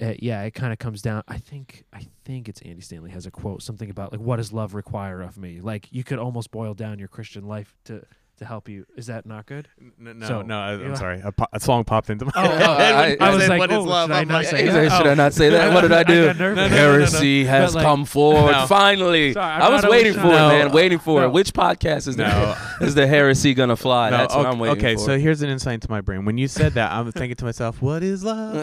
uh, 0.00 0.14
yeah, 0.18 0.42
it 0.42 0.52
kind 0.52 0.72
of 0.72 0.78
comes 0.78 1.02
down. 1.02 1.22
I 1.28 1.38
think, 1.38 1.84
I 1.92 2.06
think 2.24 2.48
it's 2.48 2.62
Andy 2.62 2.80
Stanley 2.80 3.10
has 3.10 3.26
a 3.26 3.30
quote, 3.30 3.62
something 3.62 3.90
about 3.90 4.12
like, 4.12 4.20
"What 4.20 4.36
does 4.36 4.52
love 4.52 4.74
require 4.74 5.20
of 5.20 5.36
me?" 5.36 5.60
Like, 5.60 5.88
you 5.92 6.04
could 6.04 6.18
almost 6.18 6.50
boil 6.50 6.74
down 6.74 6.98
your 6.98 7.08
Christian 7.08 7.46
life 7.46 7.76
to 7.84 8.04
to 8.38 8.44
help 8.44 8.68
you. 8.68 8.84
Is 8.96 9.06
that 9.06 9.26
not 9.26 9.46
good? 9.46 9.68
No, 9.98 10.12
no, 10.12 10.26
So, 10.26 10.42
no 10.42 10.58
I, 10.58 10.74
yeah. 10.76 10.86
I'm 10.88 10.96
sorry. 10.96 11.20
A, 11.22 11.30
po- 11.30 11.46
a 11.52 11.60
song 11.60 11.84
popped 11.84 12.10
into 12.10 12.24
my 12.24 12.32
Oh, 12.34 12.40
head. 12.48 12.62
oh, 12.62 13.24
I- 13.24 13.28
I 13.30 13.34
was 13.34 13.48
like, 13.48 13.58
"What 13.60 13.70
is 13.70 13.76
oh, 13.78 13.82
love?" 13.82 14.08
should 14.08 14.16
I 14.16 14.20
I'm 14.20 14.28
not 14.28 14.34
like, 14.34 14.46
say 14.46 14.64
Should 14.66 14.74
that? 14.74 15.06
I 15.06 15.10
Oh. 15.10 15.14
not 15.14 15.32
say 15.32 15.50
that? 15.50 15.70
Oh. 15.70 15.74
What 15.74 15.80
did 15.82 15.92
I 16.00 16.02
do? 16.02 16.26
got 16.26 16.38
nervous. 16.38 16.70
Heresy 16.70 17.44
has 17.44 17.74
like- 17.74 17.84
come 17.84 18.04
forward. 18.04 18.52
No. 18.52 18.66
Finally, 18.66 19.32
Sorry, 19.34 19.62
I'm 19.62 19.72
was 19.72 19.84
waiting 19.84 20.14
for 20.14 20.26
it, 20.26 20.30
man. 20.30 20.72
Waiting 20.72 20.98
for 20.98 21.22
it. 21.24 21.30
Which 21.30 21.52
podcast 21.52 22.08
is 22.08 22.16
No. 22.16 22.56
the 22.80 22.84
is 22.86 22.94
the 22.94 23.06
heresy 23.06 23.54
gonna 23.54 23.76
fly? 23.76 24.10
No, 24.10 24.16
That's 24.16 24.34
what 24.34 24.46
okay, 24.46 24.52
I'm 24.52 24.58
waiting 24.58 24.78
okay, 24.78 24.94
for. 24.96 25.00
Okay, 25.02 25.06
so 25.14 25.18
here's 25.18 25.42
an 25.42 25.50
insight 25.50 25.74
into 25.74 25.90
my 25.90 26.00
brain. 26.00 26.24
When 26.24 26.36
you 26.38 26.48
said 26.48 26.74
that, 26.74 26.90
I'm 26.92 27.12
thinking 27.12 27.36
to 27.36 27.44
myself, 27.44 27.80
"What 27.80 28.02
is 28.02 28.24
love?" 28.24 28.54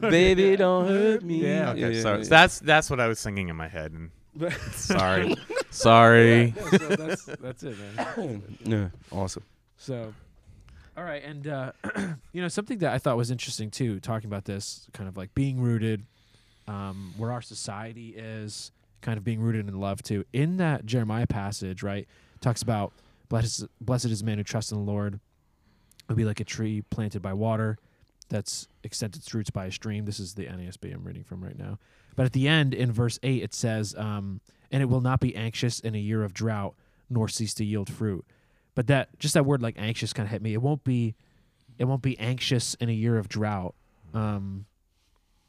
Baby, 0.00 0.56
don't 0.56 0.88
hurt 0.88 1.22
me. 1.22 1.42
Yeah. 1.44 1.70
Okay, 1.70 1.94
Yeah, 1.94 2.02
so 2.02 2.16
yeah. 2.16 2.24
that's 2.28 2.58
that's 2.60 2.90
what 2.90 3.00
I 3.00 3.06
was 3.08 3.18
singing 3.18 3.48
in 3.48 3.56
my 3.56 3.68
head. 3.68 3.92
And 3.92 4.10
sorry, 4.72 5.34
sorry. 5.70 6.54
Yeah, 6.56 6.70
so 6.70 6.88
that's 6.96 7.24
that's 7.24 7.62
it, 7.62 7.76
man. 7.78 8.42
yeah, 8.64 8.88
awesome. 9.10 9.42
So, 9.76 10.14
all 10.96 11.04
right, 11.04 11.22
and 11.22 11.46
uh, 11.46 11.72
you 12.32 12.42
know 12.42 12.48
something 12.48 12.78
that 12.78 12.92
I 12.92 12.98
thought 12.98 13.16
was 13.16 13.30
interesting 13.30 13.70
too, 13.70 14.00
talking 14.00 14.28
about 14.28 14.44
this 14.44 14.86
kind 14.92 15.08
of 15.08 15.16
like 15.16 15.34
being 15.34 15.60
rooted, 15.60 16.04
um, 16.66 17.14
where 17.16 17.32
our 17.32 17.42
society 17.42 18.14
is, 18.16 18.72
kind 19.00 19.18
of 19.18 19.24
being 19.24 19.40
rooted 19.40 19.68
in 19.68 19.80
love 19.80 20.02
too. 20.02 20.24
In 20.32 20.56
that 20.58 20.86
Jeremiah 20.86 21.26
passage, 21.26 21.82
right, 21.82 22.08
talks 22.40 22.62
about 22.62 22.92
blessed 23.28 23.66
blessed 23.80 24.06
is 24.06 24.22
man 24.22 24.38
who 24.38 24.44
trusts 24.44 24.72
in 24.72 24.78
the 24.78 24.90
Lord. 24.90 25.20
It'll 26.06 26.16
be 26.16 26.24
like 26.24 26.40
a 26.40 26.44
tree 26.44 26.82
planted 26.90 27.22
by 27.22 27.32
water, 27.32 27.78
that's 28.32 28.66
extended 28.82 29.20
its 29.20 29.32
roots 29.32 29.50
by 29.50 29.66
a 29.66 29.72
stream. 29.72 30.04
This 30.04 30.18
is 30.18 30.34
the 30.34 30.46
NASB 30.46 30.92
I'm 30.92 31.04
reading 31.04 31.22
from 31.22 31.44
right 31.44 31.56
now. 31.56 31.78
But 32.16 32.26
at 32.26 32.32
the 32.32 32.48
end, 32.48 32.74
in 32.74 32.92
verse 32.92 33.18
eight, 33.22 33.42
it 33.42 33.54
says, 33.54 33.94
um, 33.96 34.40
"And 34.70 34.82
it 34.82 34.86
will 34.86 35.00
not 35.00 35.20
be 35.20 35.34
anxious 35.34 35.80
in 35.80 35.94
a 35.94 35.98
year 35.98 36.22
of 36.22 36.34
drought, 36.34 36.74
nor 37.08 37.28
cease 37.28 37.54
to 37.54 37.64
yield 37.64 37.90
fruit." 37.90 38.24
but 38.74 38.86
that 38.86 39.18
just 39.18 39.34
that 39.34 39.44
word 39.44 39.62
like 39.62 39.74
anxious 39.78 40.12
kind 40.12 40.26
of 40.26 40.30
hit 40.30 40.42
me. 40.42 40.54
It 40.54 40.62
won't 40.62 40.84
be, 40.84 41.14
it 41.78 41.84
won't 41.84 42.02
be 42.02 42.18
anxious 42.18 42.74
in 42.74 42.88
a 42.88 42.92
year 42.92 43.18
of 43.18 43.28
drought. 43.28 43.74
Um, 44.14 44.66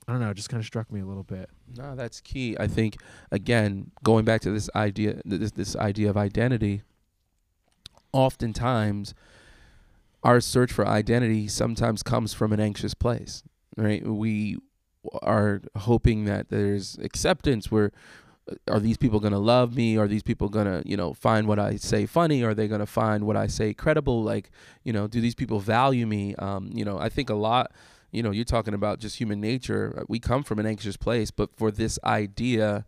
I 0.08 0.12
don't 0.12 0.22
know. 0.22 0.30
It 0.30 0.36
just 0.36 0.50
kind 0.50 0.60
of 0.60 0.66
struck 0.66 0.92
me 0.92 1.00
a 1.00 1.06
little 1.06 1.24
bit. 1.24 1.50
No, 1.78 1.96
that's 1.96 2.20
key. 2.20 2.58
I 2.60 2.68
think 2.68 2.98
again, 3.32 3.92
going 4.04 4.26
back 4.26 4.42
to 4.42 4.52
this 4.52 4.70
idea, 4.76 5.22
this 5.26 5.52
this 5.52 5.76
idea 5.76 6.10
of 6.10 6.18
identity. 6.18 6.82
Oftentimes, 8.12 9.16
our 10.24 10.40
search 10.40 10.72
for 10.72 10.88
identity 10.88 11.48
sometimes 11.48 12.04
comes 12.04 12.34
from 12.34 12.54
an 12.54 12.60
anxious 12.60 12.94
place, 12.94 13.44
right? 13.76 14.06
We 14.06 14.58
are 15.22 15.62
hoping 15.78 16.26
that 16.26 16.50
there's 16.50 16.98
acceptance. 17.00 17.72
Where 17.72 17.86
are 17.86 17.92
are 18.68 18.80
these 18.80 18.98
people 18.98 19.20
going 19.20 19.34
to 19.34 19.40
love 19.40 19.76
me? 19.76 19.98
Are 19.98 20.08
these 20.08 20.24
people 20.24 20.50
going 20.50 20.66
to, 20.66 20.84
you 20.86 20.98
know, 20.98 21.14
find 21.14 21.48
what 21.48 21.60
I 21.60 21.78
say 21.78 22.06
funny? 22.06 22.44
Are 22.44 22.54
they 22.54 22.68
going 22.68 22.82
to 22.82 22.86
find 22.86 23.26
what 23.26 23.38
I 23.38 23.48
say 23.48 23.74
credible? 23.74 24.24
Like, 24.24 24.52
you 24.84 24.92
know, 24.92 25.08
do 25.08 25.22
these 25.22 25.36
people 25.36 25.60
value 25.60 26.06
me? 26.06 26.36
Um, 26.36 26.70
you 26.74 26.84
know, 26.84 27.00
I 27.00 27.10
think 27.10 27.30
a 27.30 27.36
lot, 27.36 27.72
you 28.12 28.22
know, 28.22 28.32
you're 28.32 28.44
talking 28.44 28.74
about 28.74 29.00
just 29.00 29.18
human 29.18 29.40
nature. 29.40 30.04
We 30.08 30.20
come 30.20 30.44
from 30.44 30.60
an 30.60 30.66
anxious 30.66 30.98
place, 30.98 31.32
but 31.32 31.56
for 31.56 31.72
this 31.72 31.98
idea 32.04 32.86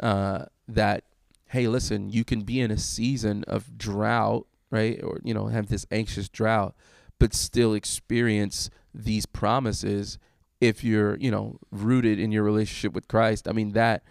uh, 0.00 0.46
that, 0.68 1.04
hey, 1.48 1.66
listen, 1.66 2.08
you 2.10 2.24
can 2.24 2.42
be 2.42 2.60
in 2.60 2.70
a 2.70 2.78
season 2.78 3.44
of 3.48 3.76
drought, 3.76 4.46
right? 4.70 5.02
Or, 5.02 5.18
you 5.24 5.34
know, 5.34 5.46
have 5.46 5.68
this 5.68 5.86
anxious 5.90 6.28
drought, 6.28 6.74
but 7.18 7.34
still 7.34 7.74
experience 7.74 8.70
these 8.94 9.26
promises 9.26 10.18
if 10.64 10.82
you're, 10.82 11.16
you 11.18 11.30
know, 11.30 11.58
rooted 11.70 12.18
in 12.18 12.32
your 12.32 12.42
relationship 12.42 12.94
with 12.94 13.06
Christ. 13.06 13.46
I 13.48 13.52
mean, 13.52 13.72
that 13.72 14.02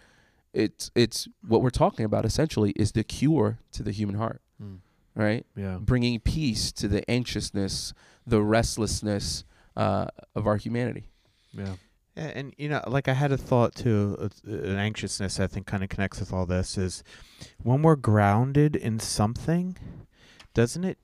it's 0.52 0.90
it's 0.94 1.28
what 1.46 1.62
we're 1.62 1.70
talking 1.70 2.04
about 2.04 2.24
essentially 2.24 2.70
is 2.76 2.92
the 2.92 3.02
cure 3.02 3.58
to 3.72 3.82
the 3.82 3.90
human 3.90 4.16
heart, 4.16 4.40
right? 5.16 5.44
Yeah. 5.56 5.78
Bringing 5.80 6.20
peace 6.20 6.72
to 6.72 6.86
the 6.88 7.08
anxiousness, 7.10 7.92
the 8.26 8.40
restlessness 8.40 9.44
uh, 9.76 10.06
of 10.34 10.46
our 10.46 10.56
humanity. 10.56 11.04
Yeah. 11.52 11.74
Yeah, 12.16 12.30
and 12.32 12.54
you 12.56 12.68
know, 12.68 12.80
like 12.86 13.08
I 13.08 13.14
had 13.14 13.32
a 13.32 13.36
thought 13.36 13.74
too, 13.74 14.16
uh, 14.20 14.28
an 14.48 14.78
anxiousness 14.78 15.40
I 15.40 15.48
think 15.48 15.66
kind 15.66 15.82
of 15.82 15.88
connects 15.88 16.20
with 16.20 16.32
all 16.32 16.46
this 16.46 16.78
is 16.78 17.02
when 17.60 17.82
we're 17.82 17.96
grounded 17.96 18.76
in 18.76 19.00
something, 19.00 19.76
doesn't 20.54 20.84
it 20.84 20.98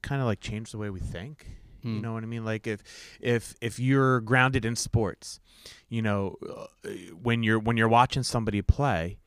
kind 0.00 0.22
of 0.22 0.26
like 0.26 0.40
change 0.40 0.72
the 0.72 0.78
way 0.78 0.88
we 0.88 1.00
think? 1.00 1.57
You 1.82 1.90
Hmm. 1.96 2.00
know 2.00 2.12
what 2.14 2.22
I 2.22 2.26
mean? 2.26 2.44
Like 2.44 2.66
if 2.66 2.82
if 3.20 3.54
if 3.60 3.78
you're 3.78 4.20
grounded 4.20 4.64
in 4.64 4.74
sports, 4.76 5.40
you 5.88 6.02
know, 6.02 6.36
uh, 6.48 6.88
when 7.22 7.42
you're 7.42 7.58
when 7.58 7.76
you're 7.76 7.88
watching 7.88 8.22
somebody 8.22 8.62
play, 8.62 9.18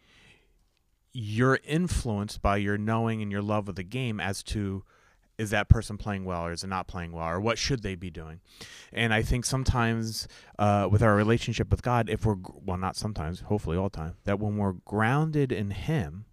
you're 1.13 1.59
influenced 1.65 2.41
by 2.41 2.57
your 2.57 2.77
knowing 2.77 3.21
and 3.21 3.31
your 3.31 3.41
love 3.41 3.67
of 3.67 3.75
the 3.75 3.83
game 3.83 4.19
as 4.19 4.41
to 4.43 4.83
is 5.37 5.49
that 5.49 5.67
person 5.69 5.97
playing 5.97 6.23
well 6.23 6.45
or 6.45 6.51
is 6.51 6.63
it 6.63 6.67
not 6.67 6.87
playing 6.87 7.11
well 7.11 7.25
or 7.27 7.39
what 7.39 7.57
should 7.57 7.81
they 7.81 7.95
be 7.95 8.09
doing 8.11 8.39
and 8.93 9.13
i 9.13 9.21
think 9.21 9.43
sometimes 9.43 10.27
uh, 10.59 10.87
with 10.91 11.01
our 11.01 11.15
relationship 11.15 11.69
with 11.71 11.81
god 11.81 12.09
if 12.09 12.25
we're 12.25 12.37
well 12.63 12.77
not 12.77 12.95
sometimes 12.95 13.41
hopefully 13.41 13.75
all 13.75 13.89
the 13.89 13.97
time 13.97 14.15
that 14.23 14.39
when 14.39 14.57
we're 14.57 14.73
grounded 14.85 15.51
in 15.51 15.71
him 15.71 16.25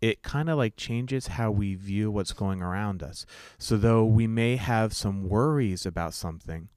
it 0.00 0.22
kind 0.22 0.48
of 0.48 0.56
like 0.56 0.76
changes 0.76 1.28
how 1.28 1.50
we 1.50 1.74
view 1.74 2.10
what's 2.10 2.32
going 2.32 2.62
around 2.62 3.02
us 3.02 3.26
so 3.58 3.76
though 3.76 4.04
we 4.04 4.26
may 4.26 4.56
have 4.56 4.92
some 4.92 5.28
worries 5.28 5.84
about 5.84 6.14
something 6.14 6.68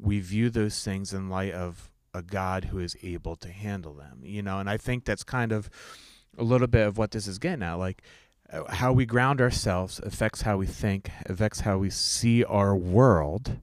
we 0.00 0.20
view 0.20 0.50
those 0.50 0.82
things 0.82 1.12
in 1.12 1.28
light 1.28 1.52
of 1.52 1.90
a 2.14 2.22
God 2.22 2.66
who 2.66 2.78
is 2.78 2.96
able 3.02 3.36
to 3.36 3.48
handle 3.48 3.94
them. 3.94 4.20
You 4.22 4.42
know, 4.42 4.58
and 4.58 4.68
I 4.68 4.76
think 4.76 5.04
that's 5.04 5.24
kind 5.24 5.52
of 5.52 5.70
a 6.36 6.42
little 6.42 6.66
bit 6.66 6.86
of 6.86 6.98
what 6.98 7.10
this 7.10 7.26
is 7.26 7.38
getting 7.38 7.62
at. 7.62 7.74
Like 7.74 8.02
uh, 8.52 8.64
how 8.72 8.92
we 8.92 9.06
ground 9.06 9.40
ourselves 9.40 10.00
affects 10.02 10.42
how 10.42 10.56
we 10.56 10.66
think, 10.66 11.10
affects 11.26 11.60
how 11.60 11.78
we 11.78 11.90
see 11.90 12.44
our 12.44 12.76
world, 12.76 13.58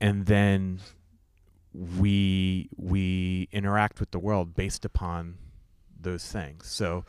and 0.00 0.26
then 0.26 0.80
we 1.72 2.68
we 2.76 3.48
interact 3.52 4.00
with 4.00 4.10
the 4.10 4.18
world 4.18 4.54
based 4.54 4.84
upon 4.84 5.36
those 6.00 6.30
things. 6.30 6.66
So, 6.66 7.04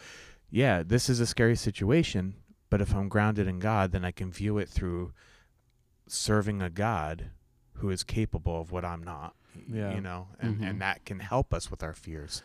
yeah, 0.51 0.83
this 0.83 1.09
is 1.09 1.19
a 1.19 1.25
scary 1.25 1.55
situation, 1.55 2.35
but 2.69 2.81
if 2.81 2.93
I'm 2.95 3.09
grounded 3.09 3.47
in 3.47 3.59
God, 3.59 3.91
then 3.91 4.03
I 4.05 4.11
can 4.11 4.31
view 4.31 4.57
it 4.57 4.69
through 4.69 5.11
serving 6.07 6.61
a 6.61 6.69
God 6.69 7.31
who 7.75 7.89
is 7.89 8.03
capable 8.03 8.59
of 8.59 8.71
what 8.71 8.83
I'm 8.85 9.03
not. 9.03 9.35
Yeah. 9.67 9.93
You 9.95 10.01
know, 10.01 10.27
and, 10.39 10.59
Mhm. 10.59 10.69
and 10.69 10.81
that 10.81 11.05
can 11.05 11.19
help 11.19 11.53
us 11.53 11.69
with 11.71 11.83
our 11.83 11.93
fears. 11.93 12.43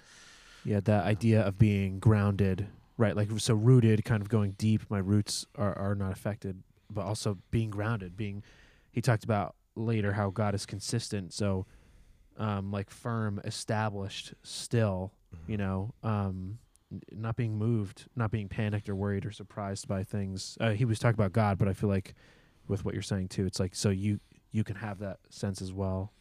Yeah, 0.64 0.80
that 0.80 1.04
idea 1.04 1.42
of 1.42 1.58
being 1.58 1.98
grounded, 1.98 2.68
right? 2.96 3.14
Like 3.14 3.28
so 3.38 3.54
rooted, 3.54 4.04
kind 4.04 4.22
of 4.22 4.28
going 4.28 4.52
deep. 4.52 4.88
My 4.90 4.98
roots 4.98 5.46
are 5.56 5.76
are 5.78 5.94
not 5.94 6.12
affected, 6.12 6.62
but 6.90 7.02
also 7.04 7.38
being 7.50 7.70
grounded. 7.70 8.16
Being, 8.16 8.42
he 8.90 9.00
talked 9.02 9.24
about 9.24 9.54
later 9.76 10.14
how 10.14 10.30
God 10.30 10.54
is 10.54 10.64
consistent. 10.66 11.32
So, 11.34 11.66
um, 12.38 12.70
like 12.72 12.90
firm, 12.90 13.40
established, 13.44 14.34
still. 14.42 15.12
You 15.46 15.56
know, 15.58 15.94
um, 16.02 16.58
n- 16.58 16.58
not 17.12 17.36
being 17.36 17.56
moved, 17.56 18.06
not 18.16 18.30
being 18.30 18.48
panicked 18.48 18.88
or 18.88 18.94
worried 18.94 19.26
or 19.26 19.32
surprised 19.32 19.88
by 19.88 20.02
things. 20.02 20.56
Uh, 20.60 20.70
he 20.70 20.84
was 20.84 20.98
talking 20.98 21.18
about 21.18 21.32
God, 21.32 21.58
but 21.58 21.68
I 21.68 21.72
feel 21.72 21.88
like 21.88 22.14
with 22.68 22.84
what 22.84 22.94
you're 22.94 23.02
saying 23.02 23.28
too, 23.28 23.46
it's 23.46 23.60
like 23.60 23.74
so 23.74 23.90
you 23.90 24.20
you 24.52 24.64
can 24.64 24.76
have 24.76 24.98
that 25.00 25.18
sense 25.30 25.60
as 25.60 25.72
well, 25.72 26.12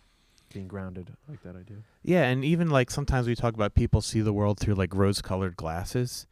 being 0.54 0.68
grounded. 0.68 1.16
I 1.28 1.32
like 1.32 1.44
that 1.44 1.56
idea. 1.56 1.78
Yeah, 2.02 2.24
and 2.24 2.44
even 2.44 2.70
like 2.70 2.90
sometimes 2.90 3.28
we 3.28 3.36
talk 3.36 3.54
about 3.54 3.76
people 3.76 4.02
see 4.02 4.22
the 4.22 4.34
world 4.34 4.60
through 4.60 4.76
like 4.76 4.94
rose 4.94 5.22
colored 5.22 5.56
glasses. 5.56 6.28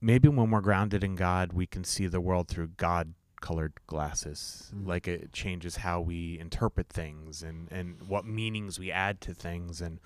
Maybe 0.00 0.28
when 0.28 0.50
we're 0.50 0.60
grounded 0.60 1.02
in 1.02 1.16
God, 1.16 1.52
we 1.52 1.66
can 1.66 1.82
see 1.84 2.06
the 2.06 2.20
world 2.20 2.48
through 2.48 2.68
God 2.76 3.14
colored 3.40 3.74
glasses. 3.86 4.72
Mm. 4.74 4.86
Like 4.86 5.08
it 5.08 5.32
changes 5.32 5.76
how 5.76 6.00
we 6.00 6.38
interpret 6.38 6.88
things 6.88 7.42
and, 7.42 7.70
and 7.70 8.00
what 8.06 8.24
meanings 8.24 8.78
we 8.78 8.90
add 8.90 9.20
to 9.22 9.34
things 9.34 9.80
and 9.80 10.00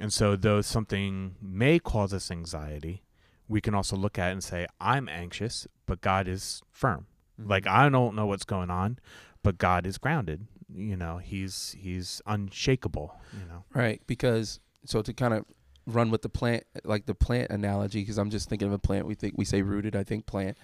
and 0.00 0.12
so 0.12 0.36
though 0.36 0.60
something 0.60 1.36
may 1.40 1.78
cause 1.78 2.12
us 2.12 2.30
anxiety, 2.30 3.02
we 3.48 3.60
can 3.60 3.74
also 3.74 3.96
look 3.96 4.18
at 4.18 4.28
it 4.28 4.32
and 4.32 4.44
say, 4.44 4.66
I'm 4.80 5.08
anxious, 5.08 5.66
but 5.86 6.00
God 6.00 6.28
is 6.28 6.62
firm. 6.70 7.06
Like 7.38 7.66
I 7.66 7.88
don't 7.88 8.14
know 8.14 8.26
what's 8.26 8.44
going 8.44 8.70
on, 8.70 8.98
but 9.42 9.58
God 9.58 9.86
is 9.86 9.98
grounded. 9.98 10.46
You 10.74 10.96
know, 10.96 11.18
he's 11.18 11.76
he's 11.78 12.22
unshakable, 12.26 13.14
you 13.32 13.46
know. 13.46 13.64
Right, 13.72 14.00
because 14.06 14.60
so 14.84 15.02
to 15.02 15.12
kind 15.12 15.34
of 15.34 15.44
run 15.86 16.10
with 16.10 16.22
the 16.22 16.28
plant, 16.28 16.64
like 16.84 17.06
the 17.06 17.14
plant 17.14 17.50
analogy, 17.50 18.00
because 18.00 18.18
I'm 18.18 18.30
just 18.30 18.48
thinking 18.48 18.68
of 18.68 18.74
a 18.74 18.78
plant. 18.78 19.06
We 19.06 19.14
think 19.14 19.34
we 19.36 19.44
say 19.44 19.62
rooted. 19.62 19.94
I 19.96 20.04
think 20.04 20.26
plant. 20.26 20.56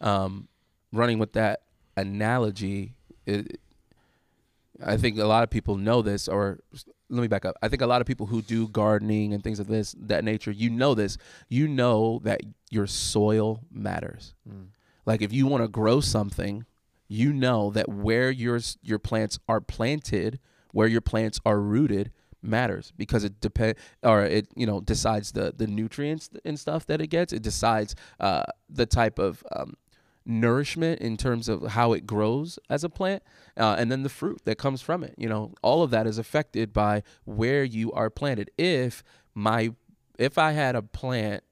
Um, 0.00 0.48
running 0.92 1.18
with 1.18 1.32
that 1.32 1.62
analogy, 1.96 2.94
it, 3.26 3.60
I 4.84 4.96
think 4.96 5.18
a 5.18 5.24
lot 5.24 5.42
of 5.42 5.50
people 5.50 5.76
know 5.76 6.02
this. 6.02 6.28
Or 6.28 6.60
let 7.10 7.22
me 7.22 7.28
back 7.28 7.44
up. 7.44 7.56
I 7.62 7.68
think 7.68 7.82
a 7.82 7.86
lot 7.86 8.00
of 8.00 8.06
people 8.06 8.26
who 8.26 8.42
do 8.42 8.68
gardening 8.68 9.32
and 9.32 9.42
things 9.42 9.60
of 9.60 9.66
this 9.66 9.94
that 9.98 10.24
nature, 10.24 10.50
you 10.50 10.70
know 10.70 10.94
this. 10.94 11.18
You 11.48 11.68
know 11.68 12.20
that 12.24 12.40
your 12.70 12.86
soil 12.86 13.60
matters. 13.70 14.34
Mm. 14.48 14.68
Like 15.06 15.22
if 15.22 15.32
you 15.32 15.46
want 15.46 15.62
to 15.64 15.68
grow 15.68 16.00
something, 16.00 16.66
you 17.08 17.32
know 17.32 17.70
that 17.70 17.88
where 17.88 18.30
your 18.30 18.60
your 18.82 18.98
plants 18.98 19.38
are 19.48 19.60
planted, 19.60 20.38
where 20.72 20.86
your 20.86 21.00
plants 21.00 21.40
are 21.46 21.60
rooted 21.60 22.12
matters 22.42 22.92
because 22.96 23.24
it 23.24 23.40
depend 23.40 23.74
or 24.02 24.24
it 24.24 24.46
you 24.54 24.66
know 24.66 24.80
decides 24.80 25.32
the 25.32 25.52
the 25.56 25.66
nutrients 25.66 26.30
and 26.44 26.58
stuff 26.58 26.86
that 26.86 27.00
it 27.00 27.08
gets. 27.08 27.32
It 27.32 27.42
decides 27.42 27.94
uh, 28.20 28.44
the 28.68 28.86
type 28.86 29.18
of 29.18 29.42
um, 29.54 29.74
nourishment 30.28 31.00
in 31.00 31.16
terms 31.16 31.48
of 31.48 31.68
how 31.68 31.92
it 31.92 32.06
grows 32.06 32.58
as 32.70 32.84
a 32.84 32.88
plant, 32.88 33.22
uh, 33.56 33.74
and 33.78 33.90
then 33.90 34.04
the 34.04 34.08
fruit 34.08 34.40
that 34.44 34.58
comes 34.58 34.82
from 34.82 35.02
it. 35.02 35.14
You 35.16 35.28
know, 35.28 35.54
all 35.62 35.82
of 35.82 35.90
that 35.90 36.06
is 36.06 36.18
affected 36.18 36.72
by 36.72 37.02
where 37.24 37.64
you 37.64 37.90
are 37.92 38.10
planted. 38.10 38.50
If 38.56 39.02
my 39.34 39.74
if 40.18 40.38
I 40.38 40.52
had 40.52 40.76
a 40.76 40.82
plant 40.82 41.42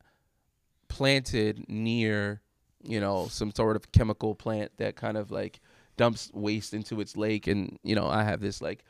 planted 0.89 1.64
near 1.68 2.43
you 2.83 3.01
know 3.01 3.27
some 3.29 3.53
sort 3.53 3.77
of 3.77 3.91
chemical 3.93 4.35
plant 4.35 4.70
that 4.77 4.97
kind 4.97 5.16
of 5.16 5.31
like 5.31 5.61
dumps 5.97 6.31
waste 6.33 6.74
into 6.74 7.01
its 7.01 7.16
lake 7.16 7.47
and 7.47 7.79
you 7.83 7.95
know 7.95 8.07
i 8.07 8.22
have 8.22 8.41
this 8.41 8.62
like 8.62 8.85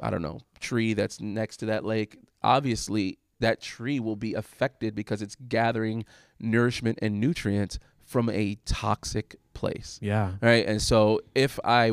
i 0.00 0.10
don't 0.10 0.22
know 0.22 0.40
tree 0.58 0.94
that's 0.94 1.20
next 1.20 1.58
to 1.58 1.66
that 1.66 1.84
lake 1.84 2.18
obviously 2.42 3.18
that 3.38 3.60
tree 3.60 3.98
will 3.98 4.16
be 4.16 4.34
affected 4.34 4.94
because 4.94 5.22
it's 5.22 5.36
gathering 5.48 6.04
nourishment 6.38 6.98
and 7.00 7.20
nutrients 7.20 7.78
from 8.10 8.28
a 8.28 8.56
toxic 8.64 9.36
place 9.54 9.98
Yeah. 10.02 10.32
right 10.42 10.66
and 10.66 10.82
so 10.82 11.20
if 11.34 11.60
i 11.64 11.84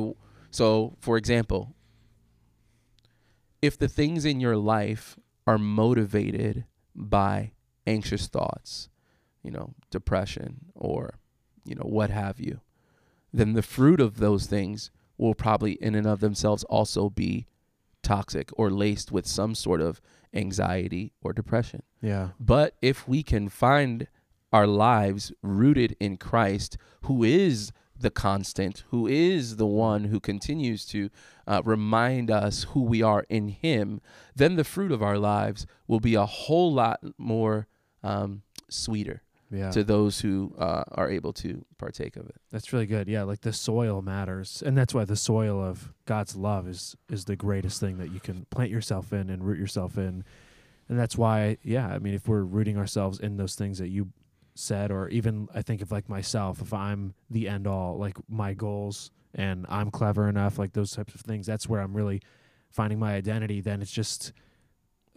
so 0.49 0.95
for 0.99 1.15
example 1.15 1.75
if 3.61 3.77
the 3.77 3.87
things 3.87 4.25
in 4.25 4.39
your 4.39 4.57
life 4.57 5.17
are 5.45 5.57
motivated 5.57 6.65
by 6.95 7.51
anxious 7.85 8.27
thoughts 8.27 8.89
you 9.43 9.51
know 9.51 9.73
depression 9.91 10.57
or 10.75 11.19
you 11.65 11.75
know 11.75 11.85
what 11.85 12.09
have 12.09 12.39
you 12.39 12.61
then 13.31 13.53
the 13.53 13.61
fruit 13.61 13.99
of 13.99 14.17
those 14.17 14.47
things 14.47 14.89
will 15.19 15.35
probably 15.35 15.73
in 15.73 15.93
and 15.95 16.07
of 16.07 16.19
themselves 16.19 16.63
also 16.65 17.09
be 17.11 17.45
toxic 18.01 18.49
or 18.57 18.71
laced 18.71 19.11
with 19.11 19.27
some 19.27 19.53
sort 19.53 19.81
of 19.81 20.01
anxiety 20.33 21.13
or 21.21 21.31
depression 21.33 21.81
Yeah. 22.01 22.29
but 22.39 22.75
if 22.81 23.07
we 23.07 23.21
can 23.23 23.49
find 23.49 24.07
our 24.57 24.67
lives 24.67 25.31
rooted 25.43 25.95
in 25.99 26.17
Christ, 26.17 26.77
who 27.03 27.23
is 27.23 27.71
the 27.99 28.09
constant, 28.11 28.83
who 28.89 29.07
is 29.07 29.55
the 29.57 29.65
one 29.67 30.05
who 30.05 30.19
continues 30.19 30.85
to 30.87 31.09
uh, 31.47 31.61
remind 31.65 32.29
us 32.31 32.55
who 32.71 32.81
we 32.83 33.01
are 33.01 33.23
in 33.29 33.47
Him, 33.49 34.01
then 34.35 34.55
the 34.55 34.63
fruit 34.63 34.91
of 34.91 35.01
our 35.03 35.17
lives 35.19 35.65
will 35.87 35.99
be 35.99 36.15
a 36.15 36.25
whole 36.25 36.71
lot 36.73 36.99
more 37.17 37.67
um, 38.03 38.41
sweeter 38.69 39.21
Yeah. 39.49 39.71
to 39.71 39.83
those 39.83 40.21
who 40.21 40.53
uh, 40.59 40.83
are 40.91 41.09
able 41.09 41.33
to 41.33 41.65
partake 41.77 42.15
of 42.17 42.25
it. 42.27 42.35
That's 42.51 42.71
really 42.73 42.85
good. 42.85 43.07
Yeah, 43.07 43.23
like 43.23 43.41
the 43.41 43.53
soil 43.53 44.01
matters, 44.01 44.61
and 44.65 44.77
that's 44.77 44.93
why 44.93 45.05
the 45.05 45.15
soil 45.15 45.57
of 45.63 45.93
God's 46.05 46.35
love 46.35 46.67
is 46.67 46.95
is 47.09 47.25
the 47.25 47.35
greatest 47.35 47.79
thing 47.79 47.97
that 48.01 48.11
you 48.11 48.19
can 48.19 48.45
plant 48.55 48.69
yourself 48.71 49.13
in 49.13 49.29
and 49.29 49.39
root 49.47 49.59
yourself 49.59 49.97
in, 49.97 50.23
and 50.89 50.99
that's 50.99 51.17
why. 51.17 51.57
Yeah, 51.63 51.87
I 51.95 51.97
mean, 51.99 52.13
if 52.13 52.27
we're 52.27 52.43
rooting 52.57 52.77
ourselves 52.77 53.19
in 53.19 53.37
those 53.37 53.55
things 53.55 53.77
that 53.79 53.89
you 53.89 54.03
said, 54.57 54.91
or 54.91 55.07
even 55.09 55.47
I 55.53 55.61
think 55.61 55.81
of 55.81 55.91
like 55.91 56.09
myself, 56.09 56.61
if 56.61 56.73
I'm 56.73 57.13
the 57.29 57.47
end 57.47 57.67
all, 57.67 57.97
like 57.97 58.17
my 58.29 58.53
goals, 58.53 59.11
and 59.35 59.65
I'm 59.69 59.91
clever 59.91 60.27
enough, 60.27 60.57
like 60.57 60.73
those 60.73 60.91
types 60.91 61.13
of 61.15 61.21
things, 61.21 61.45
that's 61.45 61.67
where 61.69 61.81
I'm 61.81 61.93
really 61.95 62.21
finding 62.69 62.97
my 62.99 63.13
identity. 63.13 63.61
Then 63.61 63.81
it's 63.81 63.91
just 63.91 64.33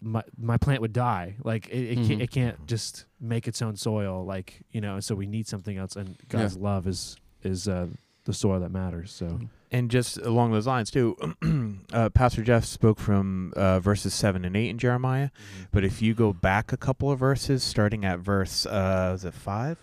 my 0.03 0.23
my 0.39 0.57
plant 0.57 0.81
would 0.81 0.93
die. 0.93 1.37
Like 1.45 1.69
it, 1.69 1.93
it, 1.93 1.99
Mhm. 1.99 2.07
can't, 2.09 2.23
it 2.23 2.31
can't 2.31 2.67
just 2.67 3.05
make 3.21 3.47
its 3.49 3.61
own 3.63 3.77
soil. 3.77 4.25
Like 4.25 4.63
you 4.73 4.81
know, 4.81 5.01
so 5.01 5.15
we 5.15 5.27
need 5.27 5.47
something 5.47 5.77
else. 5.77 5.97
And 5.97 6.17
God's 6.29 6.57
love 6.63 6.87
is 6.87 7.17
is 7.43 7.69
uh, 7.69 7.87
the 8.25 8.33
soil 8.33 8.61
that 8.61 8.71
matters. 8.71 9.13
So 9.13 9.41
And 9.73 9.91
just 9.91 10.17
along 10.19 10.53
those 10.53 10.67
lines 10.67 10.91
too, 10.91 11.17
uh, 11.93 12.11
Pastor 12.11 12.43
Jeff 12.43 12.65
spoke 12.65 12.99
from 12.99 13.53
uh, 13.55 13.79
verses 13.79 14.13
seven 14.15 14.45
and 14.45 14.57
eight 14.57 14.69
in 14.69 14.79
Jeremiah. 14.79 15.31
But 15.71 15.85
if 15.85 16.03
you 16.03 16.15
go 16.15 16.33
back 16.33 16.73
a 16.73 16.77
couple 16.77 17.11
of 17.11 17.21
verses, 17.21 17.63
starting 17.63 18.05
at 18.05 18.19
verse, 18.19 18.67
uh, 18.67 19.13
is 19.15 19.25
it 19.25 19.35
five? 19.35 19.79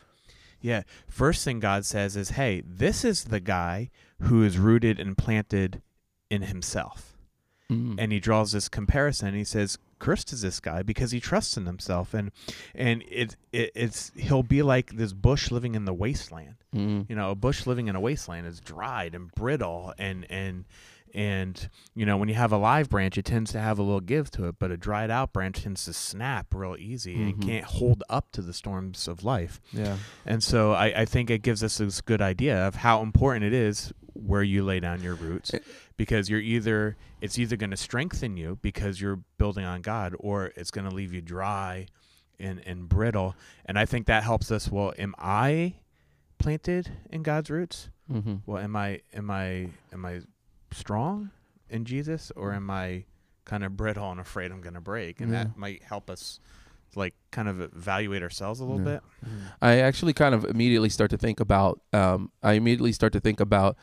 Yeah. 0.60 0.84
First 1.08 1.46
thing 1.46 1.60
God 1.60 1.86
says 1.86 2.18
is, 2.18 2.32
"Hey, 2.32 2.64
this 2.66 3.06
is 3.06 3.26
the 3.26 3.40
guy 3.40 3.90
who 4.22 4.44
is 4.44 4.58
rooted 4.58 5.00
and 5.00 5.18
planted 5.18 5.82
in 6.30 6.42
Himself." 6.44 7.18
Mm. 7.72 7.96
And 7.98 8.12
he 8.12 8.20
draws 8.20 8.52
this 8.54 8.70
comparison. 8.70 9.34
He 9.34 9.44
says, 9.44 9.78
"Cursed 10.00 10.32
is 10.34 10.42
this 10.42 10.60
guy 10.60 10.84
because 10.84 11.12
he 11.12 11.20
trusts 11.20 11.58
in 11.58 11.66
himself." 11.66 12.14
And 12.14 12.32
and 12.76 13.04
it, 13.10 13.36
it 13.52 13.72
it's 13.76 14.12
he'll 14.16 14.44
be 14.44 14.62
like 14.64 14.96
this 14.98 15.14
bush 15.14 15.52
living 15.52 15.76
in 15.76 15.86
the 15.86 15.94
wasteland 15.94 16.56
Mm. 16.76 17.10
you 17.10 17.16
know 17.16 17.32
a 17.32 17.36
bush 17.36 17.66
living 17.66 17.88
in 17.88 17.96
a 17.96 18.00
wasteland 18.00 18.46
is 18.46 18.60
dried 18.60 19.16
and 19.16 19.32
brittle 19.32 19.94
and 19.98 20.26
and 20.30 20.66
and 21.14 21.70
you 21.96 22.06
know 22.06 22.18
when 22.18 22.28
you 22.28 22.36
have 22.36 22.52
a 22.52 22.58
live 22.58 22.90
branch 22.90 23.18
it 23.18 23.24
tends 23.26 23.52
to 23.54 23.60
have 23.60 23.80
a 23.80 23.82
little 23.82 24.02
give 24.02 24.30
to 24.32 24.46
it 24.48 24.56
but 24.60 24.70
a 24.70 24.78
dried 24.78 25.10
out 25.10 25.32
branch 25.32 25.64
tends 25.64 25.86
to 25.86 25.94
snap 25.94 26.54
real 26.54 26.76
easy 26.78 27.16
Mhm. 27.16 27.22
and 27.34 27.42
can't 27.42 27.66
hold 27.66 28.04
up 28.10 28.32
to 28.34 28.42
the 28.42 28.54
storms 28.54 29.08
of 29.08 29.24
life 29.24 29.62
yeah, 29.72 29.98
and 30.26 30.44
so 30.44 30.74
I, 30.74 31.02
I 31.02 31.06
think 31.06 31.30
it 31.30 31.42
gives 31.42 31.64
us 31.64 31.78
this 31.78 32.02
good 32.02 32.22
idea 32.22 32.68
of 32.68 32.76
how 32.76 33.02
important 33.02 33.46
it 33.46 33.54
is 33.54 33.94
where 34.14 34.44
you 34.44 34.64
lay 34.64 34.80
down 34.82 35.02
your 35.02 35.16
roots 35.16 35.54
Eh. 35.54 35.60
Because 35.98 36.30
you're 36.30 36.40
either 36.40 36.96
it's 37.22 37.38
either 37.38 37.56
going 37.58 37.72
to 37.72 37.78
strengthen 37.78 38.38
you 38.38 38.58
because 38.62 39.02
you're 39.02 39.20
building 39.38 39.66
on 39.66 39.82
god 39.82 40.14
or 40.20 40.52
it's 40.56 40.72
going 40.72 40.88
to 40.88 40.94
leave 40.96 41.12
you 41.14 41.22
dry 41.22 41.86
and, 42.40 42.62
and 42.66 42.88
brittle 42.88 43.36
and 43.66 43.78
i 43.80 43.86
think 43.86 44.06
that 44.08 44.24
helps 44.24 44.52
us 44.52 44.72
well 44.72 44.94
am 45.00 45.14
i 45.18 45.74
planted 46.38 46.90
in 47.12 47.24
god's 47.24 47.50
roots 47.50 47.90
Mm-hmm. 48.12 48.36
well 48.46 48.64
am 48.64 48.74
i 48.78 49.02
am 49.14 49.30
i 49.30 49.68
am 49.92 50.06
i 50.06 50.22
strong 50.72 51.30
in 51.70 51.84
jesus 51.84 52.32
or 52.38 52.54
am 52.54 52.70
i 52.70 53.04
kind 53.44 53.66
of 53.66 53.76
brittle 53.76 54.10
and 54.12 54.20
afraid 54.20 54.52
I'm 54.52 54.60
going 54.62 54.74
to 54.76 54.82
break, 54.82 55.20
and 55.22 55.32
Yeah. 55.32 55.46
that 55.46 55.58
might 55.58 55.82
help 55.84 56.10
us 56.10 56.40
like 56.96 57.14
kind 57.32 57.48
of 57.48 57.62
evaluate 57.62 58.22
ourselves 58.22 58.60
a 58.60 58.66
little 58.66 58.80
Yeah. 58.86 59.00
bit. 59.24 59.30
I 59.62 59.80
actually 59.80 60.12
kind 60.14 60.36
of 60.36 60.44
immediately 60.46 60.90
start 60.90 61.12
to 61.12 61.18
think 61.18 61.40
about. 61.40 61.80
Um, 61.94 62.30
I 62.44 62.54
immediately 62.54 62.92
start 62.92 63.14
to 63.14 63.22
think 63.22 63.40
about 63.40 63.78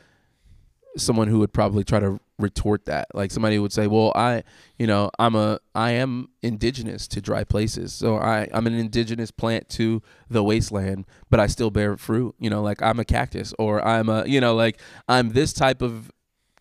someone 0.97 1.29
who 1.29 1.39
would 1.41 1.53
probably 1.53 1.85
try 1.85 2.01
to 2.01 2.21
retort 2.39 2.87
that. 2.87 3.09
Like 3.15 3.31
somebody 3.31 3.59
would 3.59 3.73
say, 3.73 3.87
"Well, 3.87 4.13
I, 4.15 4.43
you 4.79 4.87
know, 4.87 5.11
I'm 5.19 5.35
a, 5.35 5.61
I 5.75 5.93
am 5.93 6.29
indigenous 6.43 7.07
to 7.09 7.21
dry 7.21 7.45
places, 7.45 7.93
so 7.93 8.17
I, 8.17 8.49
I'm 8.53 8.67
an 8.67 8.75
indigenous 8.75 9.31
plant 9.31 9.69
to 9.71 10.03
the 10.29 10.43
wasteland, 10.43 11.07
but 11.31 11.41
I 11.41 11.47
still 11.47 11.71
bear 11.71 11.97
fruit. 11.97 12.35
You 12.39 12.51
know, 12.51 12.63
like 12.63 12.83
I'm 12.83 12.99
a 12.99 13.05
cactus, 13.05 13.55
or 13.59 13.85
I'm 13.87 14.09
a, 14.09 14.25
you 14.27 14.41
know, 14.41 14.55
like 14.55 14.81
I'm 15.09 15.31
this 15.31 15.53
type 15.53 15.83
of 15.83 16.11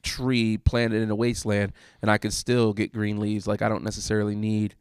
tree 0.03 0.57
planted 0.57 1.01
in 1.01 1.09
a 1.09 1.15
wasteland, 1.15 1.73
and 2.01 2.11
I 2.11 2.17
can 2.17 2.31
still 2.31 2.73
get 2.73 2.93
green 2.93 3.19
leaves. 3.19 3.47
Like 3.47 3.61
I 3.61 3.69
don't 3.69 3.83
necessarily 3.83 4.35
need, 4.35 4.75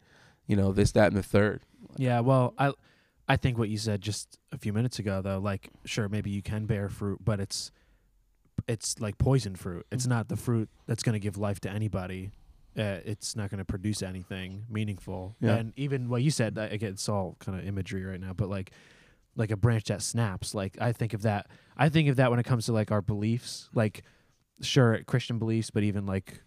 you 0.46 0.57
know, 0.57 0.72
this, 0.72 0.92
that, 0.92 1.09
and 1.09 1.16
the 1.16 1.22
third. 1.22 1.62
Yeah, 1.96 2.20
well, 2.20 2.55
I 2.59 2.72
I 3.28 3.36
think 3.36 3.57
what 3.57 3.68
you 3.68 3.78
said 3.78 4.00
just 4.00 4.38
a 4.50 4.59
few 4.59 4.72
minutes 4.72 4.98
ago 4.98 5.22
though, 5.22 5.38
like 5.38 5.70
sure 5.84 6.09
maybe 6.09 6.30
you 6.30 6.42
can 6.42 6.66
bear 6.66 6.88
fruit, 6.88 7.20
but 7.24 7.40
it's 7.40 7.70
it's 8.69 9.01
like 9.01 9.19
poison 9.19 9.57
fruit. 9.57 9.87
It's 9.93 10.07
not 10.07 10.29
the 10.29 10.37
fruit 10.37 10.69
that's 10.87 11.03
going 11.03 11.15
to 11.15 11.19
give 11.21 11.37
life 11.37 11.61
to 11.61 11.71
anybody. 11.71 12.31
Uh, 12.77 13.01
it's 13.05 13.37
not 13.37 13.51
going 13.51 13.59
to 13.59 13.65
produce 13.65 14.03
anything 14.03 14.65
meaningful. 14.71 15.37
Yeah. 15.41 15.57
And 15.57 15.73
even 15.77 16.09
what 16.09 16.23
you 16.23 16.31
said, 16.31 16.57
I- 16.59 16.67
again, 16.67 16.93
it's 16.93 17.09
all 17.09 17.37
kind 17.39 17.59
of 17.59 17.67
imagery 17.67 18.05
right 18.05 18.21
now, 18.21 18.33
but 18.33 18.49
like 18.49 18.71
like 19.35 19.51
a 19.51 19.57
branch 19.57 19.85
that 19.85 20.03
snaps. 20.03 20.55
Like 20.55 20.77
I 20.81 20.93
think 20.93 21.13
of 21.15 21.23
that. 21.23 21.49
I 21.77 21.89
think 21.89 22.09
of 22.09 22.17
that 22.17 22.31
when 22.31 22.39
it 22.39 22.45
comes 22.45 22.67
to 22.67 22.73
like 22.73 22.91
our 22.91 23.03
beliefs. 23.03 23.69
Like 23.75 24.03
sure 24.61 25.03
Christian 25.07 25.39
beliefs, 25.39 25.71
but 25.71 25.83
even 25.83 26.07
like 26.07 26.43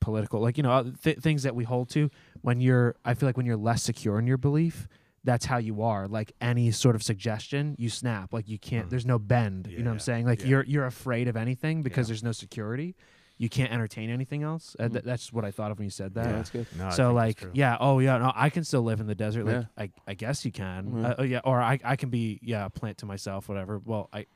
political, 0.00 0.40
like 0.40 0.56
you 0.56 0.62
know 0.62 0.70
uh, 0.72 0.84
th- 1.02 1.18
things 1.18 1.44
that 1.44 1.54
we 1.54 1.64
hold 1.64 1.88
to. 1.90 2.10
When 2.42 2.60
you're, 2.60 2.94
I 3.04 3.14
feel 3.14 3.28
like 3.28 3.36
when 3.36 3.46
you're 3.46 3.56
less 3.56 3.82
secure 3.82 4.18
in 4.18 4.26
your 4.26 4.36
belief, 4.36 4.86
that's 5.24 5.46
how 5.46 5.56
you 5.58 5.82
are. 5.82 6.06
Like 6.06 6.32
any 6.40 6.70
sort 6.70 6.94
of 6.94 7.02
suggestion, 7.02 7.74
you 7.78 7.88
snap. 7.88 8.32
Like 8.32 8.48
you 8.48 8.58
can't. 8.58 8.86
Mm. 8.86 8.90
There's 8.90 9.06
no 9.06 9.18
bend. 9.18 9.66
you 9.66 9.78
know 9.78 9.90
what 9.90 9.94
I'm 9.94 10.00
saying? 10.00 10.26
Like 10.26 10.40
yeah. 10.40 10.46
you're 10.46 10.64
you're 10.64 10.86
afraid 10.86 11.28
of 11.28 11.36
anything 11.36 11.82
because 11.82 12.06
Yeah. 12.06 12.12
there's 12.12 12.22
no 12.22 12.32
security. 12.32 12.94
You 13.36 13.48
can't 13.48 13.72
entertain 13.72 14.10
anything 14.10 14.44
else. 14.44 14.76
Mm. 14.78 14.92
th- 14.92 15.04
that's 15.04 15.32
what 15.32 15.44
I 15.44 15.50
thought 15.50 15.70
of 15.72 15.78
when 15.78 15.86
you 15.86 15.90
said 15.90 16.14
that. 16.14 16.26
Yeah, 16.26 16.32
that's 16.32 16.50
good. 16.50 16.66
No, 16.78 16.90
So 16.90 17.12
like 17.12 17.42
yeah 17.54 17.76
oh 17.80 17.98
yeah 17.98 18.18
no 18.18 18.32
I 18.34 18.50
can 18.50 18.64
still 18.64 18.82
live 18.82 19.00
in 19.00 19.06
the 19.06 19.14
desert 19.14 19.44
like 19.44 19.54
Yeah. 19.56 19.64
I, 19.76 19.90
I 20.06 20.14
guess 20.14 20.44
you 20.44 20.52
can 20.52 20.98
Yeah. 21.00 21.08
uh, 21.08 21.14
oh, 21.18 21.22
yeah 21.22 21.40
or 21.44 21.60
I, 21.60 21.80
I 21.82 21.96
can 21.96 22.10
be 22.10 22.38
yeah 22.42 22.66
a 22.66 22.70
plant 22.70 22.98
to 22.98 23.06
myself 23.06 23.48
whatever 23.48 23.80
well 23.84 24.08
I 24.12 24.26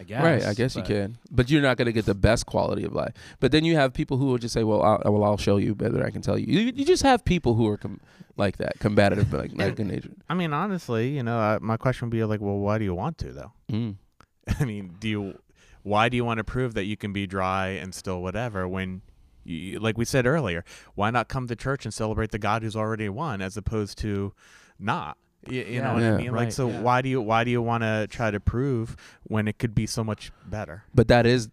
I 0.00 0.04
guess 0.04 0.22
right, 0.22 0.42
I 0.44 0.54
guess 0.54 0.74
you 0.74 0.82
can, 0.82 1.18
but 1.30 1.48
you're 1.48 1.62
not 1.62 1.76
going 1.76 1.86
to 1.86 1.92
get 1.92 2.06
the 2.06 2.14
best 2.14 2.46
quality 2.46 2.84
of 2.84 2.92
life. 2.92 3.12
But 3.40 3.52
then 3.52 3.64
you 3.64 3.76
have 3.76 3.92
people 3.92 4.16
who 4.16 4.26
will 4.26 4.38
just 4.38 4.52
say, 4.52 4.64
"Well, 4.64 4.82
I'll, 4.82 5.00
well, 5.04 5.22
I'll 5.22 5.36
show 5.36 5.58
you 5.58 5.74
better. 5.74 6.04
I 6.04 6.10
can 6.10 6.22
tell 6.22 6.38
you." 6.38 6.46
You, 6.46 6.72
you 6.74 6.84
just 6.84 7.02
have 7.02 7.24
people 7.24 7.54
who 7.54 7.68
are 7.68 7.76
com- 7.76 8.00
like 8.36 8.56
that, 8.56 8.78
combative, 8.78 9.30
but 9.30 9.40
like, 9.40 9.52
like 9.54 9.78
nature. 9.78 10.10
I 10.28 10.34
mean, 10.34 10.52
honestly, 10.52 11.10
you 11.10 11.22
know, 11.22 11.38
uh, 11.38 11.58
my 11.60 11.76
question 11.76 12.08
would 12.08 12.12
be 12.12 12.24
like, 12.24 12.40
well, 12.40 12.58
why 12.58 12.78
do 12.78 12.84
you 12.84 12.94
want 12.94 13.18
to 13.18 13.32
though? 13.32 13.52
Mm. 13.70 13.96
I 14.60 14.64
mean, 14.64 14.96
do 14.98 15.08
you? 15.08 15.38
Why 15.82 16.08
do 16.08 16.16
you 16.16 16.24
want 16.24 16.38
to 16.38 16.44
prove 16.44 16.74
that 16.74 16.84
you 16.84 16.96
can 16.96 17.12
be 17.12 17.26
dry 17.26 17.68
and 17.68 17.94
still 17.94 18.22
whatever 18.22 18.66
when? 18.68 19.02
You, 19.44 19.80
like 19.80 19.98
we 19.98 20.04
said 20.04 20.24
earlier, 20.24 20.64
why 20.94 21.10
not 21.10 21.28
come 21.28 21.48
to 21.48 21.56
church 21.56 21.84
and 21.84 21.92
celebrate 21.92 22.30
the 22.30 22.38
God 22.38 22.62
who's 22.62 22.76
already 22.76 23.08
won, 23.08 23.42
as 23.42 23.56
opposed 23.56 23.98
to 23.98 24.32
not? 24.78 25.16
You, 25.48 25.60
you 25.60 25.64
Yeah. 25.74 25.82
know 25.82 25.94
what 25.94 26.02
Yeah. 26.02 26.14
I 26.14 26.16
mean? 26.18 26.32
Like, 26.32 26.52
so 26.52 26.68
yeah. 26.68 26.80
why 26.80 27.02
do 27.02 27.08
you 27.08 27.20
why 27.20 27.44
do 27.44 27.50
you 27.50 27.62
want 27.62 27.82
to 27.82 28.06
try 28.10 28.30
to 28.30 28.40
prove 28.40 28.96
when 29.24 29.48
it 29.48 29.58
could 29.58 29.74
be 29.74 29.86
so 29.86 30.04
much 30.04 30.30
better? 30.46 30.84
But 30.94 31.08
that 31.08 31.26
is, 31.26 31.48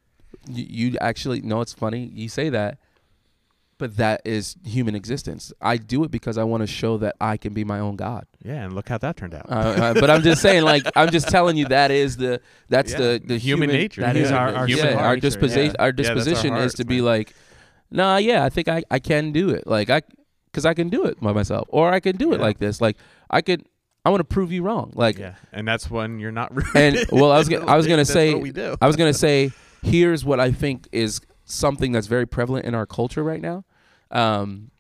you, 0.47 0.65
you 0.91 0.97
actually 1.01 1.41
know 1.41 1.61
it's 1.61 1.73
funny 1.73 2.11
you 2.13 2.29
say 2.29 2.49
that, 2.49 2.77
but 3.77 3.95
that 3.97 4.21
is 4.25 4.57
human 4.65 4.93
existence. 4.93 5.53
I 5.61 5.77
do 5.77 6.03
it 6.03 6.11
because 6.11 6.37
I 6.37 6.43
want 6.43 6.61
to 6.61 6.67
show 6.67 6.97
that 6.97 7.15
I 7.21 7.37
can 7.37 7.53
be 7.53 7.63
my 7.63 7.79
own 7.79 7.95
God. 7.95 8.25
Yeah, 8.43 8.63
and 8.65 8.73
look 8.73 8.89
how 8.89 8.97
that 8.97 9.15
turned 9.15 9.33
out. 9.33 9.49
Uh, 9.49 9.53
uh, 9.55 9.93
but 9.93 10.09
I'm 10.09 10.21
just 10.21 10.41
saying, 10.41 10.63
like, 10.63 10.83
I'm 10.97 11.09
just 11.11 11.29
telling 11.29 11.55
you 11.55 11.65
that 11.69 11.89
is 11.89 12.17
the 12.17 12.41
that's 12.67 12.91
Yeah, 12.91 12.97
the 12.99 13.21
the 13.25 13.37
human 13.37 13.69
nature. 13.69 14.01
That 14.01 14.17
is 14.17 14.31
yeah, 14.31 14.37
our- 14.37 14.53
our 14.53 14.67
yeah, 14.67 14.75
human 14.75 14.93
our 14.97 15.15
disposition. 15.17 15.75
yeah. 15.77 15.83
Our 15.83 15.85
Yeah, 15.85 15.85
our 15.85 15.91
disposition 15.93 16.53
is 16.53 16.59
hearts, 16.59 16.73
to 16.75 16.85
be 16.85 16.97
man. 16.97 17.05
like, 17.05 17.33
nah, 17.89 18.17
yeah, 18.17 18.43
I 18.43 18.49
think 18.49 18.67
I 18.67 18.83
I 18.91 18.99
can 18.99 19.31
do 19.31 19.49
it. 19.49 19.65
Like 19.65 19.89
I, 19.89 20.01
because 20.51 20.65
I 20.65 20.73
can 20.73 20.89
do 20.89 21.05
it 21.05 21.19
by 21.21 21.31
myself, 21.31 21.65
or 21.69 21.91
I 21.93 21.99
can 22.01 22.17
do 22.17 22.33
it 22.33 22.39
Yeah. 22.39 22.45
like 22.47 22.57
this. 22.59 22.81
Like 22.81 22.97
I 23.31 23.41
could. 23.41 23.65
I 24.05 24.09
want 24.09 24.19
to 24.21 24.23
prove 24.25 24.51
you 24.51 24.63
wrong. 24.63 24.91
Like 24.95 25.17
yeah, 25.17 25.35
and 25.51 25.67
that's 25.67 25.89
when 25.89 26.19
you're 26.19 26.31
not. 26.31 26.55
Rooted. 26.55 26.75
And, 26.75 27.05
well, 27.11 27.31
I 27.31 27.37
was 27.37 27.49
gonna- 27.49 27.65
I 27.65 27.75
was 27.77 27.85
gonna 27.91 28.05
say- 28.05 28.33
we 28.33 28.51
do. 28.51 28.75
I 28.81 28.87
was 28.87 28.95
gonna 28.95 29.13
say, 29.13 29.51
here's 29.83 30.23
what 30.25 30.39
I 30.39 30.51
think 30.51 30.87
is 30.91 31.21
something 31.45 31.91
that's 31.91 32.07
very 32.07 32.25
prevalent 32.25 32.65
in 32.65 32.75
our 32.75 32.85
culture 32.85 33.23
right 33.23 33.41
now, 33.41 33.65
um, 34.11 34.71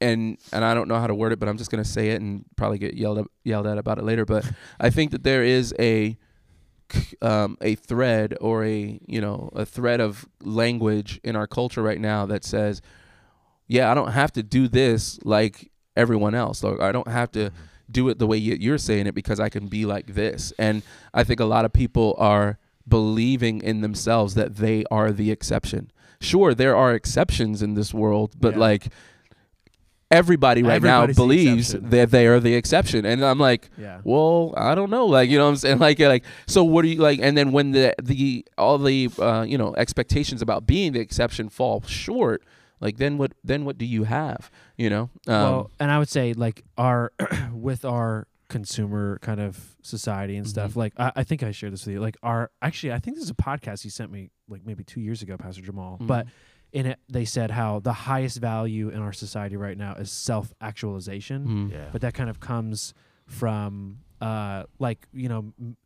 and 0.00 0.38
and 0.52 0.64
I 0.64 0.74
don't 0.74 0.86
know 0.88 0.98
how 0.98 1.06
to 1.06 1.14
word 1.14 1.32
it, 1.32 1.38
but 1.38 1.48
I'm 1.48 1.56
just 1.58 1.70
gonna 1.70 1.84
say 1.84 2.10
it 2.10 2.20
and 2.20 2.44
probably 2.56 2.78
get 2.78 2.94
yelled 2.94 3.18
up, 3.18 3.26
yelled 3.44 3.66
at 3.66 3.78
about 3.78 3.98
it 3.98 4.04
later. 4.04 4.24
But 4.24 4.44
I 4.80 4.90
think 4.90 5.10
that 5.12 5.22
there 5.24 5.42
is 5.42 5.74
a 5.78 6.16
um, 7.22 7.56
a 7.60 7.74
thread 7.74 8.34
or 8.40 8.64
a 8.64 8.98
you 9.06 9.20
know 9.20 9.50
a 9.54 9.64
thread 9.66 10.00
of 10.00 10.26
language 10.42 11.20
in 11.24 11.36
our 11.36 11.46
culture 11.46 11.82
right 11.82 12.00
now 12.00 12.26
that 12.26 12.44
says, 12.44 12.80
yeah, 13.66 13.90
I 13.90 13.94
don't 13.94 14.12
have 14.12 14.32
to 14.32 14.42
do 14.42 14.68
this 14.68 15.18
like 15.24 15.70
everyone 15.96 16.34
else, 16.34 16.62
or 16.64 16.80
I 16.82 16.92
don't 16.92 17.08
have 17.08 17.30
to 17.32 17.50
do 17.90 18.08
it 18.08 18.18
the 18.18 18.26
way 18.26 18.36
you- 18.36 18.56
you're 18.60 18.78
saying 18.78 19.06
it 19.06 19.14
because 19.14 19.40
I 19.40 19.48
can 19.48 19.66
be 19.68 19.84
like 19.86 20.14
this. 20.14 20.52
And 20.58 20.82
I 21.14 21.24
think 21.24 21.40
a 21.40 21.44
lot 21.44 21.64
of 21.64 21.72
people 21.72 22.14
are 22.18 22.58
believing 22.86 23.60
in 23.62 23.80
themselves 23.80 24.34
that 24.34 24.56
they 24.56 24.84
are 24.90 25.12
the 25.12 25.30
exception. 25.30 25.90
Sure, 26.20 26.54
there 26.54 26.74
are 26.76 26.94
exceptions 26.94 27.62
in 27.62 27.74
this 27.74 27.92
world, 27.94 28.32
but 28.40 28.54
Yeah. 28.54 28.60
like 28.60 28.88
everybody 30.10 30.62
right 30.62 30.76
Everybody's 30.76 31.16
now 31.18 31.22
believes 31.22 31.68
exception. 31.74 31.90
that 31.90 32.10
they 32.10 32.26
are 32.26 32.40
the 32.40 32.54
exception. 32.54 33.04
And 33.04 33.22
I'm 33.24 33.38
like, 33.38 33.68
yeah 33.76 34.00
well, 34.04 34.54
I 34.56 34.74
don't 34.74 34.90
know, 34.90 35.06
like 35.06 35.28
you 35.28 35.36
know 35.38 35.44
what 35.44 35.50
I'm 35.50 35.56
saying, 35.56 35.78
like 35.88 35.98
like 36.00 36.24
so 36.46 36.64
what 36.64 36.82
do 36.82 36.88
you 36.88 36.96
like? 37.00 37.20
And 37.22 37.36
then 37.36 37.52
when 37.52 37.72
the 37.72 37.94
the 38.02 38.44
all 38.56 38.78
the 38.78 39.10
uh, 39.18 39.44
you 39.46 39.58
know 39.58 39.74
expectations 39.76 40.40
about 40.42 40.66
being 40.66 40.92
the 40.92 41.00
exception 41.00 41.48
fall 41.50 41.82
short, 41.86 42.42
like 42.80 42.96
then 42.98 43.18
what 43.18 43.32
then 43.44 43.64
what 43.64 43.78
do 43.78 43.84
you 43.86 44.04
have? 44.04 44.50
You 44.76 44.90
know, 44.90 45.02
um, 45.26 45.42
well, 45.42 45.70
and 45.80 45.90
I 45.90 45.98
would 45.98 46.08
say 46.08 46.32
like 46.34 46.64
our 46.76 47.12
with 47.52 47.84
our 47.84 48.26
consumer 48.48 49.18
kind 49.20 49.40
of 49.40 49.76
society 49.82 50.36
and 50.36 50.48
stuff. 50.48 50.72
Mhm. 50.72 50.76
Like 50.76 50.92
I, 50.96 51.12
I 51.16 51.24
think 51.24 51.42
I 51.42 51.50
shared 51.50 51.72
this 51.74 51.84
with 51.84 51.92
you. 51.94 52.00
Like 52.00 52.16
our 52.22 52.50
actually, 52.62 52.92
I 52.92 52.98
think 52.98 53.16
this 53.16 53.24
is 53.24 53.30
a 53.30 53.34
podcast 53.34 53.84
you 53.84 53.90
sent 53.90 54.10
me 54.10 54.30
like 54.48 54.64
maybe 54.64 54.84
two 54.84 55.00
years 55.02 55.20
ago, 55.22 55.36
Pastor 55.36 55.60
Jamal. 55.60 55.98
But 56.00 56.26
mhm. 56.26 56.30
in 56.72 56.86
it, 56.86 56.98
they 57.10 57.24
said 57.26 57.50
how 57.50 57.80
the 57.80 57.92
highest 57.92 58.38
value 58.38 58.88
in 58.88 59.00
our 59.00 59.12
society 59.12 59.56
right 59.56 59.76
now 59.76 59.94
is 59.94 60.10
self 60.10 60.54
actualization. 60.60 61.46
Mhm. 61.46 61.72
yeah, 61.72 61.88
But 61.92 62.00
that 62.00 62.14
kind 62.14 62.30
of 62.30 62.40
comes 62.40 62.94
from 63.26 63.98
uh 64.20 64.64
like 64.78 65.06
you 65.12 65.28
know 65.28 65.52
m- 65.60 65.76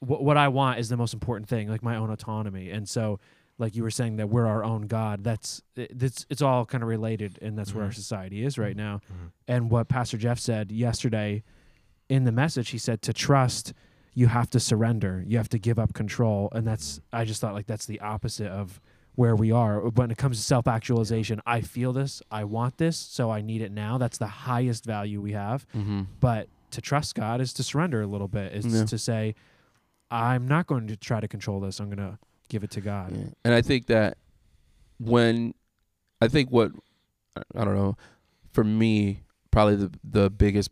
what 0.00 0.22
what 0.22 0.36
I 0.36 0.48
want 0.48 0.78
is 0.80 0.88
the 0.88 0.96
most 0.96 1.14
important 1.14 1.48
thing, 1.48 1.68
like 1.68 1.82
my 1.82 1.96
own 1.96 2.10
autonomy. 2.10 2.70
And 2.70 2.88
so 2.88 3.20
like 3.58 3.76
you 3.76 3.82
were 3.82 3.90
saying 3.90 4.16
that 4.16 4.28
we're 4.28 4.46
our 4.46 4.64
own 4.64 4.82
god. 4.86 5.22
That's 5.24 5.62
it- 5.76 6.02
it's 6.02 6.26
it's 6.30 6.42
all 6.42 6.64
kind 6.66 6.82
of 6.82 6.88
related 6.88 7.38
and 7.42 7.56
that's 7.58 7.74
where 7.74 7.84
our 7.84 7.90
Mhm. 7.90 7.94
society 7.94 8.44
is 8.44 8.58
right 8.58 8.76
now. 8.76 9.00
Mhm. 9.12 9.30
and 9.48 9.70
what 9.70 9.88
pastor 9.88 10.16
jeff 10.18 10.38
said 10.38 10.72
yesterday 10.72 11.42
in 12.08 12.24
the 12.24 12.32
message 12.32 12.70
he 12.70 12.78
said 12.78 13.02
to 13.02 13.12
trust 13.12 13.72
you 14.14 14.26
have 14.26 14.50
to 14.50 14.60
surrender. 14.60 15.24
You 15.26 15.38
have 15.38 15.48
to 15.48 15.58
give 15.58 15.78
up 15.78 15.94
control. 15.94 16.48
And 16.52 16.66
that's 16.66 17.00
i 17.12 17.24
just 17.24 17.40
thought 17.40 17.54
like 17.54 17.66
that's 17.66 17.86
the 17.86 18.00
opposite 18.00 18.48
of 18.48 18.80
where 19.14 19.36
we 19.36 19.50
are. 19.52 19.80
When 19.88 20.10
it 20.10 20.16
comes 20.18 20.38
to 20.38 20.42
self-actualization 20.42 21.40
i 21.46 21.60
feel 21.60 21.92
this 21.92 22.22
i 22.30 22.44
want 22.44 22.78
this 22.78 22.96
so 22.96 23.30
i 23.30 23.40
need 23.40 23.62
it 23.62 23.72
now. 23.72 23.96
That's 23.98 24.18
the 24.18 24.26
highest 24.26 24.84
value 24.84 25.20
we 25.20 25.32
have. 25.32 25.66
Mhm. 25.74 26.06
but 26.20 26.48
to 26.72 26.80
trust 26.80 27.14
god 27.14 27.40
is 27.42 27.52
to 27.54 27.62
surrender 27.62 28.00
a 28.02 28.06
little 28.06 28.28
bit 28.28 28.52
is 28.54 28.64
Yeah. 28.66 28.84
to 28.86 28.98
say 28.98 29.34
i'm 30.10 30.46
not 30.48 30.66
going 30.66 30.86
to 30.88 30.96
try 30.96 31.20
to 31.20 31.28
control 31.28 31.60
this. 31.60 31.80
I'm 31.80 31.88
going 31.88 31.98
to 32.10 32.18
give 32.52 32.62
it 32.62 32.70
to 32.70 32.80
god 32.80 33.16
Yeah. 33.16 33.30
And 33.44 33.54
I 33.54 33.62
think 33.62 33.86
that 33.86 34.18
when 34.98 35.54
I 36.20 36.28
think 36.28 36.50
what 36.50 36.70
I 37.56 37.64
don't 37.64 37.74
know, 37.74 37.96
for 38.52 38.62
me, 38.62 39.22
probably 39.50 39.76
the 39.76 39.90
the 40.04 40.30
biggest 40.30 40.70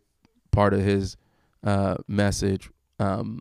part 0.52 0.74
of 0.74 0.80
his 0.80 1.16
uh, 1.64 1.96
message 2.06 2.70
um, 2.98 3.40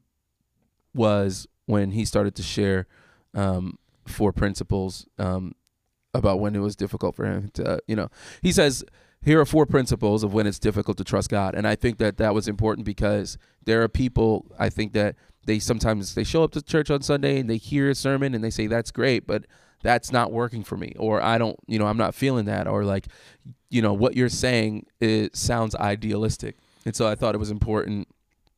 was 0.94 1.48
when 1.66 1.92
he 1.92 2.06
started 2.06 2.36
to 2.36 2.44
share 2.44 2.88
um, 3.36 3.78
four 4.08 4.32
principles 4.32 5.06
um, 5.20 5.54
about 6.14 6.40
when 6.40 6.56
it 6.56 6.60
was 6.60 6.76
difficult 6.76 7.16
for 7.16 7.26
him 7.26 7.50
to, 7.54 7.80
you 7.88 7.96
know, 7.96 8.10
he 8.42 8.52
says 8.52 8.84
here 9.22 9.40
are 9.40 9.46
four 9.46 9.66
principles 9.66 10.24
of 10.24 10.34
when 10.34 10.48
it's 10.48 10.60
difficult 10.60 10.98
to 10.98 11.04
trust 11.04 11.30
God, 11.30 11.54
and 11.54 11.68
I 11.68 11.76
think 11.76 11.98
that 11.98 12.18
that 12.18 12.34
was 12.34 12.48
important 12.48 12.86
because 12.86 13.38
there 13.66 13.84
are 13.84 13.90
people 13.90 14.46
I 14.58 14.70
think 14.70 14.94
that 14.94 15.16
they 15.46 15.60
sometimes 15.60 16.16
they 16.16 16.24
show 16.24 16.44
up 16.44 16.52
to 16.52 16.62
church 16.62 16.90
on 16.92 17.02
Sunday 17.02 17.40
and 17.40 17.50
they 17.50 17.58
hear 17.58 17.90
a 17.90 17.96
sermon 17.96 18.36
and 18.36 18.44
they 18.44 18.50
say 18.50 18.68
that's 18.68 18.92
great, 18.92 19.26
but 19.26 19.46
that's 19.82 20.12
not 20.12 20.32
working 20.32 20.64
for 20.64 20.76
me, 20.76 20.94
or 21.00 21.22
I 21.22 21.38
don't, 21.38 21.58
you 21.66 21.80
know, 21.80 21.88
I'm 21.88 21.98
not 21.98 22.14
feeling 22.14 22.46
that, 22.46 22.68
or 22.68 22.84
like, 22.84 23.08
you 23.70 23.82
know, 23.82 23.94
what 23.94 24.16
you're 24.18 24.28
saying 24.30 24.86
it 25.00 25.36
sounds 25.38 25.74
idealistic, 25.76 26.58
and 26.86 26.96
so 26.96 27.08
I 27.08 27.16
thought 27.16 27.34
it 27.34 27.38
was 27.38 27.52
important 27.52 28.08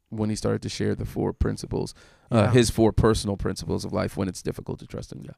when 0.10 0.30
he 0.30 0.36
started 0.36 0.62
to 0.64 0.70
share 0.70 0.96
the 0.96 1.06
four 1.06 1.32
principles, 1.32 1.94
uh, 2.32 2.50
his 2.50 2.70
four 2.70 2.92
personal 2.92 3.38
principles 3.38 3.86
of 3.86 3.94
life 3.94 4.18
when 4.18 4.28
it's 4.28 4.42
difficult 4.42 4.80
to 4.80 4.88
trust 4.88 5.12
in 5.14 5.22
God. 5.22 5.36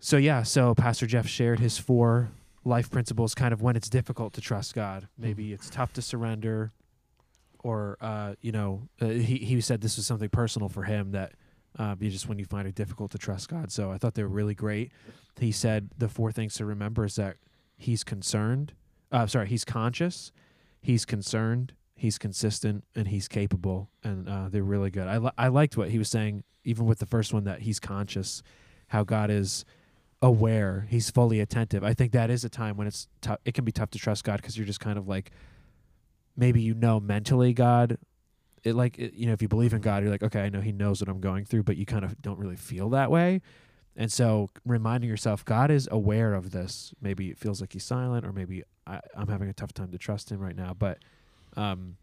So 0.00 0.16
yeah, 0.16 0.42
so 0.42 0.74
Pastor 0.74 1.06
Jeff 1.06 1.28
shared 1.28 1.60
his 1.60 1.78
four 1.78 2.30
life 2.64 2.90
principles 2.90 3.34
kind 3.34 3.52
of 3.52 3.60
when 3.62 3.76
it's 3.76 3.88
difficult 3.88 4.32
to 4.32 4.40
trust 4.40 4.74
God. 4.74 5.08
Maybe 5.18 5.44
Mm-hmm. 5.44 5.54
it's 5.54 5.68
tough 5.70 5.92
to 5.92 6.02
surrender, 6.02 6.72
or 7.62 7.96
uh, 8.00 8.34
you 8.40 8.52
know, 8.52 8.88
uh, 9.00 9.06
he 9.06 9.38
he 9.38 9.60
said 9.60 9.80
this 9.80 9.96
was 9.96 10.06
something 10.06 10.28
personal 10.28 10.68
for 10.68 10.84
him 10.84 11.12
that 11.12 11.32
uh, 11.78 11.94
you 12.00 12.10
just 12.10 12.28
when 12.28 12.38
you 12.38 12.44
find 12.44 12.66
it 12.68 12.74
difficult 12.74 13.10
to 13.12 13.18
trust 13.18 13.48
God. 13.48 13.70
So 13.70 13.90
I 13.90 13.98
thought 13.98 14.14
they 14.14 14.22
were 14.22 14.28
really 14.28 14.54
great. 14.54 14.92
He 15.38 15.52
said 15.52 15.90
the 15.96 16.08
four 16.08 16.32
things 16.32 16.54
to 16.54 16.64
remember 16.64 17.04
is 17.04 17.16
that 17.16 17.36
he's 17.76 18.04
concerned. 18.04 18.74
Uh, 19.10 19.26
sorry, 19.26 19.48
he's 19.48 19.64
conscious, 19.64 20.32
he's 20.80 21.04
concerned, 21.04 21.74
he's 21.94 22.18
consistent, 22.18 22.84
and 22.94 23.08
he's 23.08 23.28
capable. 23.28 23.90
And 24.02 24.28
uh, 24.28 24.48
they're 24.48 24.62
really 24.62 24.90
good. 24.90 25.06
I 25.06 25.18
li- 25.18 25.30
I 25.36 25.48
liked 25.48 25.76
what 25.76 25.90
he 25.90 25.98
was 25.98 26.08
saying, 26.08 26.44
even 26.64 26.86
with 26.86 26.98
the 26.98 27.06
first 27.06 27.32
one 27.32 27.44
that 27.44 27.62
he's 27.62 27.78
conscious, 27.78 28.42
how 28.88 29.04
God 29.04 29.30
is 29.30 29.64
aware, 30.22 30.86
he's 30.88 31.10
fully 31.10 31.40
attentive. 31.40 31.82
I 31.82 31.94
think 31.94 32.12
that 32.12 32.30
is 32.30 32.44
a 32.44 32.48
time 32.48 32.76
when 32.76 32.86
it's 32.86 33.08
tough. 33.20 33.38
It 33.44 33.54
can 33.54 33.64
be 33.64 33.72
tough 33.72 33.90
to 33.90 33.98
trust 33.98 34.24
God 34.24 34.36
because 34.36 34.56
you're 34.56 34.66
just 34.66 34.80
kind 34.80 34.96
of 34.96 35.08
like, 35.08 35.32
maybe 36.36 36.60
you 36.60 36.74
know 36.74 37.00
mentally 37.00 37.52
God. 37.52 37.98
It 38.64 38.74
like 38.74 38.98
it, 38.98 39.14
you 39.14 39.26
know 39.26 39.32
if 39.32 39.42
you 39.42 39.48
believe 39.48 39.72
in 39.74 39.80
God, 39.80 40.02
you're 40.02 40.12
like, 40.12 40.22
okay, 40.22 40.42
I 40.42 40.48
know 40.48 40.60
He 40.60 40.72
knows 40.72 41.00
what 41.00 41.08
I'm 41.08 41.20
going 41.20 41.44
through, 41.44 41.64
but 41.64 41.76
you 41.76 41.84
kind 41.86 42.04
of 42.04 42.20
don't 42.22 42.38
really 42.38 42.56
feel 42.56 42.88
that 42.90 43.10
way. 43.10 43.40
And 43.96 44.10
so 44.10 44.50
reminding 44.64 45.10
yourself, 45.10 45.44
God 45.44 45.70
is 45.70 45.88
aware 45.90 46.32
of 46.34 46.50
this. 46.52 46.94
Maybe 47.02 47.28
it 47.30 47.38
feels 47.38 47.60
like 47.60 47.72
He's 47.72 47.84
silent, 47.84 48.24
or 48.24 48.32
maybe 48.32 48.62
I, 48.86 49.00
I'm 49.16 49.28
having 49.28 49.48
a 49.48 49.52
tough 49.52 49.74
time 49.74 49.90
to 49.92 49.98
trust 49.98 50.30
Him 50.30 50.38
right 50.40 50.56
now. 50.56 50.74
But 50.74 50.98
um, 51.56 51.96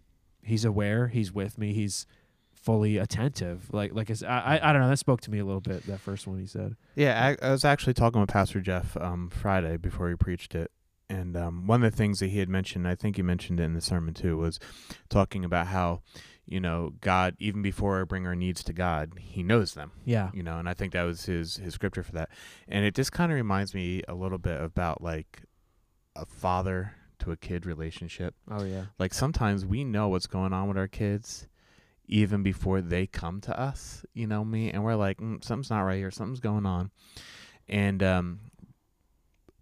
He's 0.44 0.66
aware. 0.66 1.08
He's 1.08 1.34
with 1.34 1.58
me. 1.58 1.74
He's 1.74 2.06
fully 2.54 2.98
attentive. 2.98 3.74
Like 3.74 3.94
like 3.94 4.12
I 4.24 4.28
I- 4.58 4.70
I 4.70 4.74
don't 4.74 4.82
know. 4.82 4.90
That 4.90 4.98
spoke 5.00 5.22
to 5.22 5.32
me 5.32 5.40
a 5.40 5.46
little 5.46 5.62
bit. 5.62 5.86
That 5.88 6.00
first 6.02 6.28
one 6.28 6.40
He 6.40 6.46
said. 6.46 6.76
Yeah, 6.96 7.36
I, 7.42 7.48
I 7.48 7.52
was 7.52 7.64
actually 7.64 7.94
talking 7.94 8.20
with 8.20 8.30
Pastor 8.30 8.60
Jeff 8.60 8.98
um, 8.98 9.30
Friday 9.30 9.78
before 9.78 10.10
he 10.10 10.16
preached 10.16 10.54
it, 10.56 10.70
and 11.10 11.36
um, 11.36 11.66
one 11.68 11.84
of 11.84 11.92
the 11.92 11.98
things 11.98 12.20
that 12.20 12.28
he 12.28 12.40
had 12.40 12.50
mentioned, 12.50 12.88
I 12.88 12.96
think 12.96 13.16
he 13.16 13.22
mentioned 13.22 13.60
it 13.60 13.64
in 13.64 13.74
the 13.74 13.82
sermon 13.82 14.14
too, 14.14 14.38
was 14.38 14.60
talking 15.10 15.44
about 15.44 15.68
how, 15.68 16.02
you 16.46 16.60
know, 16.60 16.94
God, 17.02 17.36
even 17.40 17.62
before 17.62 18.00
I 18.00 18.04
bring 18.04 18.28
our 18.28 18.36
needs 18.36 18.64
to 18.66 18.74
God, 18.74 19.14
He 19.20 19.42
knows 19.42 19.74
them. 19.74 19.92
Yeah. 20.06 20.30
You 20.34 20.44
know, 20.44 20.60
and 20.60 20.70
I 20.70 20.74
think 20.74 20.94
that 20.94 21.04
was 21.04 21.26
his 21.26 21.58
his 21.58 21.74
scripture 21.74 22.04
for 22.04 22.12
that, 22.14 22.30
and 22.68 22.86
it 22.86 22.96
just 22.96 23.12
kind 23.12 23.32
of 23.32 23.36
reminds 23.36 23.74
me 23.74 24.04
a 24.08 24.14
little 24.14 24.38
bit 24.38 24.62
about 24.62 25.02
like 25.02 25.44
a 26.16 26.26
father 26.26 26.94
to 27.20 27.32
a 27.32 27.38
kid 27.38 27.66
relationship. 27.66 28.36
Oh 28.50 28.64
yeah. 28.64 28.86
Like 28.98 29.14
sometimes 29.14 29.66
we 29.66 29.84
know 29.84 30.10
what's 30.10 30.28
going 30.28 30.54
on 30.54 30.68
with 30.68 30.78
our 30.78 30.88
kids 30.88 31.48
even 32.12 32.42
before 32.42 32.82
they 32.82 33.06
come 33.06 33.40
to 33.40 33.58
us, 33.60 34.04
you 34.16 34.26
know 34.26 34.44
me, 34.44 34.72
and 34.72 34.84
we're 34.84 34.96
like, 34.96 35.20
mm, 35.20 35.44
something's 35.44 35.70
not 35.70 35.82
right 35.82 35.98
here, 35.98 36.10
something's 36.10 36.40
going 36.40 36.66
on. 36.66 36.90
And 37.68 38.02
um 38.02 38.40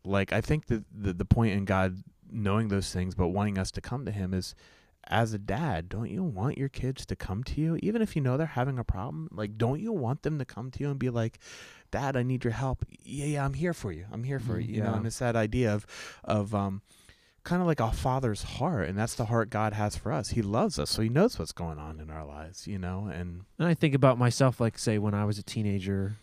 like 0.08 0.32
I 0.34 0.42
think 0.42 0.68
that 0.68 0.84
the 0.92 1.14
the 1.14 1.26
point 1.26 1.54
in 1.54 1.66
God 1.66 2.04
knowing 2.32 2.68
those 2.70 2.92
things 2.92 3.16
but 3.16 3.28
wanting 3.30 3.58
us 3.58 3.72
to 3.72 3.82
come 3.82 4.06
to 4.06 4.12
him 4.12 4.34
is 4.34 4.54
as 5.10 5.34
a 5.34 5.38
dad, 5.38 5.88
don't 5.88 6.10
you 6.10 6.22
want 6.22 6.58
your 6.58 6.68
kids 6.68 7.06
to 7.06 7.16
come 7.16 7.42
to 7.46 7.62
you 7.62 7.78
even 7.82 8.02
if 8.02 8.14
you 8.16 8.22
know 8.22 8.36
they're 8.36 8.46
having 8.46 8.78
a 8.78 8.84
problem? 8.84 9.30
Like 9.32 9.58
don't 9.58 9.80
you 9.80 9.92
want 9.94 10.24
them 10.24 10.38
to 10.40 10.46
come 10.46 10.70
to 10.72 10.80
you 10.82 10.90
and 10.90 11.00
be 11.00 11.10
like, 11.10 11.40
"Dad, 11.92 12.18
I 12.18 12.24
need 12.24 12.44
your 12.44 12.54
help." 12.54 12.84
Yeah, 13.04 13.26
yeah, 13.26 13.46
I'm 13.46 13.54
here 13.54 13.74
for 13.74 13.92
you. 13.94 14.06
I'm 14.12 14.24
here 14.24 14.40
for 14.40 14.60
Mm, 14.60 14.68
you. 14.68 14.76
You 14.76 14.82
know, 14.82 14.94
and 14.96 15.06
it's 15.08 15.20
that 15.20 15.36
idea 15.36 15.74
of 15.74 15.86
of 16.26 16.54
um 16.54 16.82
kind 17.44 17.62
of 17.62 17.68
like 17.68 17.80
a 17.80 17.90
father's 17.94 18.44
heart 18.44 18.90
and 18.90 18.98
that's 18.98 19.16
the 19.16 19.24
heart 19.28 19.50
god 19.50 19.72
has 19.72 19.96
for 19.96 20.12
us 20.12 20.32
he 20.32 20.42
loves 20.42 20.78
us 20.78 20.90
so 20.90 21.02
he 21.02 21.08
knows 21.08 21.40
what's 21.40 21.54
going 21.54 21.80
on 21.80 21.98
in 22.02 22.10
our 22.10 22.26
lives 22.26 22.68
you 22.68 22.78
know 22.78 23.08
and 23.08 23.46
And 23.58 23.70
I 23.70 23.74
think 23.74 23.96
about 23.96 24.18
myself, 24.18 24.60
like 24.60 24.78
say 24.78 24.98
when 24.98 25.14
I 25.14 25.24
was 25.24 25.38
a 25.40 25.44
teenager, 25.44 26.18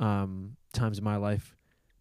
um, 0.00 0.56
times 0.72 0.98
in 0.98 1.04
my 1.04 1.14
life, 1.16 1.54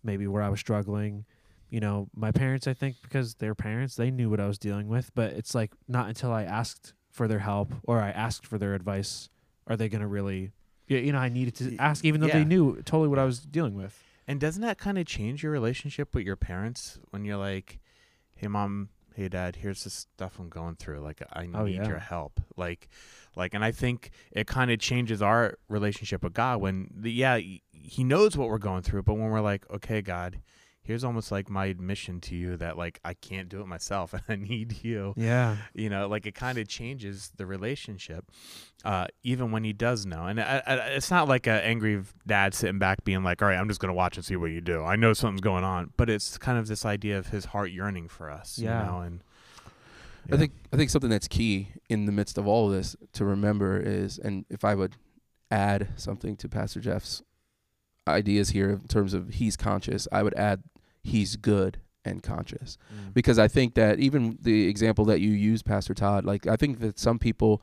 maybe 0.07 0.25
where 0.25 0.41
I 0.41 0.49
was 0.49 0.59
struggling. 0.59 1.25
You 1.69 1.81
know, 1.81 2.07
my 2.15 2.31
parents, 2.31 2.65
I 2.65 2.73
think, 2.73 2.95
because 3.03 3.35
they're 3.35 3.53
parents, 3.53 3.95
they 3.95 4.09
knew 4.09 4.29
what 4.31 4.39
I 4.39 4.47
was 4.47 4.57
dealing 4.57 4.87
with. 4.87 5.11
But 5.13 5.33
it's 5.33 5.53
like 5.53 5.73
not 5.87 6.07
until 6.07 6.31
I 6.31 6.43
asked 6.43 6.93
for 7.11 7.27
their 7.27 7.39
help 7.39 7.73
or 7.83 8.01
I 8.01 8.09
asked 8.09 8.47
for 8.47 8.57
their 8.57 8.73
advice 8.73 9.29
are 9.67 9.77
they 9.77 9.89
going 9.89 10.01
to 10.01 10.07
really. 10.07 10.53
Yeah, 10.87 10.99
you 10.99 11.11
know, 11.11 11.19
I 11.19 11.29
needed 11.29 11.53
to 11.55 11.75
ask, 11.77 12.03
even 12.05 12.21
though 12.21 12.27
yeah. 12.27 12.39
they 12.39 12.45
knew 12.45 12.77
totally 12.77 13.09
what 13.09 13.19
I 13.19 13.25
was 13.25 13.39
dealing 13.41 13.75
with. 13.75 14.01
and 14.27 14.39
doesn't 14.39 14.61
that 14.61 14.77
kind 14.77 14.97
of 14.97 15.05
change 15.05 15.41
your 15.41 15.51
relationship 15.51 16.13
with 16.13 16.25
your 16.25 16.35
parents 16.35 16.99
when 17.09 17.23
you're 17.25 17.37
like 17.37 17.79
hey 18.35 18.47
mom 18.47 18.89
hey 19.17 19.27
dad 19.27 19.55
here's 19.55 19.83
the 19.83 19.89
stuff 19.89 20.37
i'm 20.37 20.47
going 20.47 20.75
through 20.75 20.99
like 20.99 21.23
i 21.33 21.41
oh, 21.41 21.45
need 21.45 21.55
Oh, 21.55 21.65
yeah. 21.65 21.87
your 21.87 21.97
help 21.97 22.39
like 22.55 22.87
like 23.35 23.55
and 23.55 23.65
i 23.65 23.71
think 23.71 24.11
it 24.31 24.45
kind 24.45 24.69
of 24.69 24.77
changes 24.77 25.23
our 25.23 25.57
relationship 25.69 26.23
with 26.23 26.33
god 26.33 26.61
when 26.61 26.91
the, 26.95 27.11
yeah 27.11 27.39
he 27.71 28.03
knows 28.03 28.37
what 28.37 28.47
we're 28.47 28.59
going 28.59 28.83
through 28.83 29.01
but 29.01 29.15
when 29.15 29.29
we're 29.29 29.41
like 29.41 29.67
okay 29.71 30.03
god 30.03 30.39
here's 30.87 31.03
almost 31.03 31.31
like 31.31 31.49
my 31.49 31.65
admission 31.65 32.19
to 32.21 32.35
you 32.35 32.57
that 32.57 32.77
like 32.77 32.99
i 33.05 33.13
can't 33.13 33.49
do 33.49 33.61
it 33.61 33.67
myself 33.67 34.13
and 34.13 34.23
i 34.29 34.35
need 34.35 34.83
you. 34.83 35.13
Yeah. 35.17 35.57
you 35.73 35.89
know 35.89 36.07
like 36.07 36.25
it 36.25 36.33
kind 36.33 36.57
of 36.57 36.67
changes 36.67 37.31
the 37.35 37.45
relationship 37.45 38.31
uh 38.85 39.05
even 39.23 39.51
when 39.51 39.63
he 39.63 39.73
does 39.73 40.05
know. 40.05 40.25
And 40.25 40.39
I, 40.39 40.63
I, 40.65 40.73
it's 40.95 41.11
not 41.11 41.27
like 41.27 41.45
an 41.47 41.59
angry 41.61 42.01
dad 42.25 42.53
sitting 42.53 42.79
back 42.79 43.03
being 43.03 43.23
like 43.23 43.41
all 43.41 43.47
right 43.49 43.57
i'm 43.59 43.67
just 43.67 43.79
gonna 43.79 43.93
watch 43.93 44.15
and 44.17 44.25
see 44.25 44.35
what 44.35 44.51
you 44.51 44.61
do. 44.61 44.83
I 44.83 44.95
know 44.95 45.13
something's 45.13 45.41
going 45.41 45.63
on. 45.63 45.91
But 45.97 46.09
it's 46.09 46.37
kind 46.37 46.57
of 46.57 46.67
this 46.67 46.85
idea 46.85 47.17
of 47.17 47.27
his 47.27 47.45
heart 47.45 47.71
yearning 47.71 48.07
for 48.07 48.31
us 48.31 48.57
Yeah. 48.57 48.85
you 48.85 48.91
know 48.91 48.99
and 49.01 49.23
I 50.31 50.35
think 50.35 50.51
I 50.73 50.75
think 50.77 50.89
something 50.89 51.09
that's 51.09 51.27
key 51.29 51.69
in 51.89 52.05
the 52.05 52.11
midst 52.11 52.37
of 52.37 52.47
all 52.47 52.67
of 52.67 52.73
this 52.73 52.97
to 53.13 53.23
remember 53.23 53.79
is, 53.79 54.17
and 54.19 54.43
if 54.49 54.65
I 54.65 54.75
would 54.75 54.97
add 55.49 55.87
something 55.95 56.35
to 56.35 56.49
Pastor 56.49 56.81
Jeff's 56.81 57.21
ideas 58.05 58.49
here 58.49 58.71
in 58.71 58.87
terms 58.89 59.13
of 59.13 59.29
he's 59.35 59.55
conscious, 59.55 60.05
I 60.11 60.23
would 60.23 60.33
add 60.33 60.63
he's 61.07 61.35
good 61.35 61.79
and 62.05 62.23
conscious 62.23 62.77
Mm. 62.93 63.13
because 63.13 63.37
I 63.39 63.47
think 63.47 63.73
that 63.75 63.99
even 63.99 64.37
the 64.41 64.67
example 64.67 65.05
that 65.05 65.19
you 65.19 65.31
use, 65.31 65.61
Pastor 65.63 65.93
Todd, 65.93 66.23
like 66.25 66.47
I 66.47 66.55
think 66.55 66.79
that 66.79 66.99
some 66.99 67.19
people 67.19 67.61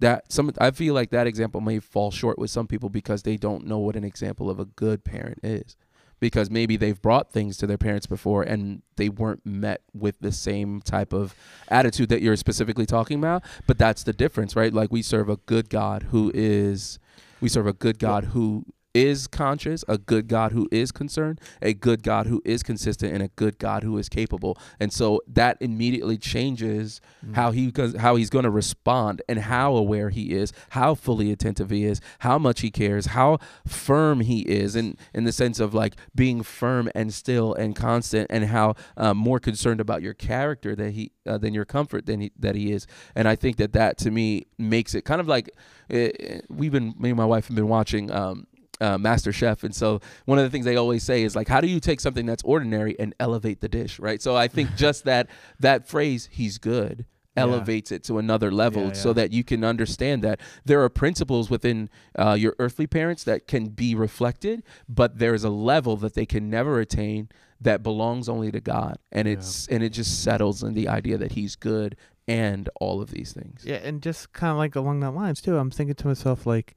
that 0.00 0.32
some 0.32 0.50
I 0.58 0.70
feel 0.70 0.94
like 0.94 1.10
that 1.10 1.26
example 1.26 1.60
may 1.60 1.78
fall 1.78 2.10
short 2.10 2.38
with 2.38 2.50
some 2.50 2.66
people 2.66 2.88
because 2.88 3.22
they 3.22 3.36
don't 3.36 3.66
know 3.66 3.78
what 3.78 3.94
an 3.96 4.04
example 4.04 4.48
of 4.50 4.58
a 4.58 4.64
good 4.64 5.04
parent 5.04 5.38
is. 5.42 5.76
Because 6.20 6.50
maybe 6.50 6.76
they've 6.76 7.00
brought 7.02 7.32
things 7.32 7.56
to 7.58 7.66
their 7.66 7.78
parents 7.78 8.06
before 8.06 8.42
and 8.44 8.82
they 8.96 9.08
weren't 9.08 9.44
met 9.44 9.80
with 9.92 10.16
the 10.20 10.30
same 10.30 10.80
type 10.80 11.12
of 11.12 11.34
attitude 11.68 12.08
that 12.10 12.22
you're 12.22 12.36
specifically 12.36 12.86
talking 12.86 13.18
about. 13.18 13.42
But 13.66 13.76
that's 13.76 14.04
the 14.04 14.12
difference, 14.12 14.54
right? 14.54 14.72
Like 14.72 14.92
we 14.92 15.02
serve 15.02 15.28
a 15.28 15.36
good 15.38 15.68
God 15.68 16.04
who 16.12 16.30
is, 16.32 17.00
we 17.40 17.48
serve 17.48 17.66
a 17.66 17.72
good 17.72 17.98
God 17.98 18.26
who 18.26 18.64
is 18.94 19.26
conscious, 19.26 19.84
a 19.88 19.96
good 19.98 20.28
God 20.28 20.52
who 20.52 20.68
is 20.70 20.92
concerned, 20.92 21.40
a 21.62 21.72
good 21.72 22.02
God 22.02 22.26
who 22.26 22.42
is 22.44 22.62
consistent, 22.62 23.12
and 23.14 23.22
a 23.22 23.28
good 23.28 23.58
God 23.58 23.82
who 23.82 23.96
is 23.98 24.08
capable. 24.08 24.58
And 24.78 24.92
so 24.92 25.20
that 25.26 25.56
immediately 25.60 26.18
changes 26.18 27.00
Mm. 27.24 27.34
how 27.36 27.50
he 27.52 27.72
how 27.98 28.16
he's 28.16 28.30
going 28.30 28.44
to 28.44 28.50
respond, 28.50 29.22
and 29.28 29.38
how 29.38 29.76
aware 29.76 30.10
he 30.10 30.32
is, 30.32 30.52
how 30.70 30.94
fully 30.94 31.30
attentive 31.30 31.70
he 31.70 31.84
is, 31.84 32.00
how 32.20 32.38
much 32.38 32.60
he 32.60 32.70
cares, 32.70 33.06
how 33.06 33.38
firm 33.66 34.20
he 34.20 34.40
is, 34.40 34.74
in 34.76 34.96
in 35.14 35.24
the 35.24 35.32
sense 35.32 35.60
of 35.60 35.72
like 35.72 35.94
being 36.14 36.42
firm 36.42 36.90
and 36.94 37.14
still 37.14 37.54
and 37.54 37.76
constant, 37.76 38.26
and 38.30 38.46
how 38.46 38.74
um, 38.96 39.16
more 39.16 39.38
concerned 39.38 39.80
about 39.80 40.02
your 40.02 40.14
character 40.14 40.74
that 40.74 40.90
he 40.90 41.12
uh, 41.26 41.38
than 41.38 41.54
your 41.54 41.64
comfort 41.64 42.06
than 42.06 42.20
he, 42.20 42.32
that 42.38 42.54
he 42.56 42.72
is. 42.72 42.86
And 43.14 43.28
I 43.28 43.36
think 43.36 43.56
that 43.56 43.72
that 43.72 43.96
to 43.98 44.10
me 44.10 44.46
makes 44.58 44.94
it 44.94 45.04
kind 45.04 45.20
of 45.20 45.28
like 45.28 45.50
uh, 45.92 46.08
we've 46.48 46.72
been 46.72 46.94
me 46.98 47.10
and 47.10 47.16
my 47.16 47.24
wife 47.24 47.46
have 47.48 47.56
been 47.56 47.68
watching. 47.68 48.10
Um, 48.10 48.46
uh, 48.80 48.98
Master 48.98 49.32
Chef, 49.32 49.62
and 49.64 49.74
so 49.74 50.00
one 50.24 50.38
of 50.38 50.44
the 50.44 50.50
things 50.50 50.64
they 50.64 50.76
always 50.76 51.02
say 51.02 51.22
is 51.22 51.36
like, 51.36 51.48
how 51.48 51.60
do 51.60 51.68
you 51.68 51.78
take 51.80 52.00
something 52.00 52.26
that's 52.26 52.42
ordinary 52.42 52.98
and 52.98 53.14
elevate 53.20 53.60
the 53.60 53.68
dish, 53.68 53.98
right? 54.00 54.20
So 54.20 54.34
I 54.36 54.48
think 54.48 54.74
just 54.76 55.04
that 55.04 55.28
that 55.60 55.86
phrase, 55.88 56.28
"he's 56.32 56.58
good," 56.58 57.04
Yeah. 57.36 57.42
elevates 57.44 57.92
it 57.92 58.02
to 58.04 58.18
another 58.18 58.50
level 58.50 58.86
Yeah, 58.88 58.92
so 58.94 59.12
that 59.12 59.32
you 59.32 59.44
can 59.44 59.62
understand 59.64 60.22
that 60.22 60.40
there 60.64 60.82
are 60.82 60.88
principles 60.88 61.48
within 61.50 61.90
uh, 62.18 62.32
your 62.38 62.54
earthly 62.58 62.86
parents 62.86 63.24
that 63.24 63.46
can 63.46 63.66
be 63.66 63.94
reflected, 63.94 64.62
but 64.88 65.18
there's 65.18 65.44
a 65.44 65.50
level 65.50 65.96
that 65.98 66.14
they 66.14 66.26
can 66.26 66.50
never 66.50 66.80
attain 66.80 67.28
that 67.60 67.82
belongs 67.82 68.28
only 68.28 68.50
to 68.50 68.60
God, 68.60 68.96
and 69.12 69.28
Yeah. 69.28 69.34
it's 69.34 69.68
and 69.68 69.82
it 69.84 69.90
just 69.90 70.22
settles 70.24 70.62
in 70.64 70.74
the 70.74 70.88
idea 70.88 71.16
that 71.18 71.32
He's 71.32 71.54
good 71.56 71.96
and 72.28 72.68
all 72.80 73.00
of 73.02 73.10
these 73.10 73.32
things. 73.32 73.64
yeah 73.66 73.76
and 73.76 74.00
just 74.02 74.32
kind 74.32 74.50
of 74.52 74.56
like 74.56 74.76
along 74.76 75.00
that 75.00 75.10
lines 75.10 75.40
too 75.42 75.56
i'm 75.58 75.70
thinking 75.72 75.94
to 75.96 76.06
myself 76.06 76.46
like 76.46 76.76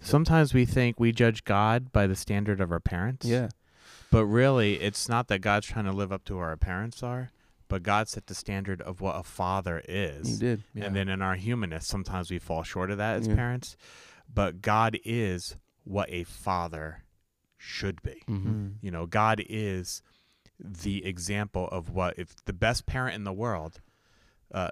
sometimes 0.00 0.54
we 0.54 0.64
think 0.64 0.98
we 1.00 1.12
judge 1.12 1.44
god 1.44 1.92
by 1.92 2.06
the 2.06 2.16
standard 2.16 2.60
of 2.60 2.70
our 2.72 2.80
parents 2.80 3.26
Yeah, 3.26 3.48
But 4.10 4.24
really, 4.26 4.74
it's 4.80 5.08
not 5.08 5.28
that 5.28 5.40
God's 5.40 5.66
trying 5.66 5.84
to 5.86 5.92
live 5.92 6.12
up 6.12 6.24
to 6.24 6.36
what 6.36 6.42
our 6.44 6.56
parents 6.56 7.02
are, 7.02 7.30
but 7.68 7.82
God 7.82 8.08
set 8.08 8.26
the 8.26 8.34
standard 8.34 8.80
of 8.82 9.00
what 9.02 9.16
a 9.16 9.22
father 9.22 9.82
is. 9.86 10.26
He 10.26 10.32
is. 10.34 10.38
did. 10.38 10.62
Yeah. 10.74 10.84
And 10.86 10.96
then 10.96 11.08
in 11.10 11.20
our 11.20 11.34
humanness, 11.34 11.86
sometimes 11.86 12.30
we 12.30 12.38
fall 12.38 12.62
short 12.62 12.90
of 12.90 12.96
that 12.98 13.16
as 13.16 13.28
Yeah. 13.28 13.34
parents. 13.34 13.76
But 14.32 14.62
God 14.62 14.98
is 15.04 15.56
what 15.84 16.08
a 16.10 16.24
father 16.24 17.04
should 17.58 18.02
be. 18.02 18.22
Mm-hmm. 18.28 18.48
Mm. 18.48 18.72
You 18.80 18.90
know, 18.90 19.04
God 19.06 19.42
is 19.48 20.00
the 20.58 21.04
example 21.04 21.68
of 21.70 21.90
what, 21.90 22.18
if 22.18 22.34
the 22.46 22.52
best 22.54 22.86
parent 22.86 23.14
in 23.14 23.24
the 23.24 23.32
world, 23.32 23.80
uh, 24.52 24.70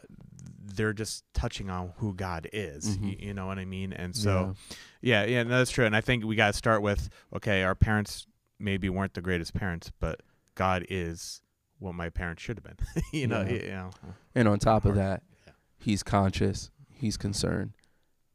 they're 0.74 0.92
just 0.92 1.24
touching 1.32 1.70
on 1.70 1.92
who 1.98 2.12
God 2.14 2.48
is. 2.52 2.98
Mhm. 2.98 3.10
You, 3.20 3.28
you 3.28 3.34
know 3.34 3.46
what 3.46 3.58
I 3.58 3.64
mean? 3.64 3.92
And 3.92 4.14
so, 4.14 4.54
yeah, 5.00 5.24
yeah, 5.24 5.42
no, 5.44 5.58
that's 5.58 5.70
true. 5.70 5.86
And 5.86 5.94
I 5.96 6.00
think 6.00 6.24
we 6.24 6.36
got 6.36 6.48
to 6.48 6.52
start 6.58 6.82
with 6.82 7.08
okay, 7.34 7.62
our 7.62 7.74
parents 7.74 8.26
maybe 8.58 8.88
weren't 8.88 9.14
the 9.14 9.20
greatest 9.22 9.54
parents, 9.54 9.92
but 10.00 10.20
God 10.54 10.84
is 10.88 11.40
what 11.78 11.94
my 11.94 12.08
parents 12.10 12.42
should 12.42 12.56
have 12.58 12.64
been. 12.64 13.02
you 13.12 13.26
know, 13.26 13.42
Yeah. 13.42 13.52
you 13.52 13.68
know. 13.68 13.90
And 14.34 14.48
on 14.48 14.58
top 14.58 14.84
of 14.86 14.94
Hard. 14.94 14.98
that, 14.98 15.22
Yeah. 15.46 15.52
he's 15.78 16.02
conscious, 16.02 16.70
he's 16.88 17.16
concerned, 17.16 17.72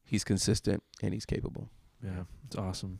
he's 0.04 0.24
consistent, 0.24 0.84
and 1.02 1.14
he's 1.14 1.26
capable. 1.26 1.70
Yeah, 2.04 2.24
it's 2.46 2.56
awesome. 2.56 3.00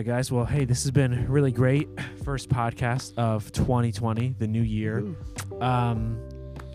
Right, 0.00 0.06
guys. 0.06 0.32
Well, 0.32 0.44
hey, 0.46 0.64
this 0.64 0.82
has 0.84 0.90
been 0.90 1.28
really 1.30 1.52
great. 1.52 1.88
First 2.24 2.48
podcast 2.48 3.12
of 3.18 3.50
2020, 3.52 4.34
the 4.38 4.46
new 4.46 4.62
year. 4.62 5.04
Um, 5.60 6.18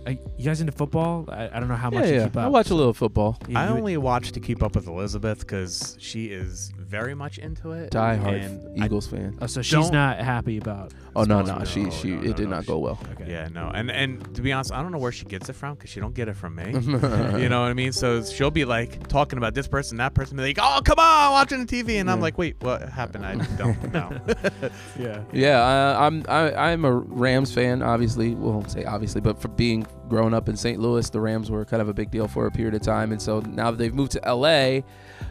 are 0.05 0.11
you 0.11 0.45
guys 0.45 0.61
into 0.61 0.71
football? 0.71 1.25
I, 1.29 1.49
I 1.51 1.59
don't 1.59 1.67
know 1.67 1.75
how 1.75 1.89
much 1.89 2.05
Yeah, 2.05 2.11
you 2.11 2.23
keep 2.25 2.37
up. 2.37 2.43
I 2.43 2.47
watch 2.47 2.69
a 2.69 2.75
little 2.75 2.93
football. 2.93 3.39
Yeah, 3.47 3.59
I 3.61 3.67
you- 3.69 3.73
only 3.75 3.97
watch 3.97 4.31
to 4.33 4.39
keep 4.39 4.61
up 4.61 4.75
with 4.75 4.85
Elizabeth 4.87 5.39
because 5.39 5.97
she 5.99 6.27
is 6.27 6.71
very 6.87 7.13
much 7.15 7.37
into 7.37 7.71
it. 7.71 7.91
Die 7.91 8.15
hard 8.15 8.35
and 8.35 8.81
I- 8.81 8.85
Eagles 8.85 9.07
fan. 9.07 9.37
Oh, 9.41 9.47
so 9.47 9.61
she's 9.61 9.71
don't- 9.71 9.93
not 9.93 10.19
happy 10.19 10.57
about. 10.57 10.93
Oh 11.15 11.23
no, 11.23 11.43
sports 11.45 11.47
no, 11.47 11.53
really. 11.55 11.65
she 11.65 11.83
No, 11.83 11.89
she 11.91 12.09
no, 12.09 12.21
it 12.21 12.25
no, 12.27 12.33
did 12.33 12.43
no, 12.43 12.49
not 12.55 12.63
she- 12.63 12.67
go 12.67 12.77
well. 12.79 12.99
Okay. 13.13 13.31
Yeah, 13.31 13.47
no, 13.53 13.71
and 13.73 13.89
and 13.89 14.35
to 14.35 14.41
be 14.41 14.51
honest, 14.51 14.71
I 14.73 14.81
don't 14.81 14.91
know 14.91 14.97
where 14.97 15.11
she 15.11 15.25
gets 15.25 15.47
it 15.49 15.53
from 15.53 15.75
because 15.75 15.89
she 15.89 15.99
don't 15.99 16.13
get 16.13 16.27
it 16.27 16.35
from 16.35 16.55
me. 16.55 16.71
you 16.71 16.79
you 17.39 17.49
know 17.49 17.61
what 17.61 17.69
I 17.69 17.73
mean? 17.73 17.91
So 17.93 18.23
she'll 18.23 18.51
be 18.51 18.65
like 18.65 19.07
talking 19.07 19.37
about 19.37 19.53
this 19.53 19.67
person, 19.67 19.97
that 19.97 20.13
person, 20.13 20.37
be 20.37 20.43
like, 20.43 20.59
"Oh, 20.61 20.81
come 20.83 20.99
on, 20.99 21.31
watching 21.31 21.65
the 21.65 21.83
TV," 21.83 21.99
and 21.99 22.09
I'm 22.11 22.17
Yeah. 22.17 22.23
like, 22.23 22.37
"Wait, 22.37 22.55
what 22.61 22.81
happened? 22.89 23.25
I 23.25 23.35
don't 23.57 23.93
know." 23.93 24.11
Yeah. 24.99 25.23
Yeah, 25.33 25.61
I, 25.61 26.05
I'm 26.05 26.23
I, 26.27 26.53
I'm 26.71 26.85
a 26.85 26.91
Rams 26.93 27.53
fan. 27.53 27.81
Obviously, 27.81 28.35
well, 28.35 28.51
I 28.53 28.55
won't 28.55 28.71
say 28.71 28.83
obviously, 28.85 29.21
but 29.21 29.41
for 29.41 29.47
being 29.49 29.85
grown 30.09 30.33
up 30.33 30.47
in 30.49 30.55
St. 30.55 30.79
Louis, 30.79 31.09
the 31.09 31.19
Rams 31.19 31.49
were 31.49 31.65
kind 31.65 31.81
of 31.81 31.89
a 31.89 31.93
big 31.93 32.11
deal 32.11 32.27
for 32.27 32.45
a 32.45 32.51
period 32.51 32.75
of 32.75 32.81
time, 32.81 33.11
and 33.11 33.21
so 33.21 33.39
now 33.41 33.71
that 33.71 33.77
they've 33.77 33.93
moved 33.93 34.11
to 34.13 34.21
LA, 34.33 34.81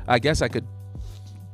I 0.09 0.19
guess 0.19 0.43
I 0.43 0.49
could 0.49 0.67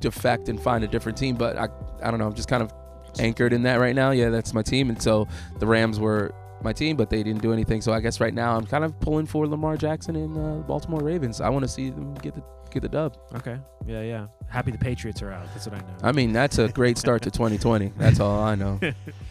defect 0.01 0.49
and 0.49 0.61
find 0.61 0.83
a 0.85 0.89
different 0.89 1.17
team. 1.19 1.37
But 1.37 1.57
I 1.57 1.69
I 2.03 2.11
don't 2.11 2.19
know. 2.19 2.27
I'm 2.27 2.35
just 2.35 2.49
kind 2.49 2.63
of 2.63 2.73
anchored 3.19 3.53
in 3.53 3.63
that 3.63 3.77
right 3.77 3.95
now. 3.95 4.11
Yeah, 4.11 4.31
that's 4.31 4.55
my 4.55 4.63
team, 4.63 4.89
and 4.89 5.01
so 5.01 5.29
the 5.59 5.67
Rams 5.67 5.99
were 6.01 6.35
my 6.63 6.73
team, 6.73 6.97
but 6.97 7.09
they 7.11 7.23
didn't 7.23 7.43
do 7.43 7.53
anything. 7.53 7.81
So 7.81 7.93
I 7.93 8.01
guess 8.01 8.21
right 8.21 8.35
now 8.35 8.57
I'm 8.57 8.67
kind 8.67 8.85
of 8.85 8.99
pulling 9.01 9.27
for 9.27 9.47
Lamar 9.47 9.77
Jackson 9.77 10.17
and 10.17 10.37
uh, 10.37 10.63
Baltimore 10.67 11.01
Ravens. 11.01 11.41
I 11.41 11.49
want 11.49 11.65
to 11.65 11.69
see 11.69 11.91
them 11.91 12.15
get 12.15 12.35
the 12.35 12.43
get 12.71 12.83
the 12.83 12.89
dub. 12.89 13.17
Okay. 13.35 13.59
Yeah, 13.87 14.03
yeah. 14.03 14.27
Happy 14.49 14.71
the 14.71 14.79
Patriots 14.79 15.23
are 15.23 15.33
out. 15.33 15.47
That's 15.55 15.67
what 15.67 15.77
I 15.77 15.79
know. 15.79 15.95
I 16.03 16.13
mean, 16.13 16.33
that's 16.33 16.59
a 16.59 16.69
great 16.69 16.99
start 16.99 17.23
to 17.23 17.31
2020. 17.31 17.93
That's 17.97 18.21
all 18.21 18.41
I 18.41 18.55
know. 18.55 18.79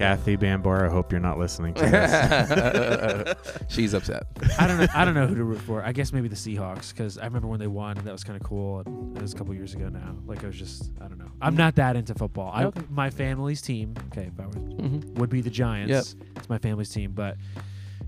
Kathy 0.00 0.36
Bambor, 0.38 0.86
I 0.86 0.90
hope 0.90 1.12
you're 1.12 1.20
not 1.20 1.38
listening 1.38 1.74
to 1.74 1.82
this. 1.86 3.34
She's 3.68 3.92
upset. 3.92 4.22
I 4.58 4.66
don't 4.66 4.78
know. 4.78 4.86
I 4.94 5.04
don't 5.04 5.12
know 5.12 5.26
who 5.26 5.34
to 5.34 5.44
root 5.44 5.60
for. 5.60 5.84
I 5.84 5.92
guess 5.92 6.10
maybe 6.10 6.26
the 6.28 6.36
Seahawks 6.36 6.90
because 6.94 7.18
I 7.18 7.24
remember 7.26 7.48
when 7.48 7.60
they 7.60 7.66
won 7.66 7.98
and 7.98 8.06
that 8.06 8.12
was 8.12 8.24
kind 8.24 8.40
of 8.40 8.46
cool. 8.46 8.80
And 8.86 9.14
it 9.16 9.20
was 9.22 9.34
a 9.34 9.36
couple 9.36 9.52
years 9.54 9.74
ago 9.74 9.90
now. 9.90 10.16
Like 10.24 10.42
I 10.42 10.46
was 10.46 10.56
just 10.56 10.90
I 11.02 11.06
don't 11.08 11.18
know. 11.18 11.30
I'm 11.42 11.54
not 11.54 11.74
that 11.76 11.96
into 11.96 12.14
football. 12.14 12.50
I 12.54 12.64
Okay. 12.64 12.80
my 12.88 13.10
family's 13.10 13.60
team. 13.60 13.94
Okay, 14.10 14.30
if 14.32 14.40
I 14.40 14.46
were, 14.46 14.52
hmm 14.52 15.00
would 15.16 15.28
be 15.28 15.42
the 15.42 15.50
Giants. 15.50 16.16
It's 16.36 16.48
my 16.48 16.56
family's 16.58 16.88
team, 16.88 17.12
but 17.12 17.36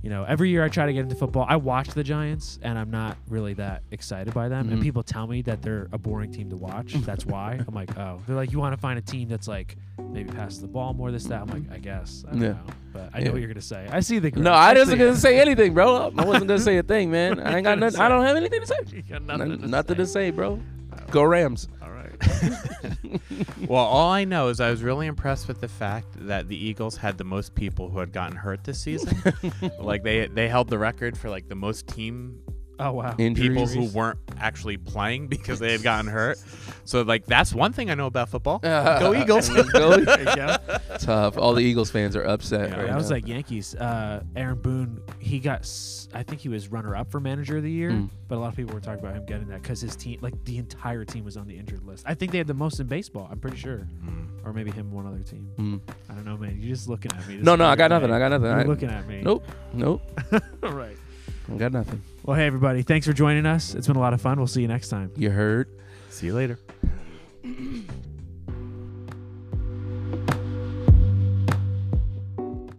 you 0.03 0.11
know, 0.11 0.25
every 0.25 0.51
year 0.51 0.65
I 0.65 0.69
try 0.69 0.87
to 0.87 0.93
get 0.93 1.01
into 1.05 1.15
football. 1.15 1.47
I 1.49 1.57
watch 1.57 1.89
the 1.91 2.03
Giants 2.03 2.59
and 2.63 2.77
I'm 2.79 2.91
not 2.91 3.17
really 3.29 3.55
that 3.55 3.83
excited 3.93 4.35
by 4.35 4.49
them. 4.49 4.69
And 4.71 4.81
Mhm. 4.81 4.83
people 4.83 5.03
tell 5.05 5.27
me 5.27 5.43
that 5.43 5.63
they're 5.63 5.89
a 5.93 5.99
boring 5.99 6.33
team 6.33 6.51
to 6.51 6.57
watch. 6.57 6.95
That's 7.07 7.25
why. 7.25 7.61
I'm 7.67 7.75
like, 7.75 7.97
oh, 7.97 8.19
they're 8.27 8.35
like, 8.37 8.51
you 8.53 8.59
want 8.59 8.75
to 8.75 8.81
find 8.81 8.99
a 8.99 9.03
team 9.03 9.29
that's 9.29 9.47
like 9.49 9.77
maybe 10.11 10.31
passes 10.31 10.61
the 10.61 10.67
ball 10.67 10.93
more, 10.93 11.11
this, 11.13 11.25
that. 11.25 11.41
I'm 11.41 11.47
like, 11.49 11.71
I 11.73 11.79
guess. 11.79 12.25
I 12.29 12.33
don't 12.33 12.41
Yeah. 12.43 12.49
know. 12.49 12.59
But 12.93 13.11
I 13.15 13.21
know 13.21 13.31
what 13.33 13.39
you're 13.41 13.49
going 13.49 13.55
to 13.55 13.63
say. 13.63 13.87
I 13.91 14.01
see 14.01 14.19
the. 14.19 14.31
No, 14.33 14.43
growth. 14.43 14.47
I 14.57 14.75
see 14.75 14.79
wasn't 14.81 14.99
gonna 14.99 15.17
say 15.17 15.41
anything, 15.41 15.73
bro. 15.73 16.13
I 16.19 16.25
wasn't 16.27 16.49
gonna 16.49 16.59
say 16.59 16.77
a 16.79 16.83
thing, 16.83 17.11
man. 17.11 17.41
I 17.41 17.55
ain't 17.57 17.65
got 17.65 17.79
nothing. 17.79 18.01
I 18.01 18.09
don't 18.09 18.25
have 18.27 18.37
anything 18.37 18.61
to 18.61 18.67
say. 18.67 18.75
You 18.93 19.03
got 19.03 19.23
Nothing, 19.23 19.39
nothing, 19.49 19.63
to, 19.63 19.69
nothing 19.69 19.97
say. 19.97 20.03
to 20.03 20.07
say, 20.07 20.31
bro. 20.31 20.61
Go 21.11 21.23
Rams. 21.23 21.69
Well, 23.69 23.85
all 23.85 24.11
I 24.11 24.25
know 24.25 24.49
is 24.49 24.61
I 24.61 24.71
was 24.71 24.83
really 24.83 25.07
impressed 25.07 25.49
with 25.49 25.61
the 25.61 25.69
fact 25.69 26.09
that 26.27 26.49
the 26.49 26.57
Eagles 26.57 26.97
had 26.97 27.17
the 27.17 27.25
most 27.25 27.55
people 27.55 27.89
who 27.89 28.01
had 28.01 28.13
gotten 28.13 28.37
hurt 28.37 28.65
this 28.65 28.81
season. 28.81 29.17
like 29.79 30.03
they 30.03 30.27
they 30.27 30.49
held 30.49 30.69
the 30.69 30.79
record 30.79 31.17
for 31.17 31.31
like 31.31 31.49
the 31.49 31.55
most 31.55 31.87
team 31.87 32.43
Oh 32.81 32.93
wow. 32.93 33.15
Injuries. 33.19 33.49
people 33.49 33.67
who 33.67 33.97
weren't 33.97 34.19
actually 34.39 34.77
playing 34.77 35.29
because 35.29 35.59
they 35.61 35.71
had 35.73 35.83
gotten 35.83 36.11
hurt. 36.11 36.39
So 36.85 37.03
like 37.03 37.27
that's 37.27 37.55
one 37.55 37.73
thing 37.73 37.91
I 37.91 37.95
know 37.95 38.07
about 38.07 38.29
football. 38.29 38.59
Go 38.63 39.15
Eagles. 39.15 39.49
Go. 39.49 39.97
There 40.05 40.19
you 40.19 40.25
go. 40.37 40.57
Tough. 40.99 41.39
All 41.39 41.53
the 41.55 41.63
Eagles 41.63 41.91
fans 41.91 42.17
are 42.17 42.23
upset. 42.25 42.71
Yeah, 42.71 42.81
right 42.81 42.91
I 42.91 42.97
was 42.97 43.11
now. 43.11 43.17
like 43.17 43.29
Yankees. 43.29 43.75
Uh, 43.75 44.23
Aaron 44.35 44.61
Boone. 44.61 45.01
He 45.21 45.39
got. 45.39 45.61
s- 45.61 46.09
I 46.15 46.23
think 46.23 46.41
he 46.41 46.49
was 46.49 46.69
runner 46.69 46.97
up 46.97 47.11
for 47.11 47.21
manager 47.21 47.59
of 47.59 47.63
the 47.63 47.71
year. 47.71 47.91
Mm. 47.91 48.09
But 48.29 48.37
a 48.37 48.41
lot 48.41 48.49
of 48.49 48.57
people 48.57 48.75
were 48.75 48.81
talking 48.81 49.01
about 49.01 49.15
him 49.17 49.25
getting 49.27 49.49
that 49.49 49.63
because 49.63 49.81
his 49.81 49.95
team, 49.97 50.19
like 50.21 50.35
the 50.45 50.59
entire 50.59 51.05
team, 51.05 51.25
was 51.25 51.37
on 51.37 51.47
the 51.47 51.57
injured 51.57 51.85
list. 51.87 52.05
I 52.07 52.15
think 52.15 52.33
they 52.33 52.39
had 52.39 52.47
the 52.47 52.55
most 52.55 52.81
in 52.81 52.87
baseball. 52.87 53.29
I'm 53.31 53.39
pretty 53.39 53.59
sure, 53.59 53.87
Mm. 54.05 54.27
or 54.45 54.53
maybe 54.53 54.71
him 54.73 54.91
one 54.91 55.07
other 55.07 55.23
team. 55.23 55.49
Mm. 55.59 55.81
I 56.11 56.15
don't 56.15 56.25
know, 56.25 56.37
man. 56.37 56.57
You're 56.59 56.75
just 56.75 56.89
looking 56.89 57.13
at 57.13 57.27
me. 57.29 57.37
This 57.37 57.45
No, 57.45 57.55
no, 57.57 57.65
I 57.65 57.69
weird 57.69 57.79
got 57.79 57.91
nothing. 57.91 58.11
way. 58.11 58.17
I 58.17 58.19
got 58.19 58.29
nothing. 58.31 58.47
You're 58.47 58.59
I, 58.61 58.65
looking 58.65 58.89
at 58.91 59.07
me. 59.07 59.21
Nope. 59.23 59.45
Nope. 59.73 60.03
All 60.63 60.73
right. 60.73 60.97
I 61.53 61.57
got 61.57 61.73
nothing. 61.73 62.03
Well, 62.25 62.37
hey 62.37 62.47
everybody. 62.47 62.83
Thanks 62.83 63.05
for 63.05 63.13
joining 63.13 63.47
us. 63.47 63.75
It's 63.75 63.89
been 63.89 63.97
a 63.97 64.01
lot 64.01 64.15
of 64.15 64.21
fun. 64.21 64.39
We'll 64.39 64.47
see 64.47 64.63
you 64.63 64.69
next 64.69 64.91
time. 64.91 65.11
You 65.17 65.31
heard. 65.31 65.69
See 66.11 66.27
you 66.27 66.35
later. 66.35 66.59